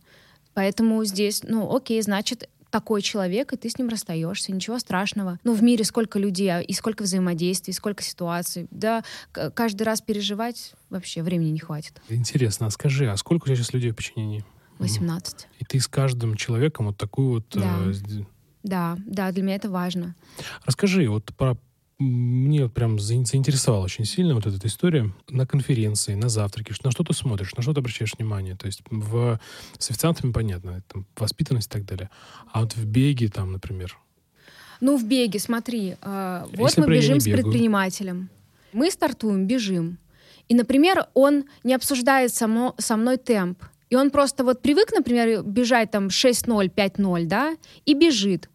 Поэтому 0.55 1.05
здесь, 1.05 1.43
ну, 1.45 1.75
окей, 1.75 2.01
значит, 2.03 2.49
такой 2.71 3.03
человек, 3.03 3.53
и 3.53 3.57
ты 3.57 3.69
с 3.69 3.79
ним 3.79 3.89
расстаешься, 3.89 4.53
ничего 4.53 4.79
страшного. 4.79 5.39
Ну, 5.45 5.55
в 5.55 5.63
мире 5.63 5.85
сколько 5.85 6.19
людей, 6.19 6.49
а, 6.49 6.61
и 6.61 6.73
сколько 6.73 7.03
взаимодействий, 7.03 7.75
сколько 7.75 8.03
ситуаций. 8.03 8.69
Да, 8.71 9.03
каждый 9.33 9.83
раз 9.83 10.01
переживать 10.01 10.75
вообще 10.89 11.23
времени 11.23 11.51
не 11.51 11.59
хватит. 11.59 12.01
Интересно, 12.09 12.67
а 12.67 12.71
скажи, 12.71 13.11
а 13.11 13.17
сколько 13.17 13.45
у 13.45 13.47
тебя 13.47 13.57
сейчас 13.57 13.73
людей 13.73 13.91
в 13.91 13.97
подчинении? 13.97 14.45
18. 14.79 15.49
И 15.59 15.65
ты 15.65 15.79
с 15.79 15.89
каждым 15.89 16.37
человеком 16.37 16.87
вот 16.87 16.97
такую 16.97 17.31
вот... 17.31 17.47
Да. 17.53 17.79
Э, 17.87 17.93
да, 18.63 18.97
да, 19.07 19.31
для 19.33 19.43
меня 19.43 19.57
это 19.57 19.71
важно. 19.71 20.15
Расскажи 20.65 21.09
вот 21.09 21.35
про 21.37 21.57
мне 22.01 22.69
прям 22.69 22.99
заинтересовала 22.99 23.85
очень 23.85 24.07
сильно 24.07 24.35
вот 24.35 24.47
эта 24.47 24.67
история 24.67 25.13
на 25.29 25.47
конференции, 25.47 26.15
на 26.15 26.29
завтраке, 26.29 26.75
на 26.83 26.91
что 26.91 27.05
ты 27.05 27.13
смотришь, 27.13 27.55
на 27.55 27.63
что 27.63 27.75
ты 27.75 27.81
обращаешь 27.81 28.15
внимание. 28.19 28.57
То 28.57 28.67
есть 28.67 28.83
в, 28.91 29.39
с 29.79 29.91
официантами 29.91 30.33
понятно, 30.33 30.83
там, 30.89 31.07
воспитанность 31.17 31.69
и 31.69 31.71
так 31.71 31.85
далее. 31.85 32.11
А 32.53 32.63
вот 32.63 32.75
в 32.75 32.87
беге 32.87 33.29
там, 33.29 33.53
например? 33.53 33.99
Ну, 34.81 34.97
в 34.97 35.05
беге, 35.05 35.39
смотри, 35.39 35.97
э, 36.01 36.45
вот 36.55 36.69
Если 36.69 36.81
мы 36.81 36.87
бежим 36.89 37.21
с 37.21 37.25
предпринимателем. 37.25 38.31
Мы 38.73 38.91
стартуем, 38.91 39.47
бежим. 39.47 39.99
И, 40.49 40.55
например, 40.55 41.07
он 41.13 41.45
не 41.65 41.75
обсуждает 41.75 42.33
само, 42.33 42.75
со 42.79 42.97
мной 42.97 43.19
темп. 43.19 43.63
И 43.91 43.97
он 43.97 44.11
просто 44.11 44.43
вот 44.43 44.63
привык, 44.63 44.93
например, 44.93 45.43
бежать 45.43 45.91
там 45.91 46.07
6-0, 46.07 46.73
5-0, 46.75 47.25
да, 47.27 47.57
и 47.85 47.95
бежит 47.95 48.49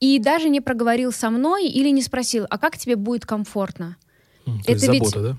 и 0.00 0.18
даже 0.18 0.48
не 0.48 0.60
проговорил 0.60 1.12
со 1.12 1.30
мной 1.30 1.68
или 1.68 1.90
не 1.90 2.02
спросил, 2.02 2.46
а 2.50 2.58
как 2.58 2.78
тебе 2.78 2.96
будет 2.96 3.26
комфортно? 3.26 3.96
Mm, 4.46 4.60
это 4.66 4.70
есть 4.70 4.88
ведь... 4.88 5.12
да? 5.14 5.36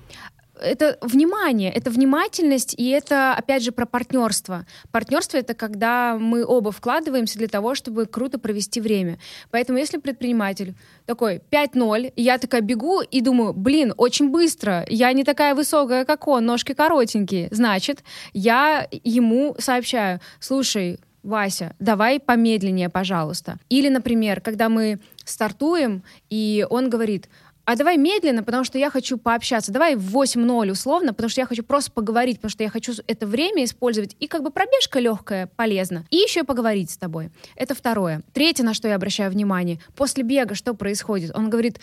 это 0.60 0.98
внимание, 1.00 1.72
это 1.72 1.90
внимательность, 1.90 2.74
и 2.76 2.88
это, 2.88 3.34
опять 3.34 3.62
же, 3.62 3.72
про 3.72 3.86
партнерство. 3.86 4.66
Партнерство— 4.90 5.36
это 5.38 5.54
когда 5.54 6.16
мы 6.18 6.44
оба 6.44 6.72
вкладываемся 6.72 7.38
для 7.38 7.48
того, 7.48 7.74
чтобы 7.74 8.06
круто 8.06 8.38
провести 8.38 8.80
время. 8.80 9.18
Поэтому 9.50 9.78
если 9.78 9.98
предприниматель 9.98 10.74
такой 11.06 11.40
5-0, 11.50 12.12
я 12.16 12.38
такая 12.38 12.60
бегу 12.60 13.00
и 13.00 13.20
думаю, 13.20 13.52
блин, 13.52 13.94
очень 13.96 14.30
быстро, 14.30 14.84
я 14.88 15.12
не 15.12 15.24
такая 15.24 15.54
высокая, 15.54 16.04
как 16.04 16.26
он, 16.28 16.46
ножки 16.46 16.74
коротенькие, 16.74 17.48
значит, 17.50 18.04
я 18.32 18.88
ему 18.90 19.56
сообщаю, 19.58 20.20
слушай, 20.40 20.98
Вася, 21.22 21.74
давай 21.78 22.20
помедленнее, 22.20 22.88
пожалуйста. 22.88 23.58
Или, 23.68 23.88
например, 23.88 24.40
когда 24.40 24.68
мы 24.68 25.00
стартуем, 25.24 26.02
и 26.30 26.66
он 26.70 26.88
говорит, 26.88 27.28
а 27.68 27.76
давай 27.76 27.98
медленно, 27.98 28.42
потому 28.42 28.64
что 28.64 28.78
я 28.78 28.88
хочу 28.88 29.18
пообщаться. 29.18 29.70
Давай 29.70 29.94
в 29.94 30.16
8.0 30.16 30.70
условно, 30.70 31.12
потому 31.12 31.28
что 31.28 31.42
я 31.42 31.46
хочу 31.46 31.62
просто 31.62 31.92
поговорить, 31.92 32.36
потому 32.36 32.50
что 32.50 32.62
я 32.62 32.70
хочу 32.70 32.94
это 33.06 33.26
время 33.26 33.62
использовать. 33.62 34.16
И 34.20 34.26
как 34.26 34.42
бы 34.42 34.50
пробежка 34.50 35.00
легкая, 35.00 35.48
полезна. 35.54 36.06
И 36.08 36.16
еще 36.16 36.44
поговорить 36.44 36.90
с 36.90 36.96
тобой. 36.96 37.30
Это 37.56 37.74
второе. 37.74 38.22
Третье, 38.32 38.64
на 38.64 38.72
что 38.72 38.88
я 38.88 38.94
обращаю 38.94 39.30
внимание. 39.30 39.80
После 39.96 40.22
бега 40.22 40.54
что 40.54 40.72
происходит? 40.72 41.36
Он 41.36 41.50
говорит, 41.50 41.78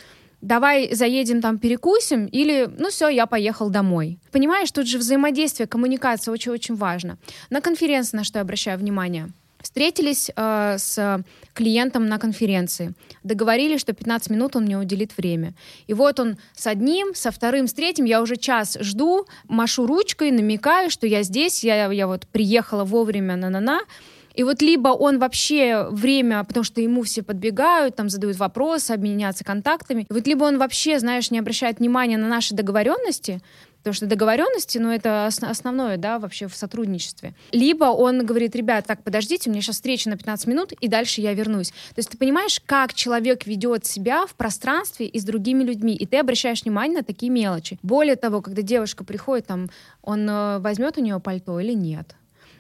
давай 0.45 0.93
заедем 0.93 1.41
там 1.41 1.57
перекусим, 1.57 2.27
или 2.27 2.69
ну 2.77 2.89
все, 2.89 3.09
я 3.09 3.25
поехал 3.25 3.69
домой. 3.69 4.19
Понимаешь, 4.31 4.71
тут 4.71 4.87
же 4.87 4.97
взаимодействие, 4.97 5.67
коммуникация 5.67 6.31
очень-очень 6.31 6.75
важно. 6.75 7.17
На 7.49 7.61
конференции, 7.61 8.17
на 8.17 8.23
что 8.23 8.39
я 8.39 8.43
обращаю 8.43 8.77
внимание, 8.79 9.29
Встретились 9.61 10.29
э, 10.35 10.75
с 10.77 11.23
клиентом 11.55 12.05
на 12.05 12.19
конференции. 12.19 12.93
Договорились, 13.23 13.81
что 13.81 13.93
15 13.93 14.29
минут 14.29 14.55
он 14.55 14.65
мне 14.65 14.77
уделит 14.77 15.17
время. 15.17 15.55
И 15.87 15.95
вот 15.95 16.19
он 16.19 16.37
с 16.53 16.67
одним, 16.67 17.15
со 17.15 17.31
вторым, 17.31 17.67
с 17.67 17.73
третьим. 17.73 18.05
Я 18.05 18.21
уже 18.21 18.35
час 18.35 18.77
жду, 18.79 19.25
машу 19.47 19.87
ручкой, 19.87 20.29
намекаю, 20.29 20.91
что 20.91 21.07
я 21.07 21.23
здесь, 21.23 21.63
я, 21.63 21.91
я 21.91 22.05
вот 22.05 22.27
приехала 22.27 22.83
вовремя, 22.83 23.35
на-на-на. 23.37 23.81
И 24.35 24.43
вот 24.43 24.61
либо 24.61 24.89
он 24.89 25.19
вообще 25.19 25.87
время, 25.89 26.43
потому 26.43 26.63
что 26.63 26.81
ему 26.81 27.03
все 27.03 27.23
подбегают, 27.23 27.95
там 27.95 28.09
задают 28.09 28.37
вопросы, 28.37 28.91
обменяться 28.91 29.43
контактами. 29.43 30.05
И 30.09 30.13
вот 30.13 30.27
либо 30.27 30.43
он 30.43 30.57
вообще, 30.57 30.99
знаешь, 30.99 31.31
не 31.31 31.39
обращает 31.39 31.79
внимания 31.79 32.17
на 32.17 32.27
наши 32.27 32.53
договоренности, 32.53 33.41
Потому 33.85 33.97
что 33.97 34.07
договоренности, 34.07 34.79
ну, 34.79 34.89
это 34.89 35.27
основное, 35.27 35.97
да, 35.97 36.17
вообще 36.17 36.47
в 36.47 36.55
сотрудничестве. 36.55 37.35
Либо 37.51 37.85
он 37.85 38.25
говорит, 38.25 38.55
ребят, 38.55 38.87
так, 38.87 39.03
подождите, 39.03 39.47
у 39.47 39.53
меня 39.53 39.61
сейчас 39.61 39.75
встреча 39.75 40.09
на 40.09 40.17
15 40.17 40.47
минут, 40.47 40.71
и 40.71 40.87
дальше 40.87 41.21
я 41.21 41.35
вернусь. 41.35 41.69
То 41.69 41.97
есть 41.97 42.09
ты 42.09 42.17
понимаешь, 42.17 42.59
как 42.65 42.95
человек 42.95 43.45
ведет 43.45 43.85
себя 43.85 44.25
в 44.25 44.33
пространстве 44.33 45.05
и 45.05 45.19
с 45.19 45.23
другими 45.23 45.63
людьми, 45.63 45.93
и 45.93 46.07
ты 46.07 46.17
обращаешь 46.17 46.63
внимание 46.63 46.97
на 46.97 47.03
такие 47.03 47.31
мелочи. 47.31 47.77
Более 47.83 48.15
того, 48.15 48.41
когда 48.41 48.63
девушка 48.63 49.03
приходит, 49.03 49.45
там, 49.45 49.69
он 50.01 50.27
э, 50.27 50.57
возьмет 50.57 50.97
у 50.97 51.01
нее 51.01 51.19
пальто 51.19 51.59
или 51.59 51.73
нет. 51.73 52.15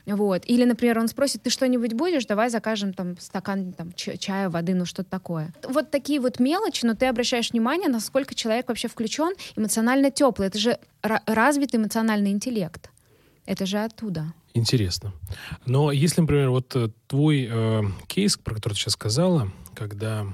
Вот. 0.05 0.43
Или, 0.45 0.65
например, 0.65 0.99
он 0.99 1.07
спросит, 1.07 1.43
ты 1.43 1.49
что-нибудь 1.49 1.93
будешь? 1.93 2.25
Давай 2.25 2.49
закажем 2.49 2.93
там 2.93 3.17
стакан 3.19 3.73
там, 3.73 3.91
чая, 3.93 4.49
воды, 4.49 4.75
ну 4.75 4.85
что-то 4.85 5.09
такое. 5.09 5.53
Вот 5.67 5.89
такие 5.89 6.19
вот 6.19 6.39
мелочи, 6.39 6.85
но 6.85 6.93
ты 6.93 7.07
обращаешь 7.07 7.51
внимание, 7.51 7.89
насколько 7.89 8.35
человек 8.35 8.67
вообще 8.67 8.87
включен, 8.87 9.33
эмоционально 9.55 10.11
теплый. 10.11 10.47
Это 10.47 10.59
же 10.59 10.79
развитый 11.01 11.79
эмоциональный 11.79 12.31
интеллект. 12.31 12.89
Это 13.45 13.65
же 13.65 13.79
оттуда. 13.79 14.33
Интересно. 14.53 15.13
Но 15.65 15.91
если, 15.91 16.21
например, 16.21 16.49
вот 16.49 16.75
э, 16.75 16.89
твой 17.07 17.47
э, 17.51 17.83
кейс, 18.07 18.37
про 18.37 18.55
который 18.55 18.73
ты 18.73 18.79
сейчас 18.79 18.93
сказала, 18.93 19.51
когда 19.75 20.25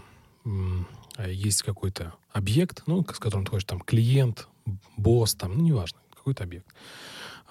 э, 0.45 1.31
есть 1.31 1.63
какой-то 1.63 2.13
объект, 2.31 2.83
ну, 2.85 3.03
с 3.03 3.19
которым 3.19 3.45
ты 3.45 3.51
хочешь, 3.51 3.65
там, 3.65 3.81
клиент, 3.81 4.47
босс, 4.95 5.33
там, 5.33 5.57
ну, 5.57 5.63
неважно, 5.63 5.99
какой-то 6.13 6.43
объект, 6.43 6.67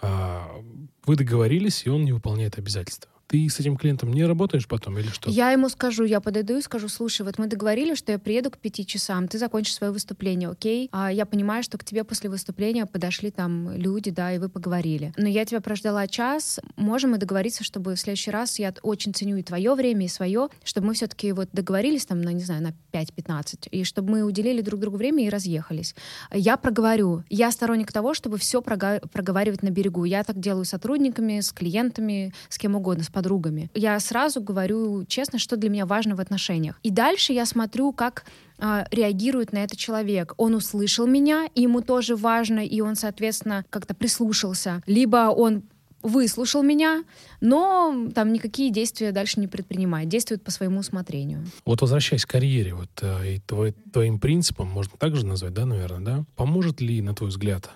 вы 0.02 1.16
договорились, 1.16 1.86
и 1.86 1.90
он 1.90 2.04
не 2.04 2.12
выполняет 2.12 2.58
обязательства. 2.58 3.10
Ты 3.30 3.48
с 3.48 3.60
этим 3.60 3.76
клиентом 3.76 4.12
не 4.12 4.24
работаешь 4.24 4.66
потом 4.66 4.98
или 4.98 5.06
что? 5.06 5.30
Я 5.30 5.52
ему 5.52 5.68
скажу, 5.68 6.02
я 6.02 6.20
подойду 6.20 6.58
и 6.58 6.62
скажу, 6.62 6.88
слушай, 6.88 7.22
вот 7.22 7.38
мы 7.38 7.46
договорились, 7.46 7.96
что 7.96 8.10
я 8.10 8.18
приеду 8.18 8.50
к 8.50 8.58
пяти 8.58 8.84
часам, 8.84 9.28
ты 9.28 9.38
закончишь 9.38 9.74
свое 9.74 9.92
выступление, 9.92 10.48
окей? 10.48 10.88
А 10.90 11.12
я 11.12 11.26
понимаю, 11.26 11.62
что 11.62 11.78
к 11.78 11.84
тебе 11.84 12.02
после 12.02 12.28
выступления 12.28 12.86
подошли 12.86 13.30
там 13.30 13.72
люди, 13.76 14.10
да, 14.10 14.32
и 14.32 14.38
вы 14.38 14.48
поговорили. 14.48 15.12
Но 15.16 15.28
я 15.28 15.44
тебя 15.44 15.60
прождала 15.60 16.08
час, 16.08 16.58
можем 16.74 17.12
мы 17.12 17.18
договориться, 17.18 17.62
чтобы 17.62 17.94
в 17.94 18.00
следующий 18.00 18.32
раз, 18.32 18.58
я 18.58 18.74
очень 18.82 19.14
ценю 19.14 19.36
и 19.36 19.44
твое 19.44 19.76
время, 19.76 20.06
и 20.06 20.08
свое, 20.08 20.48
чтобы 20.64 20.88
мы 20.88 20.94
все-таки 20.94 21.30
вот 21.30 21.50
договорились 21.52 22.06
там, 22.06 22.22
на, 22.22 22.30
не 22.30 22.42
знаю, 22.42 22.64
на 22.64 22.74
5-15, 22.92 23.68
и 23.70 23.84
чтобы 23.84 24.10
мы 24.10 24.22
уделили 24.24 24.60
друг 24.60 24.80
другу 24.80 24.96
время 24.96 25.24
и 25.24 25.28
разъехались. 25.28 25.94
Я 26.32 26.56
проговорю. 26.56 27.22
Я 27.30 27.52
сторонник 27.52 27.92
того, 27.92 28.12
чтобы 28.12 28.38
все 28.38 28.60
проговаривать 28.60 29.62
на 29.62 29.70
берегу. 29.70 30.04
Я 30.04 30.24
так 30.24 30.40
делаю 30.40 30.64
с 30.64 30.70
сотрудниками, 30.70 31.38
с 31.38 31.52
клиентами, 31.52 32.34
с 32.48 32.58
кем 32.58 32.74
угодно, 32.74 33.04
с 33.04 33.08
подругами. 33.20 33.68
Я 33.74 34.00
сразу 34.00 34.40
говорю 34.40 35.04
честно, 35.04 35.38
что 35.38 35.56
для 35.56 35.68
меня 35.68 35.84
важно 35.84 36.16
в 36.16 36.20
отношениях. 36.20 36.80
И 36.82 36.90
дальше 36.90 37.34
я 37.34 37.44
смотрю, 37.44 37.92
как 37.92 38.24
э, 38.58 38.84
реагирует 38.90 39.52
на 39.52 39.58
это 39.58 39.76
человек. 39.76 40.32
Он 40.38 40.54
услышал 40.54 41.06
меня, 41.06 41.48
и 41.54 41.62
ему 41.62 41.82
тоже 41.82 42.16
важно, 42.16 42.60
и 42.60 42.80
он, 42.80 42.96
соответственно, 42.96 43.64
как-то 43.68 43.94
прислушался. 43.94 44.82
Либо 44.86 45.28
он 45.36 45.62
выслушал 46.02 46.62
меня, 46.62 47.04
но 47.42 48.08
там 48.14 48.32
никакие 48.32 48.70
действия 48.72 49.12
дальше 49.12 49.38
не 49.38 49.48
предпринимает, 49.48 50.08
действует 50.08 50.42
по 50.42 50.50
своему 50.50 50.80
усмотрению. 50.80 51.44
Вот 51.66 51.82
возвращаясь 51.82 52.24
к 52.24 52.30
карьере, 52.30 52.72
вот 52.72 52.88
э, 53.02 53.34
и 53.34 53.38
твой, 53.40 53.74
твоим 53.92 54.18
принципам, 54.18 54.68
можно 54.68 54.94
так 54.98 55.14
же 55.14 55.26
назвать, 55.26 55.52
да, 55.52 55.66
наверное, 55.66 56.00
да? 56.00 56.24
Поможет 56.36 56.80
ли, 56.80 57.02
на 57.02 57.14
твой 57.14 57.28
взгляд, 57.28 57.68
а, 57.68 57.72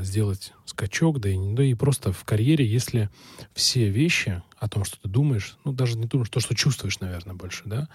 сделать 0.00 0.52
скачок, 0.64 1.20
да 1.20 1.28
и, 1.28 1.54
да 1.54 1.62
и 1.62 1.74
просто 1.74 2.12
в 2.12 2.24
карьере, 2.24 2.66
если 2.66 3.10
все 3.52 3.88
вещи 3.88 4.42
о 4.56 4.68
том, 4.68 4.84
что 4.84 4.98
ты 5.00 5.08
думаешь, 5.08 5.58
ну, 5.64 5.72
даже 5.72 5.98
не 5.98 6.06
думаешь, 6.06 6.30
то, 6.30 6.40
что 6.40 6.54
чувствуешь, 6.54 7.00
наверное, 7.00 7.34
больше, 7.34 7.62
да, 7.66 7.80
а, 7.82 7.88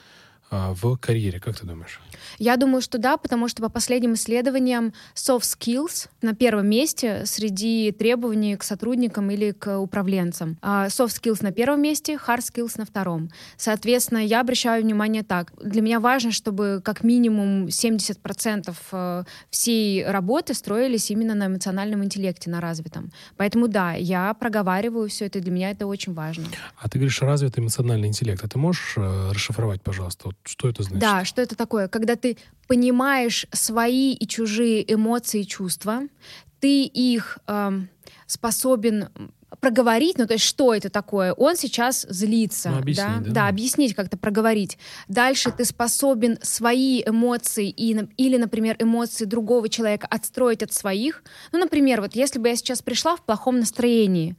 в 0.52 0.98
карьере, 0.98 1.40
как 1.40 1.58
ты 1.58 1.66
думаешь? 1.66 2.00
Я 2.38 2.58
думаю, 2.58 2.82
что 2.82 2.98
да, 2.98 3.18
потому 3.18 3.48
что 3.48 3.62
по 3.62 3.70
последним 3.70 4.14
исследованиям 4.14 4.94
soft 5.16 5.42
skills 5.42 6.10
на 6.22 6.34
первом 6.34 6.68
месте 6.68 7.24
среди 7.26 7.92
требований 7.92 8.56
к 8.56 8.64
сотрудникам 8.64 9.32
или 9.32 9.52
к 9.52 9.80
управленцам. 9.80 10.58
А 10.62 10.88
soft 10.88 11.22
skills 11.22 11.40
на 11.42 11.52
первом 11.52 11.82
месте, 11.82 12.14
hard 12.14 12.40
skills 12.40 12.74
на 12.78 12.86
втором. 12.86 13.30
Соответственно, 13.58 14.20
я 14.20 14.42
обращаю 14.42 14.84
внимание 14.84 15.24
так. 15.24 15.52
Для 15.62 15.82
меня 15.82 16.00
важно, 16.00 16.32
чтобы 16.32 16.82
как 16.84 17.04
минимум 17.04 17.68
70% 17.68 18.74
э, 18.92 19.24
всей 19.50 20.06
работы 20.06 20.54
строились 20.54 21.12
именно 21.12 21.36
на 21.36 21.48
эмоциональном 21.48 22.04
интеллекте, 22.04 22.50
на 22.50 22.62
развитом. 22.62 23.12
Поэтому 23.38 23.68
да, 23.68 23.94
я 23.94 24.34
проговариваю 24.34 25.10
все 25.10 25.26
это, 25.26 25.40
для 25.40 25.52
меня 25.52 25.72
это 25.72 25.88
очень 25.88 26.14
важно. 26.14 26.46
А 26.78 26.90
ты 26.90 27.00
говоришь 27.00 27.22
развитый 27.22 27.64
эмоциональный 27.64 28.08
интеллект. 28.08 28.44
А 28.44 28.48
ты 28.48 28.58
можешь 28.58 28.94
э, 28.98 29.32
расшифровать, 29.32 29.82
пожалуйста, 29.82 30.28
вот 30.28 30.36
что 30.44 30.70
это 30.70 30.84
значит? 30.84 31.00
Да, 31.00 31.26
что 31.26 31.42
это 31.42 31.56
такое? 31.56 31.88
Когда 31.88 32.16
ты 32.16 32.38
понимаешь 32.68 33.46
свои 33.52 34.14
и 34.14 34.28
чужие 34.28 34.92
эмоции 34.94 35.42
и 35.42 35.48
чувства, 35.48 36.02
ты 36.60 36.84
их 36.84 37.40
эм, 37.48 37.90
способен 38.26 39.10
проговорить, 39.60 40.18
ну 40.18 40.28
то 40.28 40.34
есть 40.34 40.46
что 40.46 40.74
это 40.74 40.90
такое? 40.90 41.34
Он 41.34 41.56
сейчас 41.56 42.06
злится, 42.10 42.70
ну, 42.70 42.78
объяснить, 42.80 43.06
да? 43.06 43.20
Да, 43.22 43.32
да, 43.32 43.48
объяснить 43.48 43.96
как-то, 43.96 44.18
проговорить. 44.18 44.78
Дальше 45.08 45.52
ты 45.52 45.66
способен 45.66 46.38
свои 46.42 47.02
эмоции 47.04 47.70
и, 47.70 47.98
или, 48.18 48.38
например, 48.38 48.76
эмоции 48.80 49.26
другого 49.26 49.68
человека 49.68 50.08
отстроить 50.08 50.64
от 50.64 50.72
своих. 50.74 51.24
Ну, 51.52 51.60
например, 51.60 52.02
вот 52.02 52.16
если 52.16 52.40
бы 52.40 52.50
я 52.50 52.56
сейчас 52.56 52.82
пришла 52.82 53.16
в 53.16 53.22
плохом 53.22 53.60
настроении, 53.60 54.36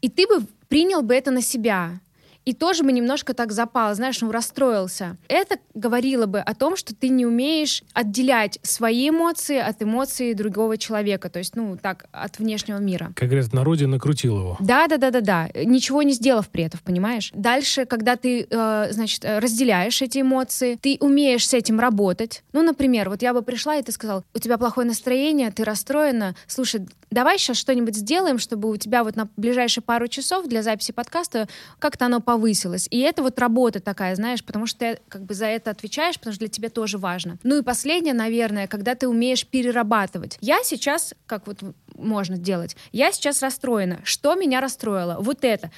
и 0.00 0.08
ты 0.08 0.26
бы 0.26 0.46
принял 0.68 1.02
бы 1.02 1.14
это 1.14 1.30
на 1.30 1.42
себя, 1.42 2.00
и 2.44 2.52
тоже 2.52 2.82
бы 2.84 2.92
немножко 2.92 3.34
так 3.34 3.52
запал, 3.52 3.94
знаешь, 3.94 4.20
ну, 4.20 4.30
расстроился. 4.30 5.16
Это 5.28 5.58
говорило 5.74 6.26
бы 6.26 6.40
о 6.40 6.54
том, 6.54 6.76
что 6.76 6.94
ты 6.94 7.08
не 7.08 7.26
умеешь 7.26 7.82
отделять 7.92 8.58
свои 8.62 9.08
эмоции 9.08 9.58
от 9.58 9.82
эмоций 9.82 10.34
другого 10.34 10.76
человека, 10.76 11.28
то 11.28 11.38
есть, 11.38 11.56
ну, 11.56 11.76
так, 11.80 12.06
от 12.12 12.38
внешнего 12.38 12.78
мира. 12.78 13.12
Как 13.14 13.28
говорят, 13.28 13.48
в 13.48 13.52
народе 13.52 13.86
накрутил 13.86 14.38
его. 14.38 14.56
Да, 14.60 14.86
да, 14.88 14.96
да, 14.96 15.10
да, 15.10 15.20
да. 15.20 15.48
Ничего 15.54 16.02
не 16.02 16.12
сделав 16.12 16.48
при 16.48 16.64
этом, 16.64 16.80
понимаешь? 16.84 17.30
Дальше, 17.34 17.84
когда 17.86 18.16
ты, 18.16 18.46
э, 18.48 18.88
значит, 18.90 19.24
разделяешь 19.24 20.00
эти 20.02 20.20
эмоции, 20.20 20.78
ты 20.80 20.96
умеешь 21.00 21.48
с 21.48 21.54
этим 21.54 21.80
работать. 21.80 22.42
Ну, 22.52 22.62
например, 22.62 23.08
вот 23.08 23.22
я 23.22 23.32
бы 23.34 23.42
пришла, 23.42 23.76
и 23.76 23.82
ты 23.82 23.92
сказал, 23.92 24.24
у 24.34 24.38
тебя 24.38 24.58
плохое 24.58 24.86
настроение, 24.86 25.50
ты 25.50 25.64
расстроена, 25.64 26.34
слушай, 26.46 26.86
давай 27.12 27.38
сейчас 27.38 27.56
что-нибудь 27.56 27.96
сделаем, 27.96 28.38
чтобы 28.38 28.70
у 28.70 28.76
тебя 28.76 29.04
вот 29.04 29.16
на 29.16 29.28
ближайшие 29.36 29.82
пару 29.82 30.08
часов 30.08 30.46
для 30.46 30.62
записи 30.62 30.92
подкаста 30.92 31.48
как-то 31.78 32.06
оно 32.06 32.20
повысилось. 32.20 32.88
И 32.90 33.00
это 33.00 33.22
вот 33.22 33.38
работа 33.38 33.80
такая, 33.80 34.14
знаешь, 34.16 34.44
потому 34.44 34.66
что 34.66 34.78
ты 34.80 34.98
как 35.08 35.22
бы 35.24 35.34
за 35.34 35.46
это 35.46 35.70
отвечаешь, 35.70 36.18
потому 36.18 36.32
что 36.34 36.40
для 36.40 36.48
тебя 36.48 36.70
тоже 36.70 36.98
важно. 36.98 37.38
Ну 37.42 37.58
и 37.58 37.62
последнее, 37.62 38.14
наверное, 38.14 38.66
когда 38.66 38.94
ты 38.94 39.08
умеешь 39.08 39.46
перерабатывать. 39.46 40.38
Я 40.40 40.60
сейчас, 40.64 41.14
как 41.26 41.46
вот 41.46 41.60
можно 41.96 42.36
делать, 42.36 42.76
я 42.92 43.12
сейчас 43.12 43.42
расстроена. 43.42 44.00
Что 44.04 44.34
меня 44.34 44.60
расстроило? 44.60 45.16
Вот 45.20 45.44
это 45.44 45.70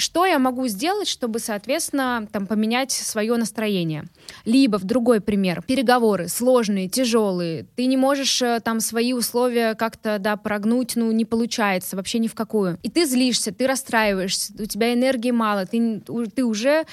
что 0.00 0.26
я 0.26 0.38
могу 0.38 0.66
сделать, 0.66 1.08
чтобы, 1.08 1.38
соответственно, 1.38 2.26
там, 2.32 2.46
поменять 2.46 2.92
свое 2.92 3.36
настроение. 3.36 4.04
Либо, 4.44 4.78
в 4.78 4.84
другой 4.84 5.20
пример, 5.20 5.62
переговоры 5.66 6.28
сложные, 6.28 6.88
тяжелые, 6.88 7.66
ты 7.76 7.86
не 7.86 7.96
можешь 7.96 8.42
э, 8.42 8.60
там 8.64 8.80
свои 8.80 9.12
условия 9.12 9.74
как-то, 9.74 10.18
да, 10.18 10.36
прогнуть, 10.36 10.96
ну, 10.96 11.12
не 11.12 11.24
получается 11.24 11.96
вообще 11.96 12.18
ни 12.18 12.28
в 12.28 12.34
какую. 12.34 12.78
И 12.82 12.90
ты 12.90 13.04
злишься, 13.04 13.52
ты 13.52 13.66
расстраиваешься, 13.66 14.52
у 14.58 14.66
тебя 14.66 14.92
энергии 14.92 15.30
мало, 15.30 15.66
ты, 15.66 16.02
ты 16.34 16.44
уже 16.44 16.86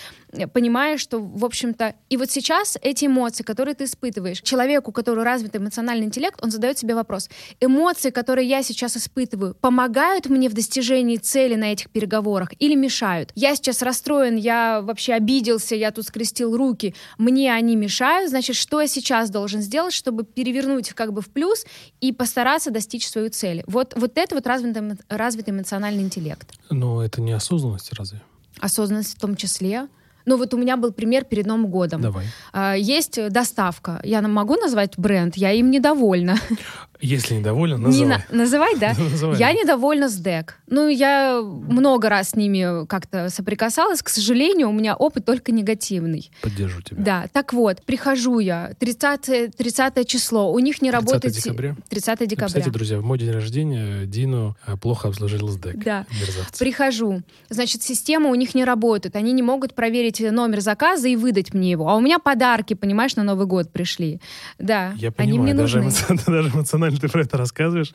понимаешь, 0.53 0.99
что, 0.99 1.20
в 1.20 1.45
общем-то, 1.45 1.95
и 2.10 2.18
вот 2.18 2.30
сейчас 2.30 2.78
эти 2.82 3.05
эмоции, 3.05 3.43
которые 3.43 3.76
ты 3.76 3.86
испытываешь, 3.86 4.41
человеку, 4.41 4.91
который 4.91 5.24
развит 5.24 5.55
эмоциональный 5.55 6.05
интеллект, 6.05 6.39
он 6.43 6.51
задает 6.51 6.78
себе 6.78 6.95
вопрос, 6.95 7.30
эмоции, 7.60 8.10
которые 8.10 8.47
я 8.47 8.62
сейчас 8.62 8.97
испытываю, 8.97 9.55
помогают 9.55 10.28
мне 10.28 10.49
в 10.49 10.53
достижении 10.53 11.18
цели 11.18 11.55
на 11.55 11.72
этих 11.72 11.89
переговорах 11.89 12.49
или 12.60 12.76
мешают? 12.76 12.96
Я 13.35 13.55
сейчас 13.55 13.81
расстроен, 13.81 14.35
я 14.35 14.81
вообще 14.81 15.13
обиделся, 15.13 15.75
я 15.75 15.91
тут 15.91 16.05
скрестил 16.05 16.55
руки, 16.55 16.95
мне 17.17 17.53
они 17.53 17.75
мешают, 17.75 18.29
значит, 18.29 18.55
что 18.55 18.81
я 18.81 18.87
сейчас 18.87 19.29
должен 19.29 19.61
сделать, 19.61 19.93
чтобы 19.93 20.23
перевернуть 20.23 20.89
их 20.89 20.95
как 20.95 21.13
бы 21.13 21.21
в 21.21 21.29
плюс 21.29 21.65
и 22.01 22.11
постараться 22.11 22.71
достичь 22.71 23.07
свою 23.07 23.29
цель? 23.29 23.63
Вот, 23.67 23.93
вот 23.95 24.17
это 24.17 24.35
вот 24.35 24.47
развитый, 24.47 24.97
развитый 25.09 25.53
эмоциональный 25.53 26.03
интеллект. 26.03 26.51
Но 26.69 27.03
это 27.03 27.21
не 27.21 27.33
осознанность 27.33 27.93
разве? 27.93 28.21
Осознанность 28.59 29.15
в 29.15 29.19
том 29.19 29.35
числе. 29.35 29.87
Ну 30.27 30.35
вот 30.35 30.53
у 30.53 30.57
меня 30.57 30.75
был 30.75 30.91
пример 30.91 31.23
перед 31.23 31.45
Новым 31.45 31.67
годом. 31.67 32.01
Давай. 32.01 32.25
А, 32.51 32.75
есть 32.75 33.17
доставка. 33.29 34.01
Я 34.03 34.21
могу 34.21 34.55
назвать 34.55 34.97
бренд? 34.97 35.37
Я 35.37 35.53
им 35.53 35.71
недовольна. 35.71 36.35
Если 36.99 37.35
недовольна, 37.35 37.77
называй. 37.77 37.99
Не 37.99 38.05
на... 38.05 38.25
Называй, 38.31 38.75
да? 38.77 38.93
называй. 39.11 39.37
Я 39.37 39.53
недовольна 39.53 40.09
с 40.09 40.15
ДЭК. 40.15 40.59
Ну, 40.67 40.87
я 40.87 41.41
много 41.41 42.09
раз 42.09 42.31
с 42.31 42.35
ними 42.35 42.85
как-то 42.85 43.29
соприкасалась. 43.29 44.01
К 44.01 44.09
сожалению, 44.09 44.69
у 44.69 44.73
меня 44.73 44.95
опыт 44.95 45.25
только 45.25 45.51
негативный. 45.51 46.31
Поддержу 46.41 46.81
тебя. 46.81 47.03
Да, 47.03 47.25
так 47.31 47.53
вот, 47.53 47.83
прихожу 47.83 48.39
я, 48.39 48.73
30, 48.79 49.55
30 49.55 50.07
число, 50.07 50.51
у 50.51 50.59
них 50.59 50.81
не 50.81 50.91
30 50.91 50.93
работает... 50.93 51.33
30 51.33 51.43
декабря? 51.43 51.75
30 51.89 52.19
декабря. 52.27 52.47
Кстати, 52.47 52.69
друзья, 52.69 52.99
в 52.99 53.03
мой 53.03 53.17
день 53.17 53.31
рождения 53.31 54.05
Дину 54.05 54.55
э, 54.65 54.75
плохо 54.77 55.09
обслужили 55.09 55.47
с 55.47 55.55
ДЭК. 55.55 55.83
Да. 55.83 56.05
Мерзавцы. 56.19 56.59
Прихожу. 56.59 57.21
Значит, 57.49 57.83
система 57.83 58.29
у 58.29 58.35
них 58.35 58.55
не 58.55 58.65
работает. 58.65 59.15
Они 59.15 59.31
не 59.33 59.43
могут 59.43 59.73
проверить 59.73 60.19
номер 60.19 60.61
заказа 60.61 61.07
и 61.07 61.15
выдать 61.15 61.53
мне 61.53 61.71
его. 61.71 61.89
А 61.89 61.95
у 61.95 62.01
меня 62.01 62.19
подарки, 62.19 62.73
понимаешь, 62.73 63.15
на 63.15 63.23
Новый 63.23 63.45
год 63.45 63.71
пришли. 63.71 64.19
Да, 64.57 64.93
я 64.97 65.11
понимаю, 65.11 65.29
они 65.29 65.39
мне 65.39 65.53
даже 65.53 65.81
нужны. 65.81 66.17
Даже 66.27 66.49
эмоционально 66.49 66.86
эмоционально 66.88 66.99
ты 66.99 67.09
про 67.09 67.21
это 67.21 67.38
рассказываешь. 67.38 67.93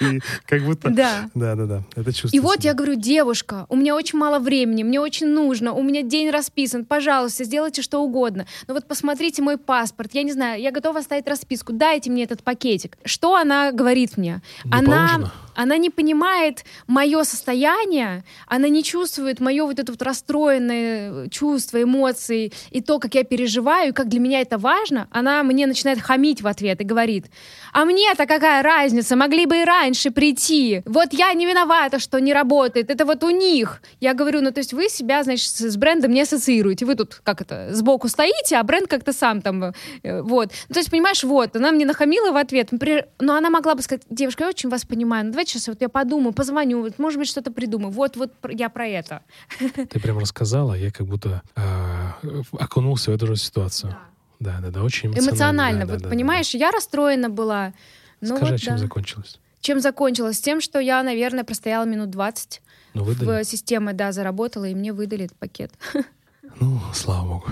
И 0.00 0.20
как 0.46 0.62
будто... 0.64 0.90
Да. 0.90 1.30
Да, 1.34 1.54
да, 1.54 1.66
да. 1.66 1.82
Это 1.96 2.12
чувство. 2.12 2.36
И 2.36 2.40
вот 2.40 2.64
я 2.64 2.74
говорю, 2.74 2.94
девушка, 2.94 3.66
у 3.68 3.76
меня 3.76 3.94
очень 3.94 4.18
мало 4.18 4.38
времени, 4.38 4.82
мне 4.82 5.00
очень 5.00 5.28
нужно, 5.28 5.72
у 5.72 5.82
меня 5.82 6.02
день 6.02 6.30
расписан, 6.30 6.84
пожалуйста, 6.84 7.44
сделайте 7.44 7.82
что 7.82 8.00
угодно. 8.02 8.46
Но 8.66 8.74
вот 8.74 8.86
посмотрите 8.86 9.42
мой 9.42 9.58
паспорт, 9.58 10.10
я 10.14 10.22
не 10.22 10.32
знаю, 10.32 10.60
я 10.60 10.70
готова 10.70 11.00
оставить 11.00 11.26
расписку, 11.26 11.72
дайте 11.72 12.10
мне 12.10 12.24
этот 12.24 12.42
пакетик. 12.42 12.98
Что 13.04 13.36
она 13.36 13.72
говорит 13.72 14.16
мне? 14.16 14.42
Не 14.64 14.72
она, 14.72 15.08
положено. 15.08 15.32
она 15.54 15.76
не 15.76 15.90
понимает 15.90 16.64
мое 16.86 17.24
состояние, 17.24 18.24
она 18.46 18.68
не 18.68 18.82
чувствует 18.82 19.40
мое 19.40 19.64
вот 19.64 19.78
это 19.78 19.92
вот 19.92 20.02
расстроенное 20.02 21.28
чувство, 21.28 21.82
эмоции 21.82 22.52
и 22.70 22.80
то, 22.80 22.98
как 22.98 23.14
я 23.14 23.24
переживаю, 23.24 23.90
и 23.90 23.92
как 23.92 24.08
для 24.08 24.20
меня 24.20 24.40
это 24.40 24.58
важно. 24.58 25.08
Она 25.10 25.42
мне 25.42 25.66
начинает 25.66 26.00
хамить 26.00 26.42
в 26.42 26.46
ответ 26.46 26.80
и 26.80 26.84
говорит, 26.84 27.26
а 27.72 27.84
мне-то 28.22 28.34
какая 28.34 28.62
разница, 28.62 29.16
могли 29.16 29.46
бы 29.46 29.60
и 29.60 29.64
раньше 29.64 30.10
прийти. 30.10 30.82
Вот 30.86 31.12
я 31.12 31.32
не 31.34 31.46
виновата, 31.46 31.98
что 31.98 32.20
не 32.20 32.32
работает, 32.32 32.90
это 32.90 33.04
вот 33.04 33.24
у 33.24 33.30
них. 33.30 33.82
Я 34.00 34.14
говорю, 34.14 34.40
ну 34.40 34.52
то 34.52 34.60
есть 34.60 34.72
вы 34.72 34.88
себя, 34.88 35.22
значит, 35.22 35.50
с 35.50 35.76
брендом 35.76 36.12
не 36.12 36.22
ассоциируете, 36.22 36.86
вы 36.86 36.94
тут 36.94 37.20
как 37.24 37.40
это, 37.40 37.68
сбоку 37.72 38.08
стоите, 38.08 38.56
а 38.56 38.62
бренд 38.62 38.88
как-то 38.88 39.12
сам 39.12 39.42
там, 39.42 39.72
э, 40.02 40.22
вот. 40.22 40.50
Ну, 40.68 40.74
то 40.74 40.80
есть, 40.80 40.90
понимаешь, 40.90 41.24
вот, 41.24 41.56
она 41.56 41.72
мне 41.72 41.86
нахамила 41.86 42.32
в 42.32 42.36
ответ, 42.36 42.72
Например, 42.72 43.06
но 43.20 43.34
она 43.34 43.50
могла 43.50 43.74
бы 43.74 43.82
сказать, 43.82 44.02
девушка, 44.10 44.44
я 44.44 44.50
очень 44.50 44.70
вас 44.70 44.84
понимаю, 44.84 45.26
ну 45.26 45.32
давайте 45.32 45.52
сейчас 45.52 45.68
вот 45.68 45.80
я 45.80 45.88
подумаю, 45.88 46.32
позвоню, 46.32 46.82
вот, 46.82 46.98
может 46.98 47.18
быть, 47.18 47.28
что-то 47.28 47.52
придумаю. 47.52 47.90
Вот, 47.92 48.16
вот 48.16 48.32
я 48.50 48.68
про 48.68 48.86
это. 48.86 49.22
Ты 49.58 50.00
прям 50.00 50.18
рассказала, 50.18 50.74
я 50.74 50.90
как 50.90 51.06
будто 51.06 51.42
а, 51.56 52.16
окунулся 52.52 53.10
в 53.10 53.14
эту 53.14 53.26
же 53.26 53.36
ситуацию. 53.36 53.96
Да, 54.40 54.58
да, 54.60 54.70
да, 54.70 54.82
очень 54.82 55.10
эмоционально. 55.10 55.30
Эмоционально, 55.30 55.80
да, 55.80 55.86
да, 55.86 55.92
вот 55.92 56.02
да, 56.02 56.08
да, 56.08 56.10
понимаешь, 56.10 56.54
я 56.54 56.70
расстроена 56.70 57.30
была. 57.30 57.72
Ну 58.22 58.36
Скажи, 58.36 58.52
вот, 58.52 58.60
чем 58.60 58.74
да. 58.74 58.78
закончилось? 58.78 59.40
Чем 59.60 59.80
закончилось? 59.80 60.40
Тем, 60.40 60.60
что 60.60 60.78
я, 60.78 61.02
наверное, 61.02 61.42
простояла 61.42 61.84
минут 61.84 62.10
20 62.10 62.62
Ну, 62.94 63.02
выдали? 63.02 63.42
в 63.42 63.44
системе, 63.44 63.92
да, 63.92 64.12
заработала, 64.12 64.64
и 64.64 64.74
мне 64.74 64.92
выдали 64.92 65.26
этот 65.26 65.36
пакет. 65.36 65.72
Ну, 66.60 66.80
слава 66.92 67.26
богу. 67.26 67.46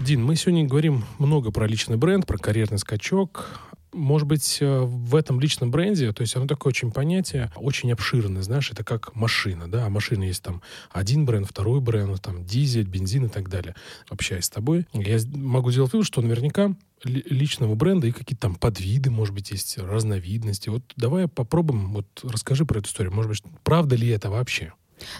Дин, 0.00 0.24
мы 0.24 0.34
сегодня 0.36 0.66
говорим 0.66 1.04
много 1.18 1.50
про 1.50 1.66
личный 1.66 1.96
бренд, 1.96 2.26
про 2.26 2.38
карьерный 2.38 2.78
скачок. 2.78 3.60
Может 3.96 4.28
быть, 4.28 4.58
э, 4.60 4.80
в 4.80 5.14
этом 5.14 5.40
личном 5.40 5.70
бренде, 5.70 6.12
то 6.12 6.20
есть 6.20 6.36
оно 6.36 6.46
такое 6.46 6.70
очень 6.70 6.92
понятие, 6.92 7.50
очень 7.56 7.90
обширное, 7.90 8.42
знаешь, 8.42 8.70
это 8.70 8.84
как 8.84 9.14
машина, 9.14 9.70
да, 9.70 9.86
а 9.86 9.88
машина 9.88 10.24
есть 10.24 10.42
там 10.42 10.60
один 10.90 11.24
бренд, 11.24 11.48
второй 11.48 11.80
бренд, 11.80 12.20
там 12.20 12.44
дизель, 12.44 12.86
бензин 12.86 13.24
и 13.24 13.28
так 13.28 13.48
далее. 13.48 13.74
Общаясь 14.10 14.44
с 14.44 14.50
тобой, 14.50 14.86
я 14.92 15.18
могу 15.32 15.70
сделать 15.70 15.92
вывод, 15.92 16.06
что 16.06 16.20
наверняка 16.20 16.76
ли- 17.04 17.24
личного 17.30 17.74
бренда 17.74 18.06
и 18.06 18.12
какие-то 18.12 18.42
там 18.42 18.54
подвиды, 18.54 19.10
может 19.10 19.34
быть, 19.34 19.50
есть 19.50 19.78
разновидности. 19.78 20.68
Вот 20.68 20.82
давай 20.96 21.26
попробуем, 21.26 21.92
вот 21.92 22.06
расскажи 22.22 22.66
про 22.66 22.80
эту 22.80 22.88
историю. 22.88 23.14
Может 23.14 23.30
быть, 23.30 23.42
правда 23.64 23.96
ли 23.96 24.08
это 24.08 24.30
вообще? 24.30 24.72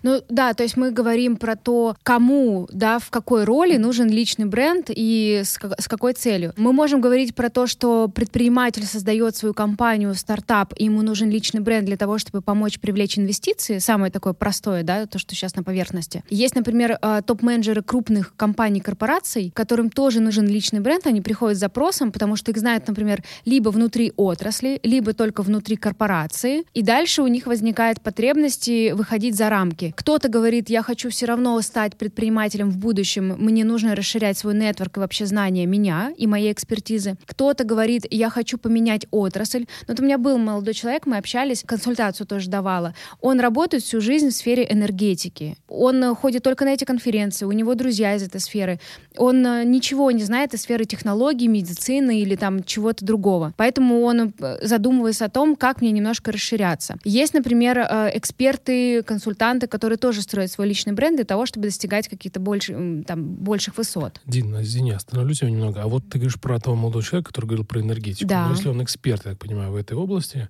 Ну 0.02 0.22
да, 0.28 0.54
то 0.54 0.62
есть 0.62 0.76
мы 0.76 0.90
говорим 0.90 1.36
про 1.36 1.56
то, 1.56 1.96
кому, 2.02 2.68
да, 2.72 2.98
в 2.98 3.10
какой 3.10 3.44
роли 3.44 3.76
нужен 3.76 4.08
личный 4.08 4.46
бренд 4.46 4.86
и 4.88 5.42
с, 5.44 5.58
ка- 5.58 5.76
с 5.78 5.88
какой 5.88 6.12
целью. 6.12 6.52
Мы 6.56 6.72
можем 6.72 7.00
говорить 7.00 7.34
про 7.34 7.50
то, 7.50 7.66
что 7.66 8.08
предприниматель 8.08 8.84
создает 8.84 9.36
свою 9.36 9.54
компанию, 9.54 10.14
стартап, 10.14 10.72
и 10.76 10.84
ему 10.84 11.02
нужен 11.02 11.30
личный 11.30 11.60
бренд 11.60 11.86
для 11.86 11.96
того, 11.96 12.18
чтобы 12.18 12.42
помочь 12.42 12.78
привлечь 12.80 13.18
инвестиции. 13.18 13.78
Самое 13.78 14.12
такое 14.12 14.32
простое, 14.32 14.82
да, 14.82 15.06
то, 15.06 15.18
что 15.18 15.34
сейчас 15.34 15.56
на 15.56 15.62
поверхности. 15.62 16.22
Есть, 16.30 16.54
например, 16.54 16.98
э, 17.00 17.22
топ-менеджеры 17.26 17.82
крупных 17.82 18.34
компаний, 18.36 18.80
корпораций, 18.80 19.50
которым 19.54 19.90
тоже 19.90 20.20
нужен 20.20 20.46
личный 20.46 20.80
бренд. 20.80 21.06
Они 21.06 21.20
приходят 21.20 21.56
с 21.56 21.60
запросом, 21.60 22.12
потому 22.12 22.36
что 22.36 22.50
их 22.50 22.58
знают, 22.58 22.86
например, 22.88 23.22
либо 23.44 23.70
внутри 23.70 24.12
отрасли, 24.16 24.80
либо 24.82 25.12
только 25.12 25.42
внутри 25.42 25.76
корпорации. 25.76 26.64
И 26.74 26.82
дальше 26.82 27.22
у 27.22 27.26
них 27.26 27.46
возникает 27.46 28.00
потребность 28.00 28.68
выходить 28.92 29.36
за 29.36 29.50
рамки. 29.50 29.65
Кто-то 29.94 30.28
говорит, 30.28 30.70
я 30.70 30.82
хочу 30.82 31.10
все 31.10 31.26
равно 31.26 31.60
стать 31.60 31.96
предпринимателем 31.96 32.70
в 32.70 32.78
будущем, 32.78 33.36
мне 33.38 33.64
нужно 33.64 33.94
расширять 33.94 34.38
свой 34.38 34.54
нетворк 34.54 34.96
и 34.96 35.00
вообще 35.00 35.26
знания 35.26 35.66
меня 35.66 36.12
и 36.16 36.26
моей 36.26 36.52
экспертизы. 36.52 37.16
Кто-то 37.26 37.64
говорит, 37.64 38.06
я 38.10 38.30
хочу 38.30 38.58
поменять 38.58 39.06
отрасль. 39.10 39.66
Но 39.86 39.94
вот 39.94 40.00
у 40.00 40.04
меня 40.04 40.18
был 40.18 40.38
молодой 40.38 40.74
человек, 40.74 41.06
мы 41.06 41.16
общались, 41.16 41.62
консультацию 41.66 42.26
тоже 42.26 42.48
давала. 42.48 42.94
Он 43.20 43.40
работает 43.40 43.82
всю 43.82 44.00
жизнь 44.00 44.30
в 44.30 44.34
сфере 44.34 44.66
энергетики. 44.68 45.56
Он 45.68 46.14
ходит 46.14 46.42
только 46.42 46.64
на 46.64 46.74
эти 46.74 46.84
конференции, 46.84 47.44
у 47.44 47.52
него 47.52 47.74
друзья 47.74 48.14
из 48.14 48.22
этой 48.22 48.40
сферы. 48.40 48.80
Он 49.18 49.46
э, 49.46 49.64
ничего 49.64 50.10
не 50.10 50.22
знает 50.22 50.54
из 50.54 50.62
сферы 50.62 50.84
технологий, 50.84 51.48
медицины 51.48 52.20
или 52.20 52.36
там 52.36 52.64
чего-то 52.64 53.04
другого. 53.04 53.52
Поэтому 53.56 54.02
он 54.02 54.32
э, 54.38 54.66
задумывается 54.66 55.24
о 55.26 55.28
том, 55.28 55.56
как 55.56 55.80
мне 55.80 55.90
немножко 55.90 56.32
расширяться. 56.32 56.96
Есть, 57.04 57.34
например, 57.34 57.78
э, 57.78 58.10
эксперты, 58.14 59.02
консультанты, 59.02 59.66
которые 59.66 59.98
тоже 59.98 60.22
строят 60.22 60.50
свой 60.50 60.68
личный 60.68 60.92
бренд 60.92 61.16
для 61.16 61.24
того, 61.24 61.46
чтобы 61.46 61.66
достигать 61.66 62.08
каких-то 62.08 62.40
больше, 62.40 63.04
там, 63.06 63.24
больших 63.24 63.76
высот. 63.76 64.20
Дин, 64.26 64.60
извини, 64.62 64.92
остановлюсь 64.92 65.42
немного. 65.42 65.82
А 65.82 65.88
вот 65.88 66.08
ты 66.08 66.18
говоришь 66.18 66.40
про 66.40 66.58
того 66.58 66.76
молодого 66.76 67.04
человека, 67.04 67.28
который 67.28 67.46
говорил 67.46 67.64
про 67.64 67.80
энергетику. 67.80 68.28
Да. 68.28 68.46
Но 68.46 68.54
если 68.54 68.68
он 68.68 68.82
эксперт, 68.82 69.24
я 69.24 69.32
так 69.32 69.38
понимаю, 69.38 69.72
в 69.72 69.76
этой 69.76 69.96
области, 69.96 70.48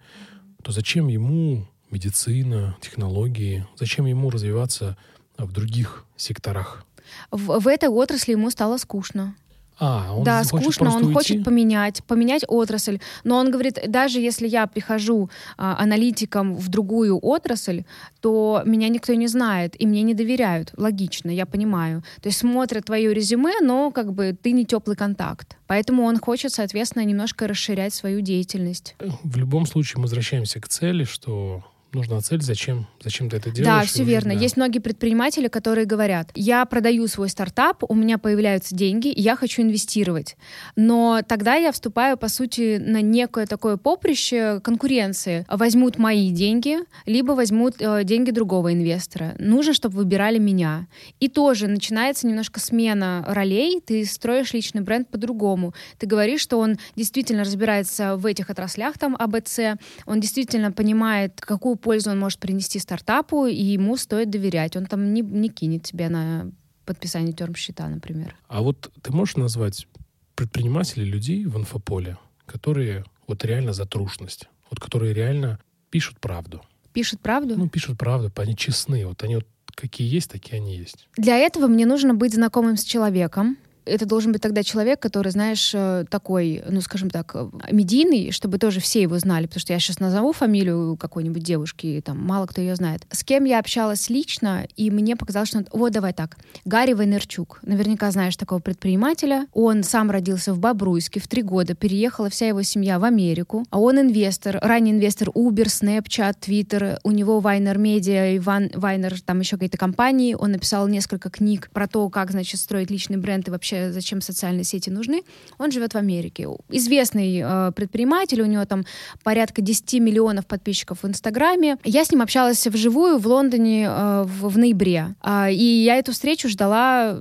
то 0.62 0.72
зачем 0.72 1.08
ему 1.08 1.66
медицина, 1.90 2.76
технологии? 2.80 3.66
Зачем 3.76 4.06
ему 4.06 4.30
развиваться 4.30 4.96
в 5.38 5.52
других 5.52 6.04
секторах? 6.16 6.85
В, 7.30 7.60
в 7.60 7.68
этой 7.68 7.88
отрасли 7.88 8.32
ему 8.32 8.50
стало 8.50 8.76
скучно. 8.78 9.34
А, 9.78 10.14
он 10.14 10.24
да, 10.24 10.42
скучно, 10.44 10.90
он 10.90 11.04
уйти? 11.04 11.14
хочет 11.14 11.44
поменять, 11.44 12.02
поменять 12.04 12.44
отрасль. 12.48 12.98
Но 13.24 13.36
он 13.36 13.50
говорит, 13.50 13.78
даже 13.88 14.20
если 14.20 14.48
я 14.48 14.66
прихожу 14.66 15.28
а, 15.58 15.76
аналитиком 15.78 16.54
в 16.54 16.68
другую 16.68 17.18
отрасль, 17.22 17.82
то 18.20 18.62
меня 18.64 18.88
никто 18.88 19.12
не 19.14 19.26
знает 19.26 19.78
и 19.78 19.86
мне 19.86 20.02
не 20.02 20.14
доверяют. 20.14 20.72
Логично, 20.76 21.30
я 21.30 21.44
понимаю. 21.44 22.02
То 22.22 22.28
есть 22.28 22.38
смотрят 22.38 22.86
твое 22.86 23.12
резюме, 23.12 23.60
но 23.60 23.90
как 23.90 24.12
бы 24.12 24.36
ты 24.40 24.52
не 24.52 24.64
теплый 24.64 24.96
контакт. 24.96 25.58
Поэтому 25.66 26.04
он 26.04 26.18
хочет, 26.18 26.52
соответственно, 26.52 27.04
немножко 27.04 27.46
расширять 27.46 27.92
свою 27.92 28.22
деятельность. 28.22 28.96
В 28.98 29.36
любом 29.36 29.66
случае 29.66 29.98
мы 29.98 30.02
возвращаемся 30.02 30.60
к 30.60 30.68
цели, 30.68 31.04
что 31.04 31.62
нужна 31.92 32.20
цель, 32.20 32.42
зачем, 32.42 32.86
зачем 33.02 33.30
ты 33.30 33.36
это 33.38 33.50
делаешь. 33.50 33.66
Да, 33.78 33.82
и 33.82 33.86
все 33.86 34.02
уже- 34.02 34.10
верно. 34.10 34.34
да. 34.34 34.40
Есть 34.40 34.56
многие 34.56 34.80
предприниматели, 34.80 35.48
которые 35.48 35.86
говорят, 35.86 36.30
я 36.34 36.64
продаю 36.66 37.06
свой 37.06 37.28
стартап, 37.28 37.82
у 37.88 37.94
меня 37.94 38.18
появляются 38.18 38.74
деньги, 38.74 39.08
и 39.08 39.20
я 39.20 39.36
хочу 39.36 39.62
инвестировать. 39.62 40.36
Но 40.76 41.22
тогда 41.26 41.54
я 41.54 41.72
вступаю, 41.72 42.16
по 42.16 42.28
сути, 42.28 42.78
на 42.78 43.00
некое 43.00 43.46
такое 43.46 43.76
поприще 43.76 44.60
конкуренции. 44.62 45.46
Возьмут 45.48 45.98
мои 45.98 46.30
деньги, 46.30 46.78
либо 47.06 47.32
возьмут 47.32 47.76
э, 47.80 48.04
деньги 48.04 48.30
другого 48.30 48.72
инвестора. 48.72 49.34
Нужно, 49.38 49.72
чтобы 49.72 49.96
выбирали 49.96 50.38
меня. 50.38 50.86
И 51.20 51.28
тоже 51.28 51.66
начинается 51.66 52.26
немножко 52.26 52.60
смена 52.60 53.24
ролей, 53.26 53.80
ты 53.80 54.04
строишь 54.04 54.52
личный 54.52 54.82
бренд 54.82 55.08
по-другому. 55.08 55.72
Ты 55.98 56.06
говоришь, 56.06 56.40
что 56.40 56.58
он 56.58 56.76
действительно 56.96 57.44
разбирается 57.44 58.16
в 58.16 58.26
этих 58.26 58.50
отраслях, 58.50 58.98
там, 58.98 59.16
АБЦ, 59.18 59.60
он 60.04 60.20
действительно 60.20 60.72
понимает, 60.72 61.40
какую 61.40 61.75
пользу 61.76 62.10
он 62.10 62.18
может 62.18 62.38
принести 62.38 62.78
стартапу, 62.78 63.46
и 63.46 63.62
ему 63.62 63.96
стоит 63.96 64.30
доверять. 64.30 64.76
Он 64.76 64.86
там 64.86 65.12
не, 65.12 65.22
не 65.22 65.48
кинет 65.48 65.84
тебя 65.84 66.08
на 66.10 66.50
подписание 66.84 67.32
терм-счета, 67.32 67.88
например. 67.88 68.34
А 68.48 68.62
вот 68.62 68.92
ты 69.02 69.12
можешь 69.12 69.36
назвать 69.36 69.86
предпринимателей, 70.34 71.04
людей 71.04 71.44
в 71.46 71.56
инфополе, 71.56 72.18
которые 72.46 73.04
вот 73.26 73.44
реально 73.44 73.72
за 73.72 73.86
трушность, 73.86 74.48
вот 74.70 74.80
которые 74.80 75.12
реально 75.14 75.58
пишут 75.90 76.20
правду. 76.20 76.62
Пишет 76.92 77.20
правду? 77.20 77.56
Ну, 77.56 77.68
пишут 77.68 77.98
правду, 77.98 78.32
они 78.36 78.56
честны. 78.56 79.06
Вот 79.06 79.22
они 79.22 79.36
вот 79.36 79.46
какие 79.74 80.08
есть, 80.08 80.30
такие 80.30 80.56
они 80.56 80.76
есть. 80.76 81.08
Для 81.16 81.36
этого 81.36 81.66
мне 81.66 81.86
нужно 81.86 82.14
быть 82.14 82.34
знакомым 82.34 82.76
с 82.76 82.84
человеком. 82.84 83.58
Это 83.86 84.04
должен 84.04 84.32
быть 84.32 84.42
тогда 84.42 84.62
человек, 84.62 85.00
который, 85.00 85.30
знаешь, 85.30 85.72
э, 85.74 86.04
такой, 86.10 86.62
ну, 86.68 86.80
скажем 86.80 87.08
так, 87.08 87.32
э, 87.34 87.48
медийный, 87.70 88.32
чтобы 88.32 88.58
тоже 88.58 88.80
все 88.80 89.02
его 89.02 89.18
знали, 89.18 89.46
потому 89.46 89.60
что 89.60 89.72
я 89.72 89.78
сейчас 89.78 90.00
назову 90.00 90.32
фамилию 90.32 90.96
какой-нибудь 90.96 91.42
девушки, 91.42 91.86
и 91.86 92.00
там 92.00 92.18
мало 92.18 92.46
кто 92.46 92.60
ее 92.60 92.76
знает. 92.76 93.06
С 93.10 93.22
кем 93.24 93.44
я 93.44 93.58
общалась 93.58 94.10
лично, 94.10 94.66
и 94.76 94.90
мне 94.90 95.16
показалось, 95.16 95.48
что... 95.48 95.64
Вот, 95.72 95.92
давай 95.92 96.12
так. 96.12 96.36
Гарри 96.64 96.92
Вайнерчук. 96.92 97.60
Наверняка 97.62 98.10
знаешь 98.10 98.36
такого 98.36 98.58
предпринимателя. 98.58 99.46
Он 99.52 99.82
сам 99.82 100.10
родился 100.10 100.52
в 100.52 100.58
Бобруйске, 100.58 101.20
в 101.20 101.28
три 101.28 101.42
года 101.42 101.74
переехала 101.74 102.28
вся 102.28 102.48
его 102.48 102.62
семья 102.62 102.98
в 102.98 103.04
Америку. 103.04 103.64
А 103.70 103.78
он 103.78 104.00
инвестор, 104.00 104.58
ранний 104.60 104.90
инвестор 104.90 105.28
Uber, 105.28 105.66
Snapchat, 105.66 106.36
Twitter. 106.40 106.98
У 107.04 107.12
него 107.12 107.40
Вайнер 107.40 107.78
Медиа, 107.78 108.36
Иван 108.36 108.70
Вайнер, 108.74 109.20
там 109.22 109.40
еще 109.40 109.56
какие-то 109.56 109.78
компании. 109.78 110.34
Он 110.34 110.52
написал 110.52 110.88
несколько 110.88 111.30
книг 111.30 111.70
про 111.72 111.86
то, 111.86 112.08
как, 112.10 112.30
значит, 112.30 112.60
строить 112.60 112.90
личный 112.90 113.16
бренд 113.16 113.48
и 113.48 113.50
вообще 113.50 113.75
зачем 113.92 114.20
социальные 114.20 114.64
сети 114.64 114.90
нужны. 114.90 115.22
Он 115.58 115.70
живет 115.70 115.94
в 115.94 115.96
Америке. 115.96 116.48
Известный 116.68 117.40
э, 117.42 117.72
предприниматель, 117.72 118.42
у 118.42 118.46
него 118.46 118.64
там 118.64 118.84
порядка 119.22 119.62
10 119.62 119.94
миллионов 119.94 120.46
подписчиков 120.46 121.02
в 121.02 121.06
Инстаграме. 121.06 121.78
Я 121.84 122.04
с 122.04 122.10
ним 122.10 122.22
общалась 122.22 122.66
вживую 122.66 123.18
в 123.18 123.26
Лондоне 123.26 123.86
э, 123.86 124.24
в, 124.24 124.48
в 124.48 124.58
ноябре. 124.58 125.14
А, 125.20 125.50
и 125.50 125.64
я 125.64 125.96
эту 125.96 126.12
встречу 126.12 126.48
ждала 126.48 127.18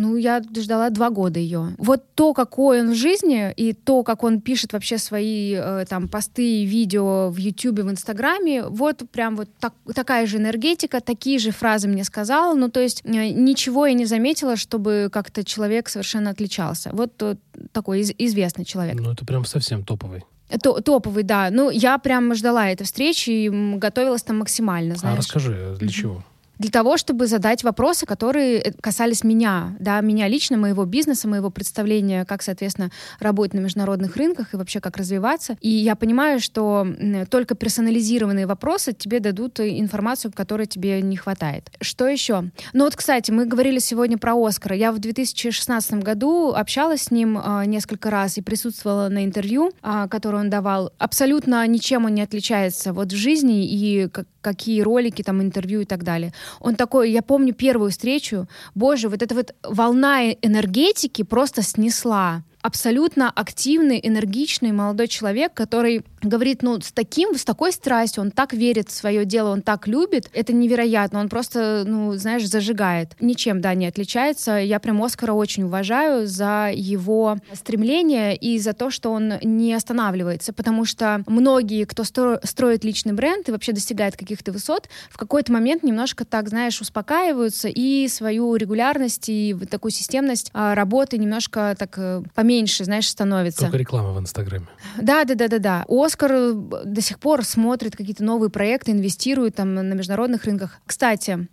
Ну, 0.00 0.16
я 0.16 0.40
ждала 0.56 0.90
два 0.90 1.10
года 1.10 1.40
ее. 1.40 1.74
Вот 1.76 2.04
то, 2.14 2.32
какой 2.32 2.80
он 2.82 2.92
в 2.92 2.94
жизни, 2.94 3.52
и 3.56 3.72
то, 3.72 4.04
как 4.04 4.22
он 4.22 4.40
пишет 4.40 4.72
вообще 4.72 4.96
свои 4.96 5.54
э, 5.54 5.84
там 5.88 6.06
посты, 6.08 6.64
видео 6.64 7.30
в 7.30 7.36
Ютубе, 7.36 7.82
в 7.82 7.90
Инстаграме, 7.90 8.62
вот 8.64 9.02
прям 9.10 9.36
вот 9.36 9.48
так, 9.58 9.74
такая 9.94 10.26
же 10.26 10.36
энергетика, 10.36 11.00
такие 11.00 11.38
же 11.40 11.50
фразы 11.50 11.88
мне 11.88 12.04
сказал. 12.04 12.54
Ну, 12.56 12.68
то 12.70 12.80
есть 12.80 13.02
э, 13.04 13.30
ничего 13.30 13.86
я 13.86 13.92
не 13.94 14.04
заметила, 14.06 14.56
чтобы 14.56 15.08
как-то 15.12 15.42
человек 15.44 15.88
совершенно 15.88 16.30
отличался. 16.30 16.90
Вот 16.92 17.12
э, 17.22 17.34
такой 17.72 18.00
из- 18.00 18.12
известный 18.18 18.64
человек. 18.64 18.94
Ну, 19.00 19.10
это 19.12 19.24
прям 19.26 19.44
совсем 19.44 19.82
топовый. 19.84 20.22
топовый, 20.62 21.24
да. 21.24 21.48
Ну, 21.50 21.70
я 21.70 21.98
прям 21.98 22.34
ждала 22.34 22.70
этой 22.70 22.84
встречи 22.84 23.30
и 23.30 23.48
готовилась 23.78 24.22
там 24.22 24.38
максимально, 24.38 24.94
А 24.94 24.96
знаешь. 24.96 25.18
расскажи, 25.18 25.76
для 25.78 25.88
чего? 25.88 26.24
Для 26.58 26.70
того, 26.70 26.96
чтобы 26.96 27.26
задать 27.26 27.64
вопросы, 27.64 28.06
которые 28.06 28.58
э, 28.58 28.72
касались 28.80 29.24
меня, 29.24 29.76
да, 29.78 30.00
меня 30.00 30.28
лично, 30.28 30.56
моего 30.56 30.84
бизнеса, 30.84 31.28
моего 31.28 31.50
представления, 31.50 32.24
как, 32.24 32.42
соответственно, 32.42 32.90
работать 33.20 33.54
на 33.54 33.60
международных 33.60 34.16
рынках 34.16 34.54
и 34.54 34.56
вообще 34.56 34.80
как 34.80 34.96
развиваться. 34.96 35.56
И 35.60 35.70
я 35.70 35.94
понимаю, 35.94 36.40
что 36.40 36.86
только 37.30 37.54
персонализированные 37.54 38.46
вопросы 38.46 38.92
тебе 38.92 39.20
дадут 39.20 39.60
информацию, 39.60 40.32
которой 40.32 40.66
тебе 40.66 41.00
не 41.02 41.16
хватает. 41.16 41.70
Что 41.80 42.06
еще? 42.08 42.44
Ну 42.72 42.84
вот, 42.84 42.96
кстати, 42.96 43.30
мы 43.30 43.46
говорили 43.46 43.78
сегодня 43.78 44.18
про 44.18 44.34
Оскара. 44.34 44.76
Я 44.76 44.92
в 44.92 44.98
2016 44.98 45.94
году 45.94 46.52
общалась 46.54 47.04
с 47.04 47.10
ним 47.10 47.38
э, 47.38 47.64
несколько 47.66 48.10
раз 48.10 48.38
и 48.38 48.42
присутствовала 48.42 49.08
на 49.08 49.24
интервью, 49.24 49.70
э, 49.82 50.06
которое 50.10 50.38
он 50.38 50.50
давал. 50.50 50.92
Абсолютно 50.98 51.66
ничем 51.66 52.04
он 52.04 52.14
не 52.14 52.22
отличается 52.22 52.92
вот 52.92 53.12
в 53.12 53.16
жизни 53.16 53.66
и 53.66 54.08
как 54.08 54.26
какие 54.40 54.80
ролики, 54.80 55.22
там, 55.22 55.42
интервью 55.42 55.82
и 55.82 55.84
так 55.84 56.04
далее. 56.04 56.32
Он 56.60 56.74
такой, 56.74 57.10
я 57.10 57.22
помню 57.22 57.54
первую 57.54 57.90
встречу, 57.90 58.48
боже, 58.74 59.08
вот 59.08 59.22
эта 59.22 59.34
вот 59.34 59.54
волна 59.62 60.30
энергетики 60.30 61.22
просто 61.22 61.62
снесла 61.62 62.42
абсолютно 62.62 63.30
активный, 63.30 64.00
энергичный 64.02 64.72
молодой 64.72 65.08
человек, 65.08 65.54
который 65.54 66.04
говорит, 66.22 66.62
ну, 66.62 66.80
с 66.80 66.92
таким, 66.92 67.36
с 67.36 67.44
такой 67.44 67.72
страстью, 67.72 68.22
он 68.22 68.30
так 68.30 68.52
верит 68.52 68.88
в 68.88 68.92
свое 68.92 69.24
дело, 69.24 69.50
он 69.50 69.62
так 69.62 69.86
любит, 69.86 70.28
это 70.32 70.52
невероятно, 70.52 71.20
он 71.20 71.28
просто, 71.28 71.84
ну, 71.86 72.14
знаешь, 72.14 72.46
зажигает. 72.46 73.12
Ничем, 73.20 73.60
да, 73.60 73.74
не 73.74 73.86
отличается. 73.86 74.52
Я 74.56 74.80
прям 74.80 75.02
Оскара 75.02 75.32
очень 75.32 75.64
уважаю 75.64 76.26
за 76.26 76.70
его 76.74 77.38
стремление 77.54 78.36
и 78.36 78.58
за 78.58 78.72
то, 78.72 78.90
что 78.90 79.10
он 79.12 79.34
не 79.42 79.72
останавливается, 79.74 80.52
потому 80.52 80.84
что 80.84 81.22
многие, 81.26 81.84
кто 81.84 82.04
строит 82.04 82.84
личный 82.84 83.12
бренд 83.12 83.48
и 83.48 83.52
вообще 83.52 83.72
достигает 83.72 84.16
каких-то 84.16 84.52
высот, 84.52 84.88
в 85.10 85.16
какой-то 85.16 85.52
момент 85.52 85.82
немножко 85.82 86.24
так, 86.24 86.48
знаешь, 86.48 86.80
успокаиваются 86.80 87.68
и 87.68 88.08
свою 88.08 88.56
регулярность 88.56 89.28
и 89.28 89.56
такую 89.70 89.92
системность 89.92 90.50
а, 90.52 90.74
работы 90.74 91.18
немножко 91.18 91.76
так 91.78 91.94
э, 91.96 92.22
поменьше 92.48 92.68
меньше, 92.68 92.84
знаешь, 92.84 93.08
становится. 93.08 93.62
Только 93.62 93.76
реклама 93.76 94.12
в 94.12 94.18
Инстаграме. 94.18 94.66
Да, 95.00 95.24
да, 95.24 95.34
да, 95.34 95.48
да, 95.48 95.58
да. 95.58 95.84
Оскар 95.88 96.32
э, 96.32 96.52
до 96.84 97.00
сих 97.00 97.18
пор 97.18 97.44
смотрит 97.44 97.96
какие-то 97.96 98.24
новые 98.24 98.50
проекты, 98.50 98.92
инвестирует 98.92 99.56
там 99.56 99.74
на 99.74 99.94
международных 99.94 100.44
рынках. 100.44 100.80
Кстати, 100.86 101.48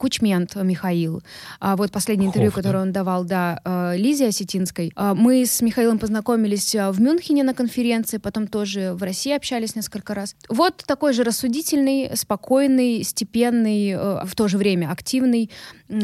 Кучмент 0.00 0.54
Михаил. 0.56 1.22
А 1.60 1.76
вот 1.76 1.92
последнее 1.92 2.28
интервью, 2.28 2.50
Хофф, 2.50 2.56
которое 2.56 2.78
да? 2.78 2.82
он 2.82 2.92
давал, 2.92 3.24
да, 3.24 3.60
э, 3.62 3.98
Лизе 3.98 4.28
Осетинской. 4.28 4.92
А 4.96 5.14
мы 5.14 5.44
с 5.44 5.60
Михаилом 5.60 5.98
познакомились 5.98 6.74
э, 6.74 6.90
в 6.90 7.02
Мюнхене 7.02 7.44
на 7.44 7.52
конференции, 7.52 8.16
потом 8.16 8.46
тоже 8.46 8.94
в 8.94 9.02
России 9.02 9.30
общались 9.30 9.76
несколько 9.76 10.14
раз. 10.14 10.36
Вот 10.48 10.82
такой 10.86 11.12
же 11.12 11.22
рассудительный, 11.22 12.12
спокойный, 12.14 13.04
степенный, 13.04 13.90
э, 13.90 14.24
в 14.24 14.34
то 14.34 14.48
же 14.48 14.56
время 14.56 14.90
активный 14.90 15.50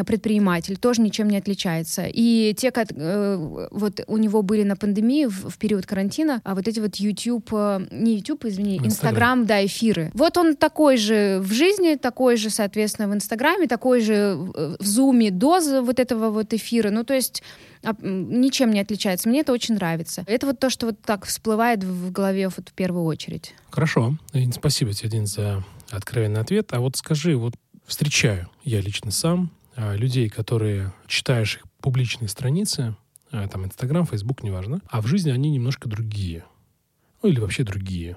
предприниматель, 0.04 0.76
тоже 0.76 1.00
ничем 1.00 1.30
не 1.30 1.38
отличается. 1.38 2.06
И 2.12 2.54
те, 2.58 2.72
как 2.72 2.88
вот 2.90 4.00
у 4.08 4.16
него 4.16 4.42
были 4.42 4.64
на 4.64 4.74
пандемии 4.74 5.26
в, 5.26 5.56
период 5.58 5.86
карантина, 5.86 6.40
а 6.44 6.56
вот 6.56 6.66
эти 6.66 6.80
вот 6.80 6.96
YouTube, 6.96 7.50
не 7.92 8.16
YouTube, 8.16 8.46
извини, 8.46 8.78
Инстаграм, 8.78 9.46
да, 9.46 9.64
эфиры. 9.64 10.10
Вот 10.12 10.36
он 10.36 10.56
такой 10.56 10.96
же 10.96 11.38
в 11.40 11.52
жизни, 11.52 11.94
такой 11.94 12.36
же, 12.36 12.50
соответственно, 12.50 13.08
в 13.08 13.14
Инстаграме, 13.14 13.68
такой 13.68 13.85
такой 13.86 14.00
же 14.00 14.36
в 14.80 14.84
зуме 14.84 15.30
доза 15.30 15.80
вот 15.80 16.00
этого 16.00 16.30
вот 16.30 16.52
эфира. 16.52 16.90
Ну, 16.90 17.04
то 17.04 17.14
есть 17.14 17.44
а, 17.84 17.94
ничем 18.00 18.72
не 18.72 18.80
отличается. 18.80 19.28
Мне 19.28 19.42
это 19.42 19.52
очень 19.52 19.76
нравится. 19.76 20.24
Это 20.26 20.46
вот 20.46 20.58
то, 20.58 20.70
что 20.70 20.86
вот 20.86 21.00
так 21.02 21.24
всплывает 21.24 21.84
в 21.84 22.10
голове 22.10 22.48
вот 22.48 22.68
в 22.68 22.72
первую 22.72 23.04
очередь. 23.04 23.54
Хорошо. 23.70 24.16
Спасибо 24.52 24.92
тебе, 24.92 25.10
Дин, 25.10 25.26
за 25.26 25.62
откровенный 25.90 26.40
ответ. 26.40 26.72
А 26.72 26.80
вот 26.80 26.96
скажи, 26.96 27.36
вот 27.36 27.54
встречаю 27.86 28.48
я 28.64 28.80
лично 28.80 29.12
сам 29.12 29.52
а, 29.76 29.94
людей, 29.94 30.28
которые 30.28 30.92
читаешь 31.06 31.58
их 31.58 31.62
публичные 31.80 32.28
страницы, 32.28 32.96
а, 33.30 33.46
там 33.46 33.66
Инстаграм, 33.66 34.04
Фейсбук, 34.04 34.42
неважно, 34.42 34.80
а 34.88 35.00
в 35.00 35.06
жизни 35.06 35.30
они 35.30 35.50
немножко 35.50 35.88
другие. 35.88 36.44
Ну 37.22 37.28
или 37.28 37.38
вообще 37.38 37.62
другие 37.62 38.16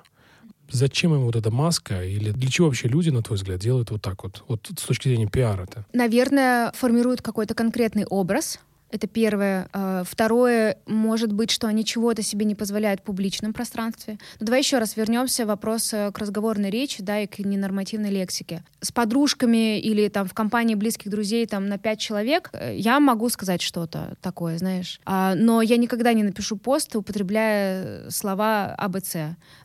зачем 0.72 1.14
им 1.14 1.22
вот 1.22 1.36
эта 1.36 1.52
маска? 1.52 2.04
Или 2.04 2.32
для 2.32 2.50
чего 2.50 2.68
вообще 2.68 2.88
люди, 2.88 3.10
на 3.10 3.22
твой 3.22 3.38
взгляд, 3.38 3.60
делают 3.60 3.92
вот 3.92 4.02
так 4.02 4.24
вот? 4.24 4.44
Вот 4.48 4.70
с 4.78 4.84
точки 4.84 5.08
зрения 5.08 5.28
пиара-то. 5.28 5.86
Наверное, 5.94 6.72
формируют 6.74 7.22
какой-то 7.22 7.54
конкретный 7.56 8.06
образ, 8.06 8.60
это 8.92 9.08
первое. 9.08 9.70
А, 9.72 10.04
второе, 10.04 10.78
может 10.86 11.32
быть, 11.32 11.52
что 11.52 11.68
они 11.68 11.86
чего-то 11.86 12.22
себе 12.22 12.46
не 12.46 12.56
позволяют 12.56 13.02
в 13.02 13.04
публичном 13.04 13.54
пространстве. 13.54 14.18
Но 14.40 14.46
давай 14.46 14.62
еще 14.62 14.80
раз 14.80 14.98
вернемся 14.98 15.46
вопрос 15.46 15.94
э, 15.94 16.12
к 16.12 16.18
разговорной 16.18 16.70
речи, 16.70 17.04
да, 17.04 17.20
и 17.20 17.28
к 17.28 17.40
ненормативной 17.40 18.10
лексике. 18.10 18.64
С 18.82 18.92
подружками 18.92 19.80
или 19.80 20.08
там 20.10 20.28
в 20.28 20.34
компании 20.34 20.76
близких 20.76 21.12
друзей 21.12 21.46
там 21.46 21.68
на 21.68 21.78
пять 21.78 22.00
человек 22.00 22.50
э, 22.54 22.76
я 22.78 23.00
могу 23.00 23.30
сказать 23.30 23.62
что-то 23.62 24.16
такое, 24.22 24.58
знаешь. 24.58 25.00
А, 25.06 25.36
но 25.36 25.62
я 25.62 25.78
никогда 25.78 26.14
не 26.14 26.24
напишу 26.24 26.58
пост, 26.58 26.96
употребляя 26.96 28.10
слова 28.10 28.74
АБЦ. 28.78 29.16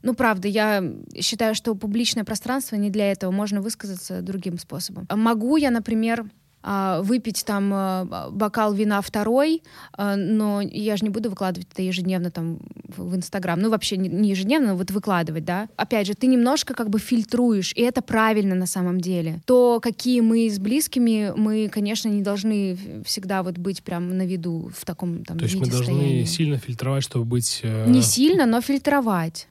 Ну, 0.03 0.15
правда, 0.15 0.49
я 0.49 0.85
считаю, 1.21 1.55
что 1.55 1.75
публичное 1.75 2.25
пространство 2.25 2.77
не 2.77 2.91
для 2.91 3.11
этого. 3.11 3.31
Можно 3.31 3.61
высказаться 3.61 4.21
другим 4.21 4.59
способом. 4.59 5.07
Могу 5.11 5.57
я, 5.57 5.71
например, 5.71 6.27
выпить 6.65 7.45
там 7.45 7.71
а, 7.75 8.31
бокал 8.31 8.73
вина 8.73 9.03
второй, 9.03 9.63
а, 9.93 10.17
но 10.17 10.63
я 10.63 10.97
же 10.97 11.05
не 11.05 11.11
буду 11.11 11.29
выкладывать 11.29 11.69
это 11.71 11.83
ежедневно 11.83 12.31
там 12.31 12.59
в 12.97 13.15
Инстаграм, 13.17 13.61
ну 13.61 13.71
вообще 13.71 13.97
не 13.97 14.31
ежедневно, 14.31 14.69
но 14.69 14.77
вот 14.77 14.91
выкладывать, 14.91 15.45
да. 15.45 15.69
Опять 15.77 16.07
же, 16.07 16.15
ты 16.15 16.27
немножко 16.27 16.75
как 16.75 16.89
бы 16.89 16.99
фильтруешь, 16.99 17.73
и 17.75 17.83
это 17.83 18.01
правильно 18.03 18.55
на 18.55 18.67
самом 18.67 19.01
деле. 19.01 19.41
То, 19.45 19.79
какие 19.83 20.21
мы 20.21 20.49
с 20.49 20.59
близкими, 20.59 21.33
мы, 21.37 21.69
конечно, 21.69 22.09
не 22.09 22.23
должны 22.23 22.79
всегда 23.05 23.43
вот 23.43 23.59
быть 23.59 23.83
прям 23.83 24.17
на 24.17 24.25
виду 24.25 24.71
в 24.75 24.85
таком 24.85 25.25
там 25.25 25.39
То 25.39 25.45
есть 25.45 25.57
мы 25.57 25.67
должны 25.67 25.87
состоянии. 25.87 26.25
сильно 26.25 26.59
фильтровать, 26.59 27.05
чтобы 27.05 27.25
быть... 27.25 27.61
Э... 27.63 27.89
Не 27.89 28.03
сильно, 28.03 28.47
но 28.47 28.61
фильтровать. 28.61 29.49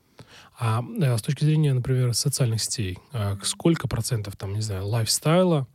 А 0.60 0.84
э, 1.00 1.18
с 1.18 1.22
точки 1.22 1.44
зрения, 1.44 1.74
например, 1.74 2.14
социальных 2.14 2.62
сетей, 2.62 3.00
э, 3.12 3.36
сколько 3.44 3.88
процентов 3.88 4.36
там, 4.36 4.54
не 4.54 4.62
знаю, 4.62 4.88
лайфстайла, 4.88 5.68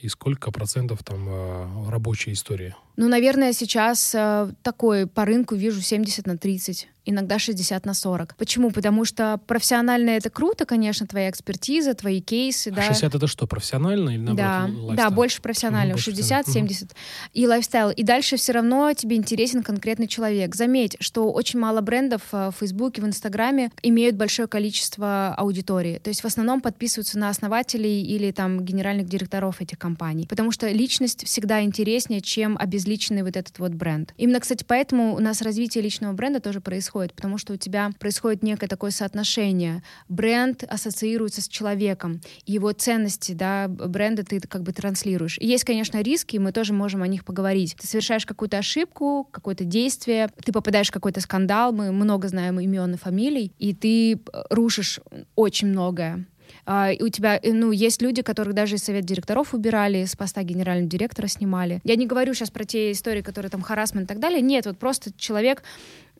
и 0.00 0.08
сколько 0.08 0.50
процентов 0.50 1.02
там 1.04 1.28
э, 1.28 1.90
рабочей 1.90 2.32
истории? 2.32 2.74
Ну, 3.00 3.08
наверное, 3.08 3.54
сейчас 3.54 4.14
э, 4.14 4.52
такой 4.62 5.06
по 5.06 5.24
рынку 5.24 5.54
вижу 5.54 5.80
70 5.80 6.26
на 6.26 6.36
30 6.36 6.86
иногда 7.04 7.38
60 7.38 7.84
на 7.86 7.94
40. 7.94 8.36
Почему? 8.36 8.70
Потому 8.70 9.04
что 9.04 9.40
профессионально 9.46 10.10
это 10.10 10.30
круто, 10.30 10.64
конечно, 10.64 11.06
твоя 11.06 11.30
экспертиза, 11.30 11.94
твои 11.94 12.20
кейсы. 12.20 12.68
А 12.68 12.76
да. 12.76 12.82
60 12.82 13.14
это 13.14 13.26
что, 13.26 13.46
профессионально 13.46 14.10
или 14.10 14.18
наоборот 14.18 14.36
Да, 14.36 14.62
лайфстайл? 14.62 14.96
да 14.96 15.10
больше 15.10 15.42
профессионально, 15.42 15.94
60-70. 15.94 16.84
Угу. 16.84 16.90
И 17.34 17.46
лайфстайл. 17.46 17.90
И 17.90 18.02
дальше 18.02 18.36
все 18.36 18.52
равно 18.52 18.92
тебе 18.92 19.16
интересен 19.16 19.62
конкретный 19.62 20.08
человек. 20.08 20.54
Заметь, 20.54 20.96
что 21.00 21.30
очень 21.32 21.58
мало 21.58 21.80
брендов 21.80 22.22
э, 22.32 22.50
в 22.50 22.60
Фейсбуке, 22.60 23.02
в 23.02 23.06
Инстаграме 23.06 23.70
имеют 23.82 24.16
большое 24.16 24.48
количество 24.48 25.34
аудитории. 25.36 25.98
То 25.98 26.08
есть 26.08 26.22
в 26.22 26.26
основном 26.26 26.60
подписываются 26.60 27.18
на 27.18 27.28
основателей 27.28 28.02
или 28.02 28.30
там 28.30 28.64
генеральных 28.64 29.08
директоров 29.08 29.60
этих 29.60 29.78
компаний. 29.78 30.26
Потому 30.26 30.52
что 30.52 30.68
личность 30.68 31.26
всегда 31.26 31.62
интереснее, 31.62 32.20
чем 32.20 32.56
обезличенный 32.90 33.22
вот 33.22 33.36
этот 33.36 33.58
вот 33.58 33.72
бренд. 33.72 34.12
Именно, 34.16 34.40
кстати, 34.40 34.64
поэтому 34.66 35.14
у 35.14 35.20
нас 35.20 35.42
развитие 35.42 35.82
личного 35.82 36.12
бренда 36.12 36.40
тоже 36.40 36.60
происходит 36.60 37.12
потому 37.14 37.38
что 37.38 37.52
у 37.52 37.56
тебя 37.56 37.90
происходит 37.98 38.42
некое 38.42 38.66
такое 38.66 38.90
соотношение. 38.90 39.82
Бренд 40.08 40.64
ассоциируется 40.64 41.40
с 41.42 41.48
человеком, 41.48 42.20
его 42.46 42.72
ценности, 42.72 43.32
да, 43.32 43.68
бренда 43.68 44.24
ты 44.24 44.40
как 44.40 44.62
бы 44.62 44.72
транслируешь. 44.72 45.38
И 45.38 45.46
есть, 45.46 45.64
конечно, 45.64 46.02
риски, 46.02 46.38
мы 46.38 46.52
тоже 46.52 46.72
можем 46.72 47.02
о 47.02 47.06
них 47.06 47.24
поговорить. 47.24 47.76
Ты 47.80 47.86
совершаешь 47.86 48.26
какую-то 48.26 48.58
ошибку, 48.58 49.28
какое-то 49.30 49.64
действие, 49.64 50.28
ты 50.44 50.52
попадаешь 50.52 50.88
в 50.88 50.92
какой-то 50.92 51.20
скандал, 51.20 51.72
мы 51.72 51.92
много 51.92 52.28
знаем 52.28 52.58
имен 52.58 52.94
и 52.94 52.98
фамилий, 52.98 53.52
и 53.58 53.74
ты 53.74 54.20
рушишь 54.50 55.00
очень 55.36 55.68
многое. 55.68 56.26
Uh, 56.70 57.02
у 57.02 57.08
тебя, 57.08 57.40
ну, 57.42 57.72
есть 57.72 58.00
люди, 58.00 58.22
которых 58.22 58.54
даже 58.54 58.76
из 58.76 58.84
совет 58.84 59.04
директоров 59.04 59.54
убирали, 59.54 60.04
с 60.04 60.14
поста 60.14 60.44
генерального 60.44 60.88
директора 60.88 61.26
снимали. 61.26 61.80
Я 61.82 61.96
не 61.96 62.06
говорю 62.06 62.32
сейчас 62.32 62.50
про 62.50 62.64
те 62.64 62.92
истории, 62.92 63.22
которые 63.22 63.50
там 63.50 63.60
харасмент 63.60 64.04
и 64.04 64.08
так 64.08 64.20
далее. 64.20 64.40
Нет, 64.40 64.66
вот 64.66 64.78
просто 64.78 65.10
человек 65.18 65.64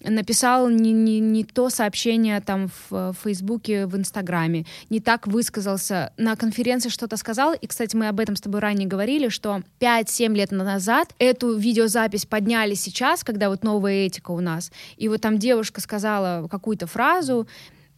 написал 0.03 0.69
не, 0.69 0.93
не, 0.93 1.21
не 1.21 1.45
то 1.45 1.71
сообщение 1.71 2.41
там 2.41 2.69
в, 2.69 3.13
в 3.13 3.17
Фейсбуке, 3.23 3.87
в 3.87 3.97
Инстаграме, 3.97 4.65
не 4.89 4.99
так 4.99 5.29
высказался, 5.29 6.13
на 6.17 6.35
конференции 6.35 6.89
что-то 6.89 7.17
сказал, 7.17 7.53
и, 7.53 7.67
кстати, 7.69 7.95
мы 7.95 8.09
об 8.09 8.19
этом 8.19 8.35
с 8.35 8.41
тобой 8.41 8.61
ранее 8.61 8.89
говорили, 8.89 9.29
что 9.29 9.63
5-7 9.81 10.35
лет 10.35 10.51
назад 10.51 11.15
эту 11.19 11.57
видеозапись 11.57 12.27
подняли 12.27 12.75
сейчас, 12.75 13.23
когда 13.23 13.51
вот 13.51 13.63
новая 13.63 14.07
этика 14.07 14.31
у 14.31 14.41
нас, 14.41 14.73
и 14.97 15.09
вот 15.09 15.21
там 15.21 15.39
девушка 15.39 15.81
сказала 15.81 16.49
какую-то 16.49 16.87
фразу, 16.87 17.47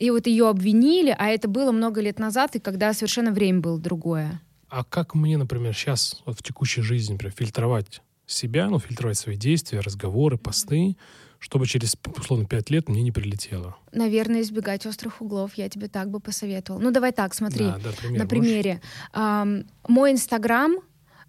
и 0.03 0.11
вот 0.11 0.27
ее 0.27 0.49
обвинили, 0.49 1.15
а 1.17 1.29
это 1.29 1.47
было 1.47 1.71
много 1.71 2.01
лет 2.01 2.19
назад, 2.19 2.57
и 2.57 2.59
когда 2.59 2.93
совершенно 2.93 3.31
время 3.31 3.61
было 3.61 3.79
другое. 3.79 4.41
А 4.69 4.83
как 4.83 5.15
мне, 5.15 5.39
например, 5.39 5.75
сейчас 5.75 6.21
вот 6.27 6.41
в 6.41 6.43
текущей 6.43 6.83
жизни 6.83 7.13
например, 7.13 7.33
фильтровать 7.33 8.03
себя, 8.27 8.69
ну, 8.69 8.81
фильтровать 8.81 9.17
свои 9.17 9.37
действия, 9.37 9.79
разговоры, 9.79 10.39
посты, 10.39 10.97
чтобы 11.39 11.67
через, 11.69 11.95
условно, 12.17 12.47
пять 12.47 12.69
лет 12.69 12.89
мне 12.89 13.03
не 13.03 13.13
прилетело? 13.13 13.77
Наверное, 13.93 14.41
избегать 14.41 14.87
острых 14.87 15.23
углов. 15.23 15.53
Я 15.55 15.69
тебе 15.69 15.87
так 15.87 16.11
бы 16.11 16.19
посоветовал. 16.19 16.81
Ну, 16.81 16.91
давай 16.91 17.13
так, 17.13 17.33
смотри. 17.33 17.67
Да, 17.67 17.79
да, 17.79 17.91
пример 17.93 18.19
на 18.19 18.27
примере. 18.27 18.81
Эм, 19.13 19.67
мой 19.87 20.11
Инстаграм 20.11 20.79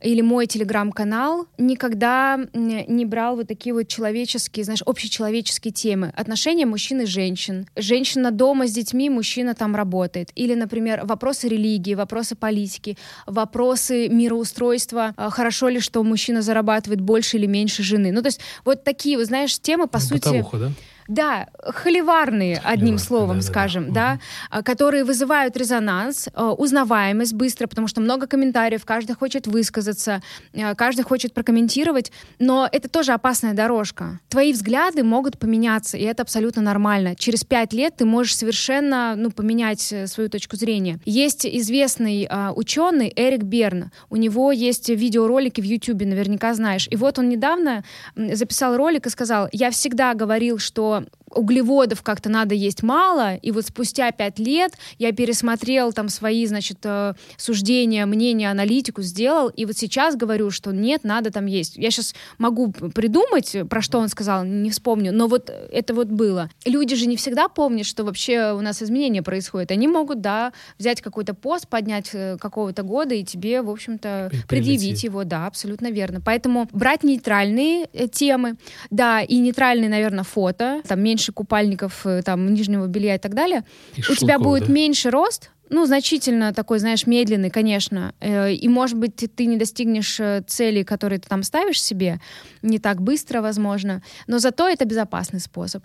или 0.04 0.22
мой 0.22 0.48
телеграм-канал 0.48 1.48
никогда 1.58 2.40
не 2.54 3.06
брал 3.06 3.36
вот 3.36 3.48
такие 3.48 3.74
вот 3.74 3.88
человеческие, 3.88 4.66
знаешь, 4.66 4.84
общечеловеческие 4.86 5.72
темы. 5.72 6.14
Отношения 6.16 6.66
мужчин 6.66 7.02
и 7.02 7.06
женщин. 7.06 7.68
Женщина 7.76 8.32
дома 8.32 8.68
с 8.68 8.72
детьми, 8.72 9.10
мужчина 9.10 9.54
там 9.54 9.76
работает. 9.76 10.32
Или, 10.36 10.56
например, 10.56 11.02
вопросы 11.06 11.48
религии, 11.48 11.96
вопросы 11.96 12.36
политики, 12.36 12.98
вопросы 13.26 14.10
мироустройства. 14.10 15.14
А, 15.16 15.30
хорошо 15.30 15.70
ли, 15.70 15.80
что 15.80 16.04
мужчина 16.04 16.42
зарабатывает 16.42 17.02
больше 17.02 17.38
или 17.38 17.46
меньше 17.46 17.84
жены? 17.84 18.12
Ну, 18.12 18.22
то 18.22 18.28
есть 18.28 18.40
вот 18.66 18.84
такие, 18.84 19.18
вот, 19.18 19.28
знаешь, 19.28 19.58
темы, 19.60 19.88
по 19.88 20.00
ну, 20.00 20.06
сути... 20.06 20.28
Бытовуха, 20.28 20.58
да? 20.58 20.72
Да, 21.08 21.48
холиварные, 21.60 22.62
одним 22.64 22.98
словом 22.98 23.38
да, 23.38 23.42
скажем, 23.42 23.92
да, 23.92 23.94
да, 23.94 24.20
да, 24.52 24.64
которые 24.64 25.04
вызывают 25.04 25.58
резонанс, 25.58 26.30
э, 26.34 26.44
узнаваемость 26.44 27.34
быстро, 27.34 27.68
потому 27.68 27.88
что 27.88 28.02
много 28.02 28.28
комментариев, 28.28 28.86
каждый 28.86 29.14
хочет 29.16 29.48
высказаться, 29.48 30.22
э, 30.54 30.76
каждый 30.76 31.04
хочет 31.04 31.34
прокомментировать, 31.34 32.12
но 32.40 32.68
это 32.72 32.88
тоже 32.88 33.14
опасная 33.14 33.54
дорожка. 33.54 34.20
Твои 34.30 34.54
взгляды 34.54 35.04
могут 35.04 35.38
поменяться, 35.38 35.98
и 35.98 36.04
это 36.04 36.24
абсолютно 36.24 36.62
нормально. 36.62 37.16
Через 37.16 37.44
пять 37.44 37.74
лет 37.74 37.98
ты 37.98 38.06
можешь 38.06 38.36
совершенно 38.36 39.16
ну, 39.16 39.32
поменять 39.32 39.92
э, 39.92 40.08
свою 40.08 40.30
точку 40.30 40.56
зрения. 40.56 41.00
Есть 41.06 41.46
известный 41.46 42.30
ученый 42.56 43.12
Эрик 43.16 43.44
Берн, 43.44 43.92
у 44.10 44.16
него 44.16 44.52
есть 44.52 44.90
видеоролики 44.90 45.62
в 45.62 45.64
YouTube, 45.64 46.04
наверняка 46.04 46.54
знаешь, 46.54 46.88
и 46.90 46.96
вот 46.96 47.20
он 47.20 47.30
недавно 47.30 47.84
записал 48.16 48.78
ролик 48.78 49.06
и 49.08 49.10
сказал, 49.10 49.50
я 49.52 49.72
всегда 49.72 50.14
говорил, 50.14 50.60
что 50.60 51.03
углеводов 51.34 52.02
как-то 52.02 52.30
надо 52.30 52.56
есть 52.56 52.84
мало, 52.84 53.36
и 53.36 53.52
вот 53.52 53.66
спустя 53.66 54.12
пять 54.12 54.40
лет 54.40 54.74
я 55.00 55.12
пересмотрел 55.12 55.94
там 55.94 56.10
свои, 56.10 56.46
значит, 56.46 56.80
э, 56.84 57.14
суждения, 57.38 58.06
мнения, 58.06 58.52
аналитику 58.52 59.02
сделал, 59.02 59.50
и 59.50 59.66
вот 59.66 59.78
сейчас 59.78 60.16
говорю, 60.16 60.52
что 60.52 60.72
нет, 60.72 61.04
надо 61.04 61.32
там 61.32 61.46
есть. 61.46 61.78
Я 61.78 61.92
сейчас 61.92 62.16
могу 62.38 62.72
придумать, 62.72 63.56
про 63.70 63.82
что 63.82 64.00
он 64.00 64.10
сказал, 64.10 64.44
не 64.44 64.70
вспомню, 64.70 65.12
но 65.12 65.28
вот 65.28 65.50
это 65.50 65.94
вот 65.94 66.08
было. 66.08 66.50
Люди 66.66 66.96
же 66.96 67.06
не 67.06 67.18
всегда 67.18 67.48
помнят, 67.48 67.86
что 67.86 68.04
вообще 68.04 68.54
у 68.54 68.62
нас 68.62 68.82
изменения 68.82 69.24
происходят. 69.24 69.72
Они 69.72 69.88
могут, 69.88 70.22
да, 70.22 70.54
взять 70.78 71.02
какой-то 71.02 71.34
пост, 71.34 71.68
поднять 71.68 72.10
э, 72.14 72.38
какого-то 72.40 72.84
года 72.84 73.16
и 73.16 73.24
тебе, 73.24 73.62
в 73.62 73.70
общем-то, 73.70 74.32
предъявить 74.48 75.04
его, 75.04 75.24
да, 75.24 75.48
абсолютно 75.48 75.92
верно. 75.92 76.22
Поэтому 76.22 76.68
брать 76.72 77.04
нейтральные 77.04 77.88
э, 77.94 78.08
темы, 78.08 78.56
да, 78.90 79.22
и 79.22 79.38
нейтральные, 79.38 79.90
наверное, 79.90 80.24
фото, 80.24 80.82
там 80.88 81.02
меньше 81.02 81.23
купальников, 81.32 82.06
э, 82.06 82.22
там 82.24 82.54
нижнего 82.54 82.88
белья 82.88 83.16
и 83.16 83.20
так 83.20 83.34
далее, 83.34 83.64
и 83.96 84.02
у 84.02 84.16
тебя 84.16 84.40
будет 84.40 84.68
да? 84.68 84.74
меньше 84.74 85.10
рост, 85.10 85.52
ну, 85.70 85.86
значительно 85.86 86.54
такой, 86.54 86.80
знаешь, 86.80 87.08
медленный, 87.08 87.50
конечно. 87.50 88.14
Э, 88.20 88.52
и, 88.54 88.68
может 88.68 88.98
быть, 88.98 89.16
ты 89.16 89.46
не 89.46 89.58
достигнешь 89.58 90.20
э, 90.20 90.44
цели, 90.46 90.84
которые 90.84 91.20
ты 91.20 91.28
там 91.28 91.42
ставишь 91.44 91.82
себе, 91.82 92.20
не 92.62 92.80
так 92.80 93.02
быстро, 93.02 93.42
возможно, 93.42 94.04
но 94.28 94.40
зато 94.40 94.68
это 94.68 94.86
безопасный 94.86 95.40
способ. 95.40 95.84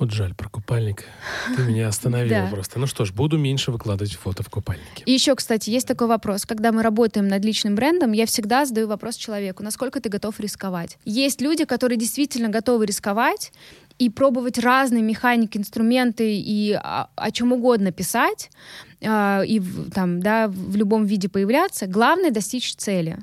Вот 0.00 0.12
жаль 0.12 0.34
про 0.34 0.48
купальник. 0.48 1.04
Ты 1.54 1.62
меня 1.62 1.88
остановила 1.88 2.46
просто. 2.50 2.78
Ну 2.78 2.86
что 2.86 3.04
ж, 3.04 3.12
буду 3.12 3.36
меньше 3.36 3.70
выкладывать 3.70 4.14
фото 4.14 4.42
в 4.42 4.48
купальнике. 4.48 5.02
И 5.04 5.12
еще, 5.12 5.34
кстати, 5.34 5.68
есть 5.68 5.86
такой 5.86 6.06
вопрос. 6.06 6.46
Когда 6.46 6.72
мы 6.72 6.82
работаем 6.82 7.28
над 7.28 7.44
личным 7.44 7.74
брендом, 7.74 8.12
я 8.12 8.24
всегда 8.24 8.64
задаю 8.64 8.88
вопрос 8.88 9.16
человеку, 9.16 9.62
насколько 9.62 10.00
ты 10.00 10.08
готов 10.08 10.40
рисковать. 10.40 10.96
Есть 11.04 11.42
люди, 11.42 11.66
которые 11.66 11.98
действительно 11.98 12.48
готовы 12.48 12.86
рисковать, 12.86 13.52
и 14.00 14.08
пробовать 14.08 14.58
разные 14.58 15.02
механики, 15.02 15.58
инструменты 15.58 16.34
и 16.34 16.72
о, 16.72 17.08
о 17.14 17.30
чем 17.30 17.52
угодно 17.52 17.92
писать 17.92 18.50
э, 19.00 19.42
и 19.46 19.62
там, 19.94 20.20
да, 20.20 20.48
в 20.48 20.74
любом 20.74 21.04
виде 21.04 21.28
появляться. 21.28 21.86
Главное 21.86 22.30
достичь 22.30 22.74
цели. 22.76 23.18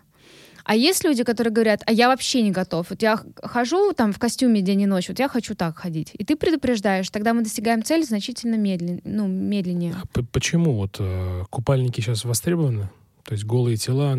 А 0.65 0.75
есть 0.75 1.03
люди, 1.03 1.23
которые 1.23 1.51
говорят, 1.51 1.81
а 1.87 1.91
я 1.91 2.09
вообще 2.09 2.43
не 2.43 2.51
готов. 2.51 2.91
Вот 2.91 3.01
я 3.01 3.19
хожу 3.41 3.93
там 3.93 4.13
в 4.13 4.19
костюме 4.19 4.61
день 4.61 4.81
и 4.81 4.85
ночь, 4.85 5.07
вот 5.09 5.17
я 5.17 5.27
хочу 5.29 5.55
так 5.55 5.77
ходить. 5.77 6.11
И 6.13 6.23
ты 6.23 6.35
предупреждаешь, 6.35 7.09
тогда 7.09 7.33
мы 7.33 7.41
достигаем 7.41 7.81
цели 7.83 8.03
значительно 8.03 8.55
медлен, 8.55 9.01
ну, 9.03 9.27
медленнее. 9.27 9.95
А 9.95 10.21
почему 10.31 10.73
вот 10.73 10.97
э, 10.99 11.43
купальники 11.49 12.01
сейчас 12.01 12.23
востребованы? 12.23 12.89
То 13.27 13.33
есть 13.33 13.43
голые 13.43 13.75
тела, 13.75 14.17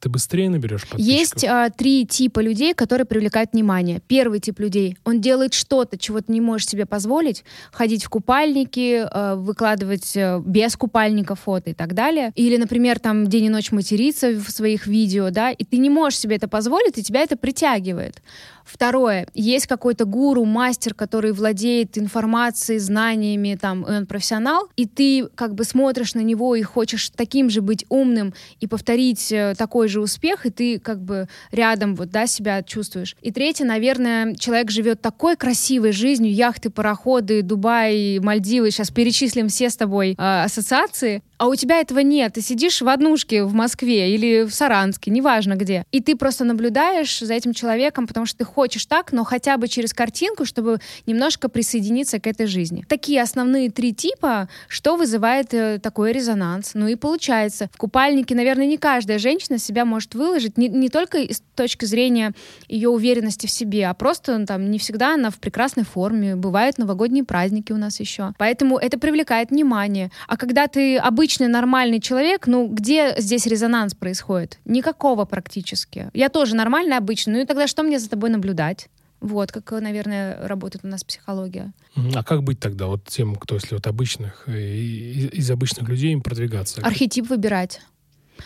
ты 0.00 0.08
быстрее 0.08 0.48
наберешь 0.48 0.88
подписчиков? 0.88 1.18
Есть 1.18 1.44
а, 1.44 1.68
три 1.68 2.06
типа 2.06 2.40
людей, 2.40 2.72
которые 2.72 3.04
привлекают 3.04 3.52
внимание. 3.52 4.00
Первый 4.08 4.40
тип 4.40 4.58
людей, 4.58 4.96
он 5.04 5.20
делает 5.20 5.52
что-то, 5.52 5.98
чего 5.98 6.22
ты 6.22 6.32
не 6.32 6.40
можешь 6.40 6.66
себе 6.66 6.86
позволить, 6.86 7.44
ходить 7.72 8.04
в 8.04 8.08
купальники, 8.08 9.04
а, 9.04 9.34
выкладывать 9.34 10.16
а, 10.16 10.40
без 10.40 10.76
купальника 10.76 11.34
фото 11.34 11.68
и 11.68 11.74
так 11.74 11.92
далее. 11.92 12.32
Или, 12.36 12.56
например, 12.56 12.98
там 12.98 13.26
день 13.26 13.44
и 13.44 13.48
ночь 13.50 13.70
материться 13.70 14.30
в 14.30 14.48
своих 14.48 14.86
видео, 14.86 15.28
да, 15.28 15.50
и 15.50 15.62
ты 15.62 15.76
не 15.76 15.90
можешь 15.90 16.18
себе 16.18 16.36
это 16.36 16.48
позволить, 16.48 16.96
и 16.96 17.02
тебя 17.02 17.20
это 17.20 17.36
притягивает. 17.36 18.22
Второе, 18.68 19.26
есть 19.32 19.66
какой-то 19.66 20.04
гуру, 20.04 20.44
мастер, 20.44 20.92
который 20.92 21.32
владеет 21.32 21.96
информацией, 21.96 22.78
знаниями, 22.78 23.58
там, 23.60 23.84
он 23.88 24.06
профессионал, 24.06 24.68
и 24.76 24.84
ты 24.84 25.26
как 25.34 25.54
бы 25.54 25.64
смотришь 25.64 26.14
на 26.14 26.20
него 26.20 26.54
и 26.54 26.62
хочешь 26.62 27.08
таким 27.08 27.48
же 27.48 27.62
быть 27.62 27.86
умным 27.88 28.34
и 28.60 28.66
повторить 28.66 29.32
э, 29.32 29.54
такой 29.56 29.88
же 29.88 30.02
успех, 30.02 30.44
и 30.44 30.50
ты 30.50 30.78
как 30.78 31.00
бы 31.00 31.28
рядом 31.50 31.94
вот, 31.94 32.10
да, 32.10 32.26
себя 32.26 32.62
чувствуешь. 32.62 33.16
И 33.22 33.32
третье, 33.32 33.64
наверное, 33.64 34.34
человек 34.34 34.70
живет 34.70 35.00
такой 35.00 35.36
красивой 35.36 35.92
жизнью, 35.92 36.34
яхты, 36.34 36.68
пароходы, 36.68 37.40
Дубай, 37.40 38.18
Мальдивы, 38.18 38.70
сейчас 38.70 38.90
перечислим 38.90 39.48
все 39.48 39.70
с 39.70 39.76
тобой 39.76 40.10
э, 40.10 40.44
ассоциации, 40.44 41.22
а 41.38 41.46
у 41.46 41.54
тебя 41.54 41.80
этого 41.80 42.00
нет. 42.00 42.34
Ты 42.34 42.42
сидишь 42.42 42.82
в 42.82 42.88
однушке 42.88 43.44
в 43.44 43.54
Москве 43.54 44.14
или 44.14 44.42
в 44.42 44.52
Саранске, 44.52 45.10
неважно 45.10 45.54
где, 45.54 45.84
и 45.90 46.00
ты 46.00 46.16
просто 46.16 46.44
наблюдаешь 46.44 47.18
за 47.18 47.32
этим 47.32 47.54
человеком, 47.54 48.06
потому 48.06 48.26
что 48.26 48.38
ты 48.38 48.44
хочешь 48.44 48.57
так, 48.88 49.12
но 49.12 49.24
хотя 49.24 49.56
бы 49.56 49.68
через 49.68 49.92
картинку, 49.92 50.44
чтобы 50.44 50.80
немножко 51.06 51.48
присоединиться 51.48 52.18
к 52.18 52.26
этой 52.26 52.46
жизни. 52.46 52.84
Такие 52.88 53.22
основные 53.22 53.70
три 53.70 53.94
типа, 53.94 54.48
что 54.68 54.96
вызывает 54.96 55.54
э, 55.54 55.78
такой 55.78 56.12
резонанс. 56.12 56.72
Ну 56.74 56.88
и 56.88 56.96
получается, 56.96 57.68
в 57.72 57.76
купальнике, 57.76 58.34
наверное, 58.34 58.66
не 58.66 58.78
каждая 58.78 59.18
женщина 59.18 59.58
себя 59.58 59.84
может 59.84 60.14
выложить, 60.14 60.58
не, 60.58 60.68
не 60.68 60.88
только 60.88 61.18
с 61.18 61.42
точки 61.54 61.84
зрения 61.84 62.32
ее 62.68 62.88
уверенности 62.88 63.46
в 63.46 63.50
себе, 63.50 63.86
а 63.86 63.94
просто 63.94 64.38
ну, 64.38 64.46
там 64.46 64.70
не 64.70 64.78
всегда 64.78 65.14
она 65.14 65.30
в 65.30 65.38
прекрасной 65.38 65.84
форме. 65.84 66.36
Бывают 66.36 66.78
новогодние 66.78 67.24
праздники 67.24 67.72
у 67.72 67.76
нас 67.76 68.00
еще. 68.00 68.32
Поэтому 68.38 68.78
это 68.78 68.98
привлекает 68.98 69.50
внимание. 69.50 70.10
А 70.26 70.36
когда 70.36 70.66
ты 70.66 70.96
обычный 70.96 71.48
нормальный 71.48 72.00
человек, 72.00 72.46
ну 72.46 72.66
где 72.66 73.14
здесь 73.18 73.46
резонанс 73.46 73.94
происходит? 73.94 74.58
Никакого 74.64 75.24
практически. 75.24 76.10
Я 76.14 76.28
тоже 76.28 76.56
нормальный, 76.56 76.96
обычный. 76.96 77.34
Ну 77.34 77.40
и 77.40 77.44
тогда 77.44 77.66
что 77.66 77.82
мне 77.82 77.98
за 77.98 78.08
тобой 78.08 78.30
наблюдать? 78.30 78.47
Наблюдать. 78.48 78.88
Вот, 79.20 79.50
как, 79.50 79.72
наверное, 79.80 80.46
работает 80.46 80.84
у 80.84 80.88
нас 80.88 81.02
психология. 81.02 81.72
А 82.14 82.22
как 82.22 82.44
быть 82.44 82.60
тогда 82.60 82.86
вот 82.86 83.04
тем, 83.04 83.34
кто, 83.34 83.56
если 83.56 83.74
вот 83.74 83.86
обычных, 83.86 84.44
э, 84.46 84.60
из 84.60 85.50
обычных 85.50 85.88
людей 85.88 86.12
им 86.12 86.20
продвигаться? 86.20 86.80
Архетип 86.82 87.28
выбирать. 87.28 87.80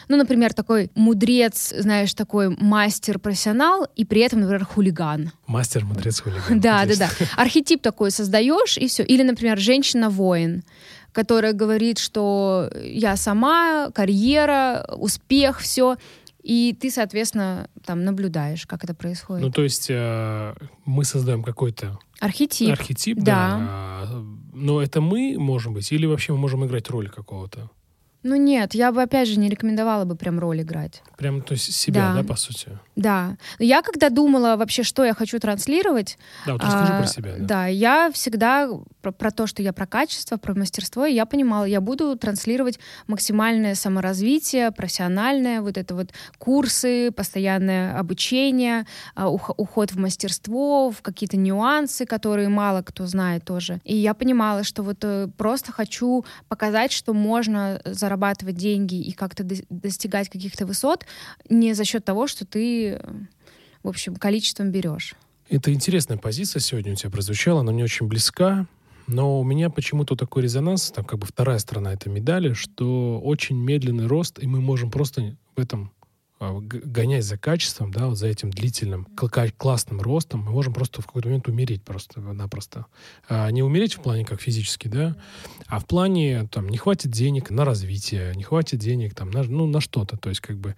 Ну, 0.09 0.17
например, 0.17 0.55
такой 0.55 0.91
мудрец, 0.95 1.75
знаешь, 1.79 2.15
такой 2.15 2.49
мастер-профессионал, 2.49 3.87
и 3.95 4.07
при 4.07 4.23
этом, 4.23 4.41
например, 4.41 4.65
хулиган. 4.65 5.33
Мастер, 5.47 5.85
мудрец, 5.85 6.21
хулиган. 6.21 6.61
Да, 6.61 6.87
да, 6.87 6.97
да. 6.97 7.11
Архетип 7.37 7.83
такой 7.83 8.11
создаешь, 8.11 8.79
и 8.79 8.87
все. 8.87 9.03
Или, 9.03 9.23
например, 9.23 9.59
женщина-воин 9.59 10.63
которая 11.13 11.53
говорит, 11.53 11.99
что 11.99 12.71
я 12.83 13.17
сама, 13.17 13.91
карьера, 13.95 14.87
успех, 14.97 15.61
все. 15.61 15.97
И 16.43 16.77
ты, 16.79 16.91
соответственно, 16.91 17.71
там 17.85 18.05
наблюдаешь, 18.05 18.67
как 18.67 18.83
это 18.85 18.95
происходит. 18.95 19.45
Ну, 19.45 19.53
то 19.53 19.63
есть 19.63 19.87
э, 19.89 20.55
мы 20.85 21.05
создаем 21.05 21.43
какой-то 21.43 21.99
архетип. 22.21 22.71
Архетип, 22.73 23.19
да. 23.19 24.07
да. 24.07 24.23
Но 24.53 24.83
это 24.83 25.01
мы 25.01 25.37
можем 25.39 25.75
быть, 25.75 25.93
или 25.93 26.07
вообще 26.07 26.33
мы 26.33 26.39
можем 26.39 26.65
играть 26.67 26.91
роль 26.91 27.09
какого-то? 27.09 27.71
Ну 28.23 28.37
нет, 28.37 28.75
я 28.75 28.93
бы 28.93 29.03
опять 29.03 29.29
же 29.29 29.39
не 29.39 29.49
рекомендовала 29.49 30.05
бы 30.05 30.15
прям 30.15 30.39
роль 30.39 30.63
играть. 30.63 31.03
Прям, 31.17 31.43
то 31.43 31.53
есть 31.53 31.73
себя, 31.75 32.13
да, 32.13 32.23
да 32.23 32.29
по 32.29 32.37
сути? 32.37 32.69
Да. 32.95 33.37
Я 33.59 33.83
когда 33.83 34.11
думала 34.11 34.57
вообще, 34.57 34.83
что 34.83 35.05
я 35.05 35.15
хочу 35.15 35.39
транслировать... 35.39 36.19
Да, 36.47 36.53
вот 36.53 36.63
расскажи 36.63 36.93
а, 36.93 36.99
про 37.01 37.07
себя. 37.07 37.33
Да, 37.39 37.47
да 37.47 37.67
я 37.67 38.11
всегда 38.13 38.69
про, 39.01 39.13
про 39.13 39.31
то, 39.31 39.47
что 39.47 39.63
я 39.63 39.73
про 39.73 39.87
качество, 39.87 40.37
про 40.37 40.55
мастерство, 40.55 41.05
я 41.05 41.27
понимала, 41.27 41.65
я 41.65 41.81
буду 41.81 42.17
транслировать 42.17 42.79
максимальное 43.07 43.75
саморазвитие, 43.75 44.71
профессиональное, 44.71 45.61
вот 45.61 45.77
это 45.77 45.95
вот 45.95 46.11
курсы, 46.39 47.11
постоянное 47.11 47.99
обучение, 47.99 48.87
а, 49.15 49.29
уход 49.29 49.93
в 49.93 49.99
мастерство, 49.99 50.91
в 50.91 51.03
какие-то 51.03 51.37
нюансы, 51.37 52.07
которые 52.07 52.49
мало 52.49 52.83
кто 52.83 53.07
знает 53.07 53.45
тоже. 53.45 53.81
И 53.85 53.97
я 53.97 54.15
понимала, 54.15 54.63
что 54.65 54.83
вот 54.83 54.99
э, 55.03 55.29
просто 55.37 55.73
хочу 55.73 56.25
показать, 56.49 56.93
что 56.93 57.13
можно 57.15 57.81
зарабатывать 58.13 58.57
деньги 58.57 59.01
и 59.01 59.13
как-то 59.13 59.45
достигать 59.71 60.29
каких-то 60.29 60.67
высот 60.67 61.07
не 61.49 61.75
за 61.75 61.85
счет 61.85 62.05
того, 62.05 62.27
что 62.27 62.45
ты, 62.45 63.01
в 63.83 63.89
общем, 63.89 64.17
количеством 64.17 64.71
берешь. 64.71 65.15
Это 65.49 65.73
интересная 65.73 66.19
позиция 66.19 66.61
сегодня 66.61 66.93
у 66.93 66.95
тебя 66.95 67.11
прозвучала, 67.11 67.61
она 67.61 67.73
мне 67.73 67.85
очень 67.85 68.07
близка. 68.07 68.67
Но 69.09 69.41
у 69.41 69.45
меня 69.45 69.69
почему-то 69.69 70.15
такой 70.15 70.45
резонанс, 70.45 70.93
там 70.93 71.05
как 71.05 71.19
бы 71.19 71.27
вторая 71.27 71.59
сторона 71.59 71.93
этой 71.93 72.09
медали, 72.09 72.53
что 72.53 73.21
очень 73.21 73.57
медленный 73.57 74.07
рост, 74.07 74.39
и 74.39 74.47
мы 74.47 74.61
можем 74.61 74.93
просто 74.93 75.37
в 75.57 75.61
этом 75.61 75.91
а, 76.43 76.59
гонять 76.61 77.25
за 77.25 77.39
качеством, 77.39 77.93
да, 77.93 78.09
вот 78.09 78.19
за 78.19 78.27
этим 78.27 78.51
длительным, 78.51 79.07
классным 79.57 80.01
ростом, 80.01 80.41
мы 80.41 80.51
можем 80.51 80.75
просто 80.75 81.01
в 81.01 81.07
какой-то 81.07 81.29
момент 81.29 81.47
умереть 81.47 81.85
просто-напросто. 81.85 82.87
А 83.29 83.49
не 83.53 83.63
умереть 83.63 83.95
в 83.95 84.03
плане 84.03 84.25
как 84.25 84.41
физически, 84.41 84.89
да, 84.89 85.17
а 85.69 85.79
в 85.79 85.87
плане, 85.87 86.49
там, 86.51 86.69
не 86.69 86.79
хватит 86.79 87.13
денег 87.13 87.51
на 87.51 87.65
развитие, 87.65 88.35
не 88.35 88.43
хватит 88.43 88.81
денег, 88.81 89.15
там, 89.15 89.31
на, 89.31 89.45
ну, 89.45 89.67
на 89.67 89.81
что-то, 89.81 90.17
то 90.17 90.31
есть 90.31 90.41
как 90.41 90.57
бы 90.57 90.75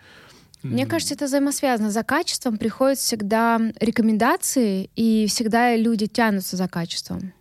мне 0.63 0.87
кажется, 0.87 1.13
это 1.13 1.27
взаимосвязано. 1.27 1.91
За 1.91 2.03
качеством 2.03 2.57
приходят 2.57 2.99
всегда 2.99 3.61
рекомендации, 3.81 4.89
и 4.97 5.27
всегда 5.29 5.77
люди 5.77 6.07
тянутся 6.07 6.57
за 6.57 6.69
качеством. 6.69 7.35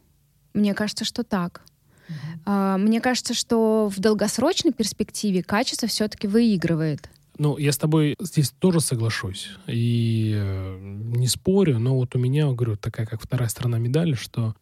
Мне 0.53 0.73
кажется, 0.73 1.05
что 1.05 1.23
так. 1.23 1.61
Uh-huh. 2.45 2.77
Мне 2.77 2.99
кажется, 2.99 3.33
что 3.33 3.89
в 3.89 3.97
долгосрочной 4.01 4.73
перспективе 4.73 5.41
качество 5.41 5.87
все-таки 5.87 6.27
выигрывает. 6.27 7.09
Ну, 7.37 7.57
я 7.57 7.71
с 7.71 7.77
тобой 7.77 8.15
здесь 8.19 8.51
тоже 8.51 8.79
соглашусь. 8.79 9.49
И 9.67 10.33
э, 10.35 10.77
не 10.81 11.27
спорю, 11.27 11.79
но 11.79 11.95
вот 11.95 12.15
у 12.15 12.19
меня, 12.19 12.51
говорю, 12.51 12.77
такая 12.77 13.05
как 13.05 13.21
вторая 13.21 13.49
сторона 13.49 13.79
медали, 13.79 14.13
что 14.13 14.55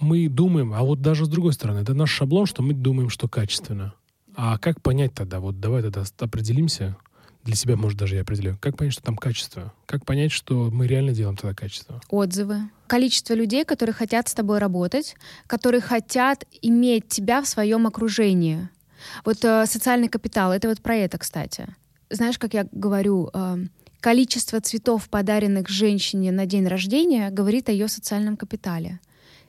мы 0.00 0.28
думаем, 0.28 0.72
а 0.72 0.82
вот 0.82 1.00
даже 1.00 1.26
с 1.26 1.28
другой 1.28 1.52
стороны, 1.52 1.80
это 1.80 1.94
наш 1.94 2.10
шаблон, 2.10 2.46
что 2.46 2.62
мы 2.62 2.74
думаем, 2.74 3.08
что 3.08 3.28
качественно. 3.28 3.94
А 4.34 4.58
как 4.58 4.80
понять 4.82 5.14
тогда? 5.14 5.40
Вот 5.40 5.60
давай 5.60 5.82
тогда 5.82 6.04
определимся, 6.20 6.96
для 7.44 7.56
себя, 7.56 7.76
может, 7.76 7.98
даже 7.98 8.16
я 8.16 8.22
определю. 8.22 8.58
Как 8.60 8.76
понять, 8.76 8.92
что 8.92 9.02
там 9.02 9.16
качество? 9.16 9.72
Как 9.86 10.04
понять, 10.04 10.32
что 10.32 10.70
мы 10.70 10.86
реально 10.86 11.12
делаем 11.12 11.36
тогда 11.36 11.54
качество? 11.54 12.00
Отзывы. 12.10 12.58
Количество 12.86 13.32
людей, 13.32 13.64
которые 13.64 13.94
хотят 13.94 14.28
с 14.28 14.34
тобой 14.34 14.58
работать, 14.58 15.16
которые 15.46 15.80
хотят 15.80 16.44
иметь 16.60 17.08
тебя 17.08 17.40
в 17.40 17.48
своем 17.48 17.86
окружении. 17.86 18.68
Вот 19.24 19.44
э, 19.44 19.64
социальный 19.66 20.08
капитал, 20.08 20.52
это 20.52 20.68
вот 20.68 20.82
про 20.82 20.96
это, 20.96 21.16
кстати. 21.16 21.74
Знаешь, 22.10 22.38
как 22.38 22.54
я 22.54 22.66
говорю, 22.72 23.30
э, 23.32 23.56
количество 24.00 24.60
цветов, 24.60 25.08
подаренных 25.08 25.68
женщине 25.68 26.32
на 26.32 26.46
день 26.46 26.66
рождения, 26.66 27.30
говорит 27.30 27.68
о 27.68 27.72
ее 27.72 27.88
социальном 27.88 28.36
капитале 28.36 29.00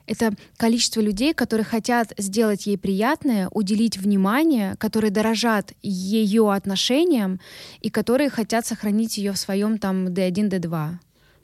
это 0.10 0.34
количество 0.57 1.01
людей, 1.01 1.34
которые 1.34 1.64
хотят 1.64 2.14
сделать 2.18 2.66
ей 2.66 2.78
приятное, 2.78 3.47
уделить 3.51 3.97
внимание, 3.97 4.76
которые 4.78 5.12
дорожат 5.12 5.74
ее 5.84 6.51
отношениям 6.51 7.39
и 7.82 7.91
которые 7.91 8.32
хотят 8.32 8.66
сохранить 8.66 9.20
ее 9.20 9.34
в 9.34 9.38
своем 9.38 9.78
там 9.78 10.07
D1, 10.07 10.49
D2. 10.49 10.95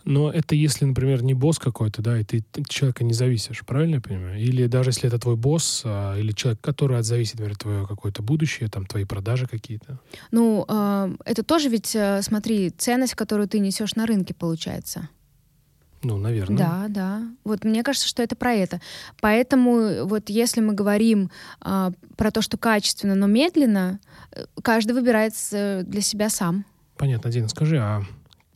Но 0.06 0.32
это 0.32 0.54
если, 0.54 0.86
например, 0.86 1.24
не 1.24 1.34
босс 1.34 1.58
какой-то, 1.58 2.04
да, 2.04 2.20
и 2.20 2.24
ты 2.24 2.44
от 2.56 2.70
человека 2.70 3.04
не 3.04 3.14
зависишь, 3.14 3.66
правильно 3.66 3.96
я 3.96 4.02
понимаю? 4.02 4.40
Или 4.40 4.68
даже 4.68 4.92
если 4.92 5.08
это 5.08 5.18
твой 5.18 5.36
босс, 5.36 5.82
а, 5.84 6.16
или 6.16 6.32
человек, 6.32 6.62
который 6.62 7.00
от 7.00 7.06
зависит, 7.06 7.36
например, 7.40 7.58
твое 7.58 7.88
какое-то 7.88 8.22
будущее, 8.22 8.70
там, 8.70 8.86
твои 8.86 9.04
продажи 9.04 9.48
какие-то. 9.48 10.00
Ну, 10.30 10.64
э, 10.68 11.16
это 11.26 11.42
тоже 11.42 11.70
ведь, 11.70 11.96
э, 11.96 12.22
смотри, 12.22 12.70
ценность, 12.70 13.16
которую 13.16 13.48
ты 13.48 13.58
несешь 13.58 13.96
на 13.96 14.06
рынке, 14.06 14.36
получается. 14.36 15.10
Ну, 16.04 16.18
наверное. 16.18 16.58
Да, 16.58 16.86
да. 16.88 17.24
Вот 17.44 17.64
мне 17.64 17.82
кажется, 17.82 18.08
что 18.08 18.22
это 18.22 18.36
про 18.36 18.54
это. 18.54 18.80
Поэтому 19.22 20.06
вот 20.06 20.30
если 20.30 20.62
мы 20.62 20.74
говорим 20.74 21.32
а, 21.62 21.94
про 22.16 22.30
то, 22.30 22.44
что 22.44 22.58
качественно, 22.58 23.16
но 23.16 23.26
медленно, 23.26 24.00
э, 24.32 24.46
каждый 24.62 24.92
выбирает 24.92 25.34
для 25.52 26.02
себя 26.02 26.30
сам. 26.30 26.64
Понятно, 26.96 27.32
Дина, 27.32 27.48
скажи, 27.48 27.80
а 27.80 28.04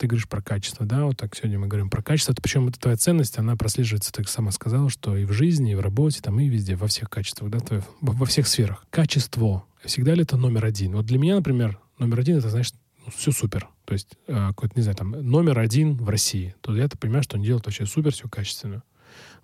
ты 0.00 0.06
говоришь 0.06 0.28
про 0.28 0.40
качество, 0.40 0.86
да, 0.86 1.04
вот 1.04 1.18
так 1.18 1.36
сегодня 1.36 1.58
мы 1.58 1.66
говорим 1.66 1.90
про 1.90 2.02
качество, 2.02 2.32
это, 2.32 2.40
причем 2.40 2.66
это 2.68 2.80
твоя 2.80 2.96
ценность, 2.96 3.38
она 3.38 3.54
прослеживается, 3.54 4.10
ты 4.10 4.24
сама 4.24 4.50
сказала, 4.50 4.88
что 4.88 5.14
и 5.14 5.26
в 5.26 5.32
жизни, 5.32 5.72
и 5.72 5.74
в 5.74 5.80
работе, 5.80 6.22
там, 6.22 6.40
и 6.40 6.48
везде, 6.48 6.74
во 6.74 6.86
всех 6.86 7.10
качествах, 7.10 7.50
да, 7.50 7.60
твое, 7.60 7.82
во 8.00 8.24
всех 8.24 8.48
сферах. 8.48 8.86
Качество, 8.88 9.64
всегда 9.84 10.14
ли 10.14 10.22
это 10.22 10.38
номер 10.38 10.64
один? 10.64 10.96
Вот 10.96 11.04
для 11.04 11.18
меня, 11.18 11.36
например, 11.36 11.78
номер 11.98 12.20
один, 12.20 12.38
это 12.38 12.48
значит, 12.48 12.74
ну, 13.04 13.12
все 13.14 13.30
супер. 13.30 13.68
То 13.84 13.92
есть 13.92 14.16
э, 14.26 14.48
какой-то, 14.48 14.72
не 14.74 14.82
знаю, 14.82 14.96
там, 14.96 15.10
номер 15.10 15.58
один 15.58 15.98
в 15.98 16.08
России. 16.08 16.54
То 16.62 16.74
я-то 16.74 16.96
понимаю, 16.96 17.22
что 17.22 17.36
он 17.36 17.42
делает 17.42 17.66
вообще 17.66 17.84
супер, 17.84 18.12
все 18.12 18.26
качественно. 18.26 18.82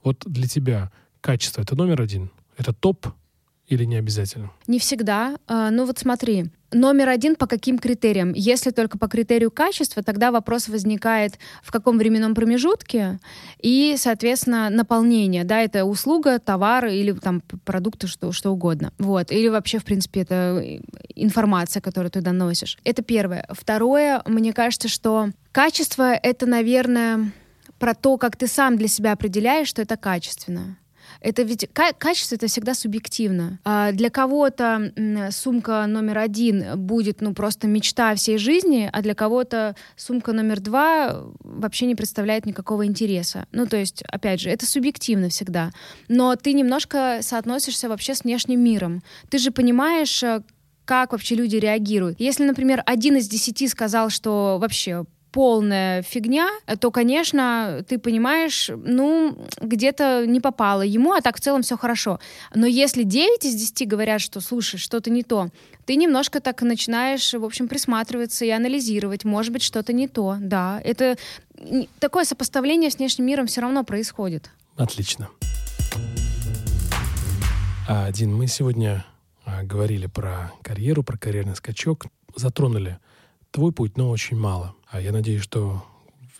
Вот 0.03 0.23
для 0.25 0.49
тебя 0.49 0.91
качество— 1.21 1.61
это 1.63 1.77
номер 1.77 2.01
один? 2.01 2.31
Это 2.57 2.73
топ 2.73 3.09
или 3.67 3.85
не 3.85 3.97
обязательно? 3.97 4.53
Не 4.67 4.79
всегда. 4.79 5.37
А, 5.49 5.71
ну 5.71 5.85
вот 5.85 5.99
смотри, 5.99 6.51
номер 6.77 7.09
один 7.09 7.37
по 7.37 7.47
каким 7.47 7.79
критериям? 7.79 8.33
Если 8.33 8.71
только 8.71 8.99
по 8.99 9.09
критерию 9.09 9.51
качества, 9.51 10.03
тогда 10.03 10.31
вопрос 10.31 10.69
возникает 10.69 11.39
в 11.63 11.73
каком 11.73 11.99
временном 11.99 12.35
промежутке 12.35 13.19
и, 13.61 13.97
соответственно, 13.99 14.71
наполнение. 14.71 15.45
Да, 15.45 15.61
это 15.61 15.85
услуга, 15.85 16.39
товар 16.39 16.87
или 16.87 17.13
там 17.13 17.43
продукты, 17.65 18.07
что, 18.07 18.33
что 18.33 18.51
угодно. 18.51 18.93
Вот. 18.99 19.33
Или 19.33 19.49
вообще, 19.49 19.79
в 19.79 19.85
принципе, 19.85 20.21
это 20.21 20.63
информация, 21.15 21.81
которую 21.81 22.11
ты 22.11 22.21
доносишь. 22.21 22.79
Это 22.85 23.03
первое. 23.03 23.47
Второе, 23.51 24.23
мне 24.27 24.53
кажется, 24.53 24.89
что 24.89 25.31
качество— 25.53 26.13
это, 26.23 26.47
наверное, 26.47 27.33
про 27.79 27.95
то, 27.95 28.17
как 28.17 28.37
ты 28.37 28.47
сам 28.47 28.77
для 28.77 28.89
себя 28.89 29.13
определяешь, 29.13 29.69
что 29.69 29.83
это 29.83 29.97
качественно. 29.97 30.77
Это 31.21 31.43
ведь 31.43 31.69
качество 31.73 32.35
это 32.35 32.47
всегда 32.47 32.75
субъективно. 32.75 33.59
А 33.65 33.93
для 33.93 34.11
кого-то 34.11 34.93
сумка 35.31 35.87
номер 35.87 36.19
один 36.19 36.65
будет 36.77 37.21
ну 37.21 37.35
просто 37.35 37.67
мечта 37.67 38.15
всей 38.15 38.39
жизни, 38.39 38.89
а 38.93 39.03
для 39.03 39.15
кого-то 39.15 39.77
сумка 39.97 40.33
номер 40.33 40.61
два 40.61 41.25
вообще 41.41 41.87
не 41.87 41.95
представляет 41.95 42.47
никакого 42.47 42.87
интереса. 42.87 43.47
Ну 43.53 43.67
то 43.67 43.77
есть 43.77 44.03
опять 44.03 44.41
же 44.41 44.51
это 44.51 44.67
субъективно 44.67 45.29
всегда. 45.29 45.73
Но 46.09 46.37
ты 46.37 46.53
немножко 46.53 47.19
соотносишься 47.23 47.89
вообще 47.89 48.15
с 48.15 48.25
внешним 48.25 48.61
миром. 48.61 49.03
Ты 49.31 49.39
же 49.39 49.51
понимаешь, 49.51 50.23
э, 50.23 50.43
как 50.85 51.13
вообще 51.13 51.35
люди 51.35 51.57
реагируют. 51.57 52.21
Если, 52.21 52.45
например, 52.45 52.83
один 52.87 53.17
из 53.17 53.29
десяти 53.29 53.69
сказал, 53.69 54.09
что 54.11 54.59
вообще 54.61 55.05
полная 55.37 56.01
фигня, 56.01 56.49
то, 56.81 56.91
конечно, 56.91 57.85
ты 57.87 57.99
понимаешь, 57.99 58.71
ну, 58.75 59.37
где-то 59.61 60.25
не 60.27 60.41
попало 60.41 60.81
ему, 60.81 61.13
а 61.13 61.21
так 61.21 61.37
в 61.37 61.41
целом 61.41 61.61
все 61.61 61.77
хорошо. 61.77 62.21
Но 62.55 62.65
если 62.65 63.03
9 63.03 63.45
из 63.45 63.55
10 63.55 63.87
говорят, 63.87 64.23
что, 64.23 64.41
слушай, 64.41 64.79
что-то 64.79 65.11
не 65.11 65.23
то, 65.23 65.51
ты 65.85 65.97
немножко 65.97 66.41
так 66.41 66.63
начинаешь, 66.63 67.35
в 67.35 67.45
общем, 67.45 67.69
присматриваться 67.69 68.47
и 68.47 68.49
анализировать, 68.49 69.25
может 69.25 69.53
быть, 69.53 69.63
что-то 69.63 69.93
не 69.93 70.09
то. 70.09 70.39
Да, 70.41 70.81
это 70.83 71.19
такое 71.99 72.25
сопоставление 72.25 72.91
с 72.91 72.97
внешним 72.97 73.27
миром 73.27 73.47
все 73.47 73.61
равно 73.61 73.85
происходит. 73.85 74.51
Отлично. 74.79 75.29
А, 77.87 78.11
Дин, 78.11 78.35
мы 78.35 78.47
сегодня 78.47 79.05
а, 79.45 79.65
говорили 79.65 80.07
про 80.07 80.51
карьеру, 80.63 81.03
про 81.03 81.19
карьерный 81.19 81.57
скачок, 81.57 82.07
затронули 82.37 82.99
твой 83.57 83.73
путь, 83.73 83.97
но 83.97 84.11
очень 84.11 84.37
мало. 84.37 84.75
А 84.87 85.01
я 85.01 85.13
надеюсь, 85.13 85.41
что 85.41 85.83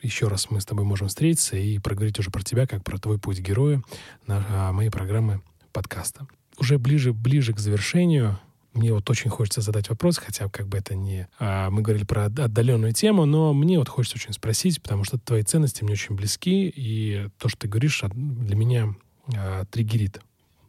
еще 0.03 0.29
раз 0.29 0.51
мы 0.51 0.61
с 0.61 0.67
тобой 0.67 0.85
можем 0.85 1.09
встретиться 1.09 1.57
и 1.57 1.79
проговорить 1.79 2.19
уже 2.19 2.31
про 2.31 2.43
тебя, 2.43 2.67
как 2.67 2.85
про 2.85 2.99
твой 2.99 3.19
путь 3.19 3.41
героя 3.41 3.83
на 4.27 4.45
а, 4.51 4.73
моей 4.73 4.91
программы 4.91 5.41
подкаста. 5.73 6.27
Уже 6.59 6.79
ближе, 6.79 7.15
ближе 7.15 7.55
к 7.55 7.59
завершению 7.59 8.39
мне 8.75 8.93
вот 8.93 9.09
очень 9.09 9.31
хочется 9.31 9.63
задать 9.63 9.89
вопрос, 9.89 10.19
хотя 10.19 10.51
как 10.51 10.69
бы 10.69 10.77
это 10.77 10.95
не... 10.95 11.27
А, 11.39 11.71
мы 11.71 11.81
говорили 11.81 12.05
про 12.05 12.27
отдаленную 12.27 12.93
тему, 12.93 13.25
но 13.25 13.55
мне 13.55 13.79
вот 13.79 13.89
хочется 13.89 14.19
очень 14.19 14.35
спросить, 14.35 14.83
потому 14.83 15.05
что 15.05 15.19
твои 15.19 15.43
ценности 15.43 15.83
мне 15.83 15.95
очень 15.95 16.17
близки, 16.17 16.69
и 16.69 17.31
то, 17.39 17.49
что 17.49 17.61
ты 17.61 17.69
говоришь, 17.69 18.03
для 18.13 18.57
меня 18.57 18.95
а, 19.35 19.65
триггерит 19.65 20.21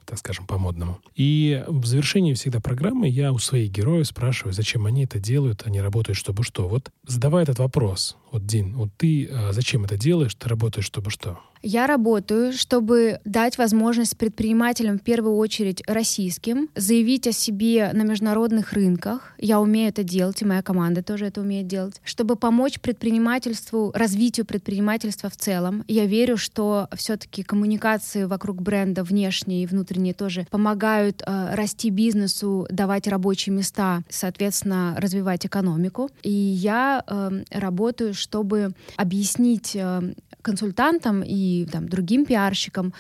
так 0.08 0.18
скажем, 0.18 0.48
по-модному. 0.48 1.00
И 1.16 1.64
в 1.68 1.86
завершении 1.86 2.34
всегда 2.34 2.62
программы 2.62 3.10
я 3.10 3.34
у 3.34 3.40
своих 3.40 3.72
героев 3.72 4.08
спрашиваю, 4.08 4.54
зачем 4.54 4.86
они 4.86 5.04
это 5.04 5.20
делают, 5.20 5.64
они 5.66 5.82
работают, 5.82 6.18
чтобы 6.18 6.44
что. 6.44 6.70
Вот 6.70 6.92
задавая 7.06 7.44
этот 7.44 7.60
вопрос, 7.60 8.16
вот, 8.32 8.46
Дин, 8.46 8.74
вот 8.76 8.90
ты 8.96 9.30
а, 9.30 9.52
зачем 9.52 9.84
это 9.84 9.98
делаешь, 9.98 10.34
ты 10.34 10.48
работаешь, 10.48 10.86
чтобы 10.86 11.12
что? 11.12 11.40
Я 11.70 11.86
работаю, 11.86 12.54
чтобы 12.54 13.20
дать 13.26 13.58
возможность 13.58 14.18
предпринимателям, 14.18 14.98
в 14.98 15.02
первую 15.02 15.36
очередь 15.36 15.84
российским, 15.86 16.70
заявить 16.76 17.28
о 17.28 17.34
себе 17.34 17.92
на 17.94 18.04
международных 18.04 18.72
рынках. 18.72 19.34
Я 19.38 19.60
умею 19.60 19.90
это 19.90 20.02
делать, 20.02 20.42
и 20.42 20.46
моя 20.46 20.62
команда 20.62 21.04
тоже 21.04 21.26
это 21.26 21.42
умеет 21.42 21.68
делать. 21.68 22.00
Чтобы 22.06 22.38
помочь 22.38 22.80
предпринимательству, 22.80 23.92
развитию 23.94 24.46
предпринимательства 24.46 25.30
в 25.30 25.36
целом. 25.36 25.84
Я 25.90 26.06
верю, 26.06 26.38
что 26.38 26.88
все-таки 26.96 27.44
коммуникации 27.44 28.24
вокруг 28.24 28.62
бренда 28.62 29.04
внешние 29.04 29.64
и 29.64 29.68
внутренние 29.68 30.14
тоже 30.14 30.48
помогают 30.50 31.22
э, 31.28 31.54
расти 31.54 31.90
бизнесу, 31.90 32.66
давать 32.72 33.10
рабочие 33.10 33.54
места, 33.54 34.04
соответственно, 34.08 34.96
развивать 34.98 35.46
экономику. 35.46 36.12
И 36.24 36.32
я 36.32 37.04
э, 37.06 37.44
работаю, 37.52 38.14
чтобы 38.14 38.72
объяснить 38.96 39.76
э, 39.76 40.14
консультантам 40.48 41.24
и 41.26 41.57
там, 41.66 41.88
другим 41.88 42.26
пиарщикам, 42.26 42.94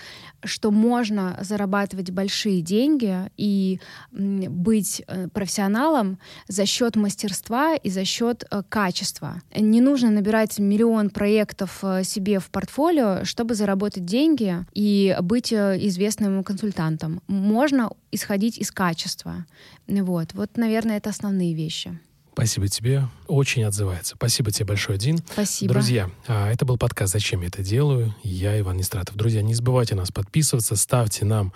что 0.43 0.71
можно 0.71 1.37
зарабатывать 1.41 2.11
большие 2.11 2.61
деньги 2.61 3.29
и 3.37 3.79
быть 4.11 5.03
э, 5.07 5.27
профессионалом 5.29 6.19
за 6.47 6.65
счет 6.65 6.95
мастерства 6.95 7.75
и 7.75 7.89
за 7.89 8.05
счет 8.05 8.45
э, 8.49 8.63
качества. 8.69 9.41
Не 9.55 9.81
нужно 9.81 10.09
набирать 10.09 10.59
миллион 10.59 11.09
проектов 11.09 11.79
э, 11.83 12.03
себе 12.03 12.39
в 12.39 12.49
портфолио, 12.49 13.23
чтобы 13.23 13.55
заработать 13.55 14.05
деньги 14.05 14.65
и 14.73 15.15
быть 15.21 15.53
известным 15.53 16.43
консультантом. 16.43 17.21
Можно 17.27 17.91
исходить 18.11 18.57
из 18.57 18.71
качества. 18.71 19.45
Вот, 19.87 20.33
вот, 20.33 20.57
наверное, 20.57 20.97
это 20.97 21.09
основные 21.09 21.53
вещи. 21.53 21.99
Спасибо 22.37 22.67
тебе. 22.67 23.07
Очень 23.25 23.63
отзывается. 23.63 24.13
Спасибо 24.15 24.51
тебе 24.51 24.67
большое, 24.67 24.99
Дин. 24.99 25.17
Спасибо. 25.31 25.73
Друзья, 25.73 26.11
а, 26.27 26.51
это 26.51 26.65
был 26.65 26.77
подкаст 26.77 27.11
«Зачем 27.11 27.41
я 27.41 27.47
это 27.47 27.63
делаю?» 27.63 28.13
Я 28.21 28.59
Иван 28.59 28.77
Нестратов. 28.77 29.15
Друзья, 29.15 29.41
не 29.41 29.55
забывайте 29.55 29.95
нас 29.95 30.11
подписываться, 30.11 30.75
ставьте 30.75 31.25
нам 31.25 31.51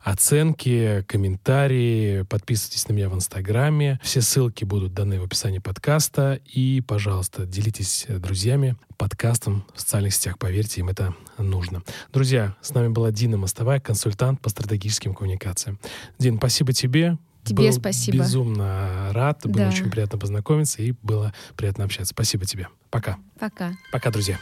оценки, 0.00 1.04
комментарии, 1.06 2.22
подписывайтесь 2.22 2.88
на 2.88 2.94
меня 2.94 3.10
в 3.10 3.14
Инстаграме. 3.14 4.00
Все 4.02 4.22
ссылки 4.22 4.64
будут 4.64 4.94
даны 4.94 5.20
в 5.20 5.24
описании 5.24 5.58
подкаста. 5.58 6.40
И, 6.46 6.80
пожалуйста, 6.80 7.44
делитесь 7.44 8.06
друзьями 8.08 8.76
подкастом 8.96 9.66
в 9.74 9.80
социальных 9.82 10.14
сетях. 10.14 10.38
Поверьте, 10.38 10.80
им 10.80 10.88
это 10.88 11.14
нужно. 11.36 11.82
Друзья, 12.10 12.56
с 12.62 12.72
нами 12.72 12.88
была 12.88 13.10
Дина 13.10 13.36
Мостовая, 13.36 13.80
консультант 13.80 14.40
по 14.40 14.48
стратегическим 14.48 15.12
коммуникациям. 15.12 15.78
Дин, 16.18 16.38
спасибо 16.38 16.72
тебе. 16.72 17.18
Тебе 17.44 17.68
был 17.68 17.72
спасибо. 17.72 18.18
безумно 18.18 19.10
рад. 19.12 19.40
Было 19.44 19.54
Да. 19.64 19.68
очень 19.68 19.90
приятно 19.90 20.18
познакомиться 20.18 20.82
и 20.82 20.94
было 21.02 21.32
приятно 21.56 21.84
общаться. 21.84 22.12
Спасибо 22.14 22.44
тебе. 22.44 22.68
Пока. 22.90 23.18
Пока. 23.38 23.72
Пока, 23.92 24.10
друзья. 24.10 24.38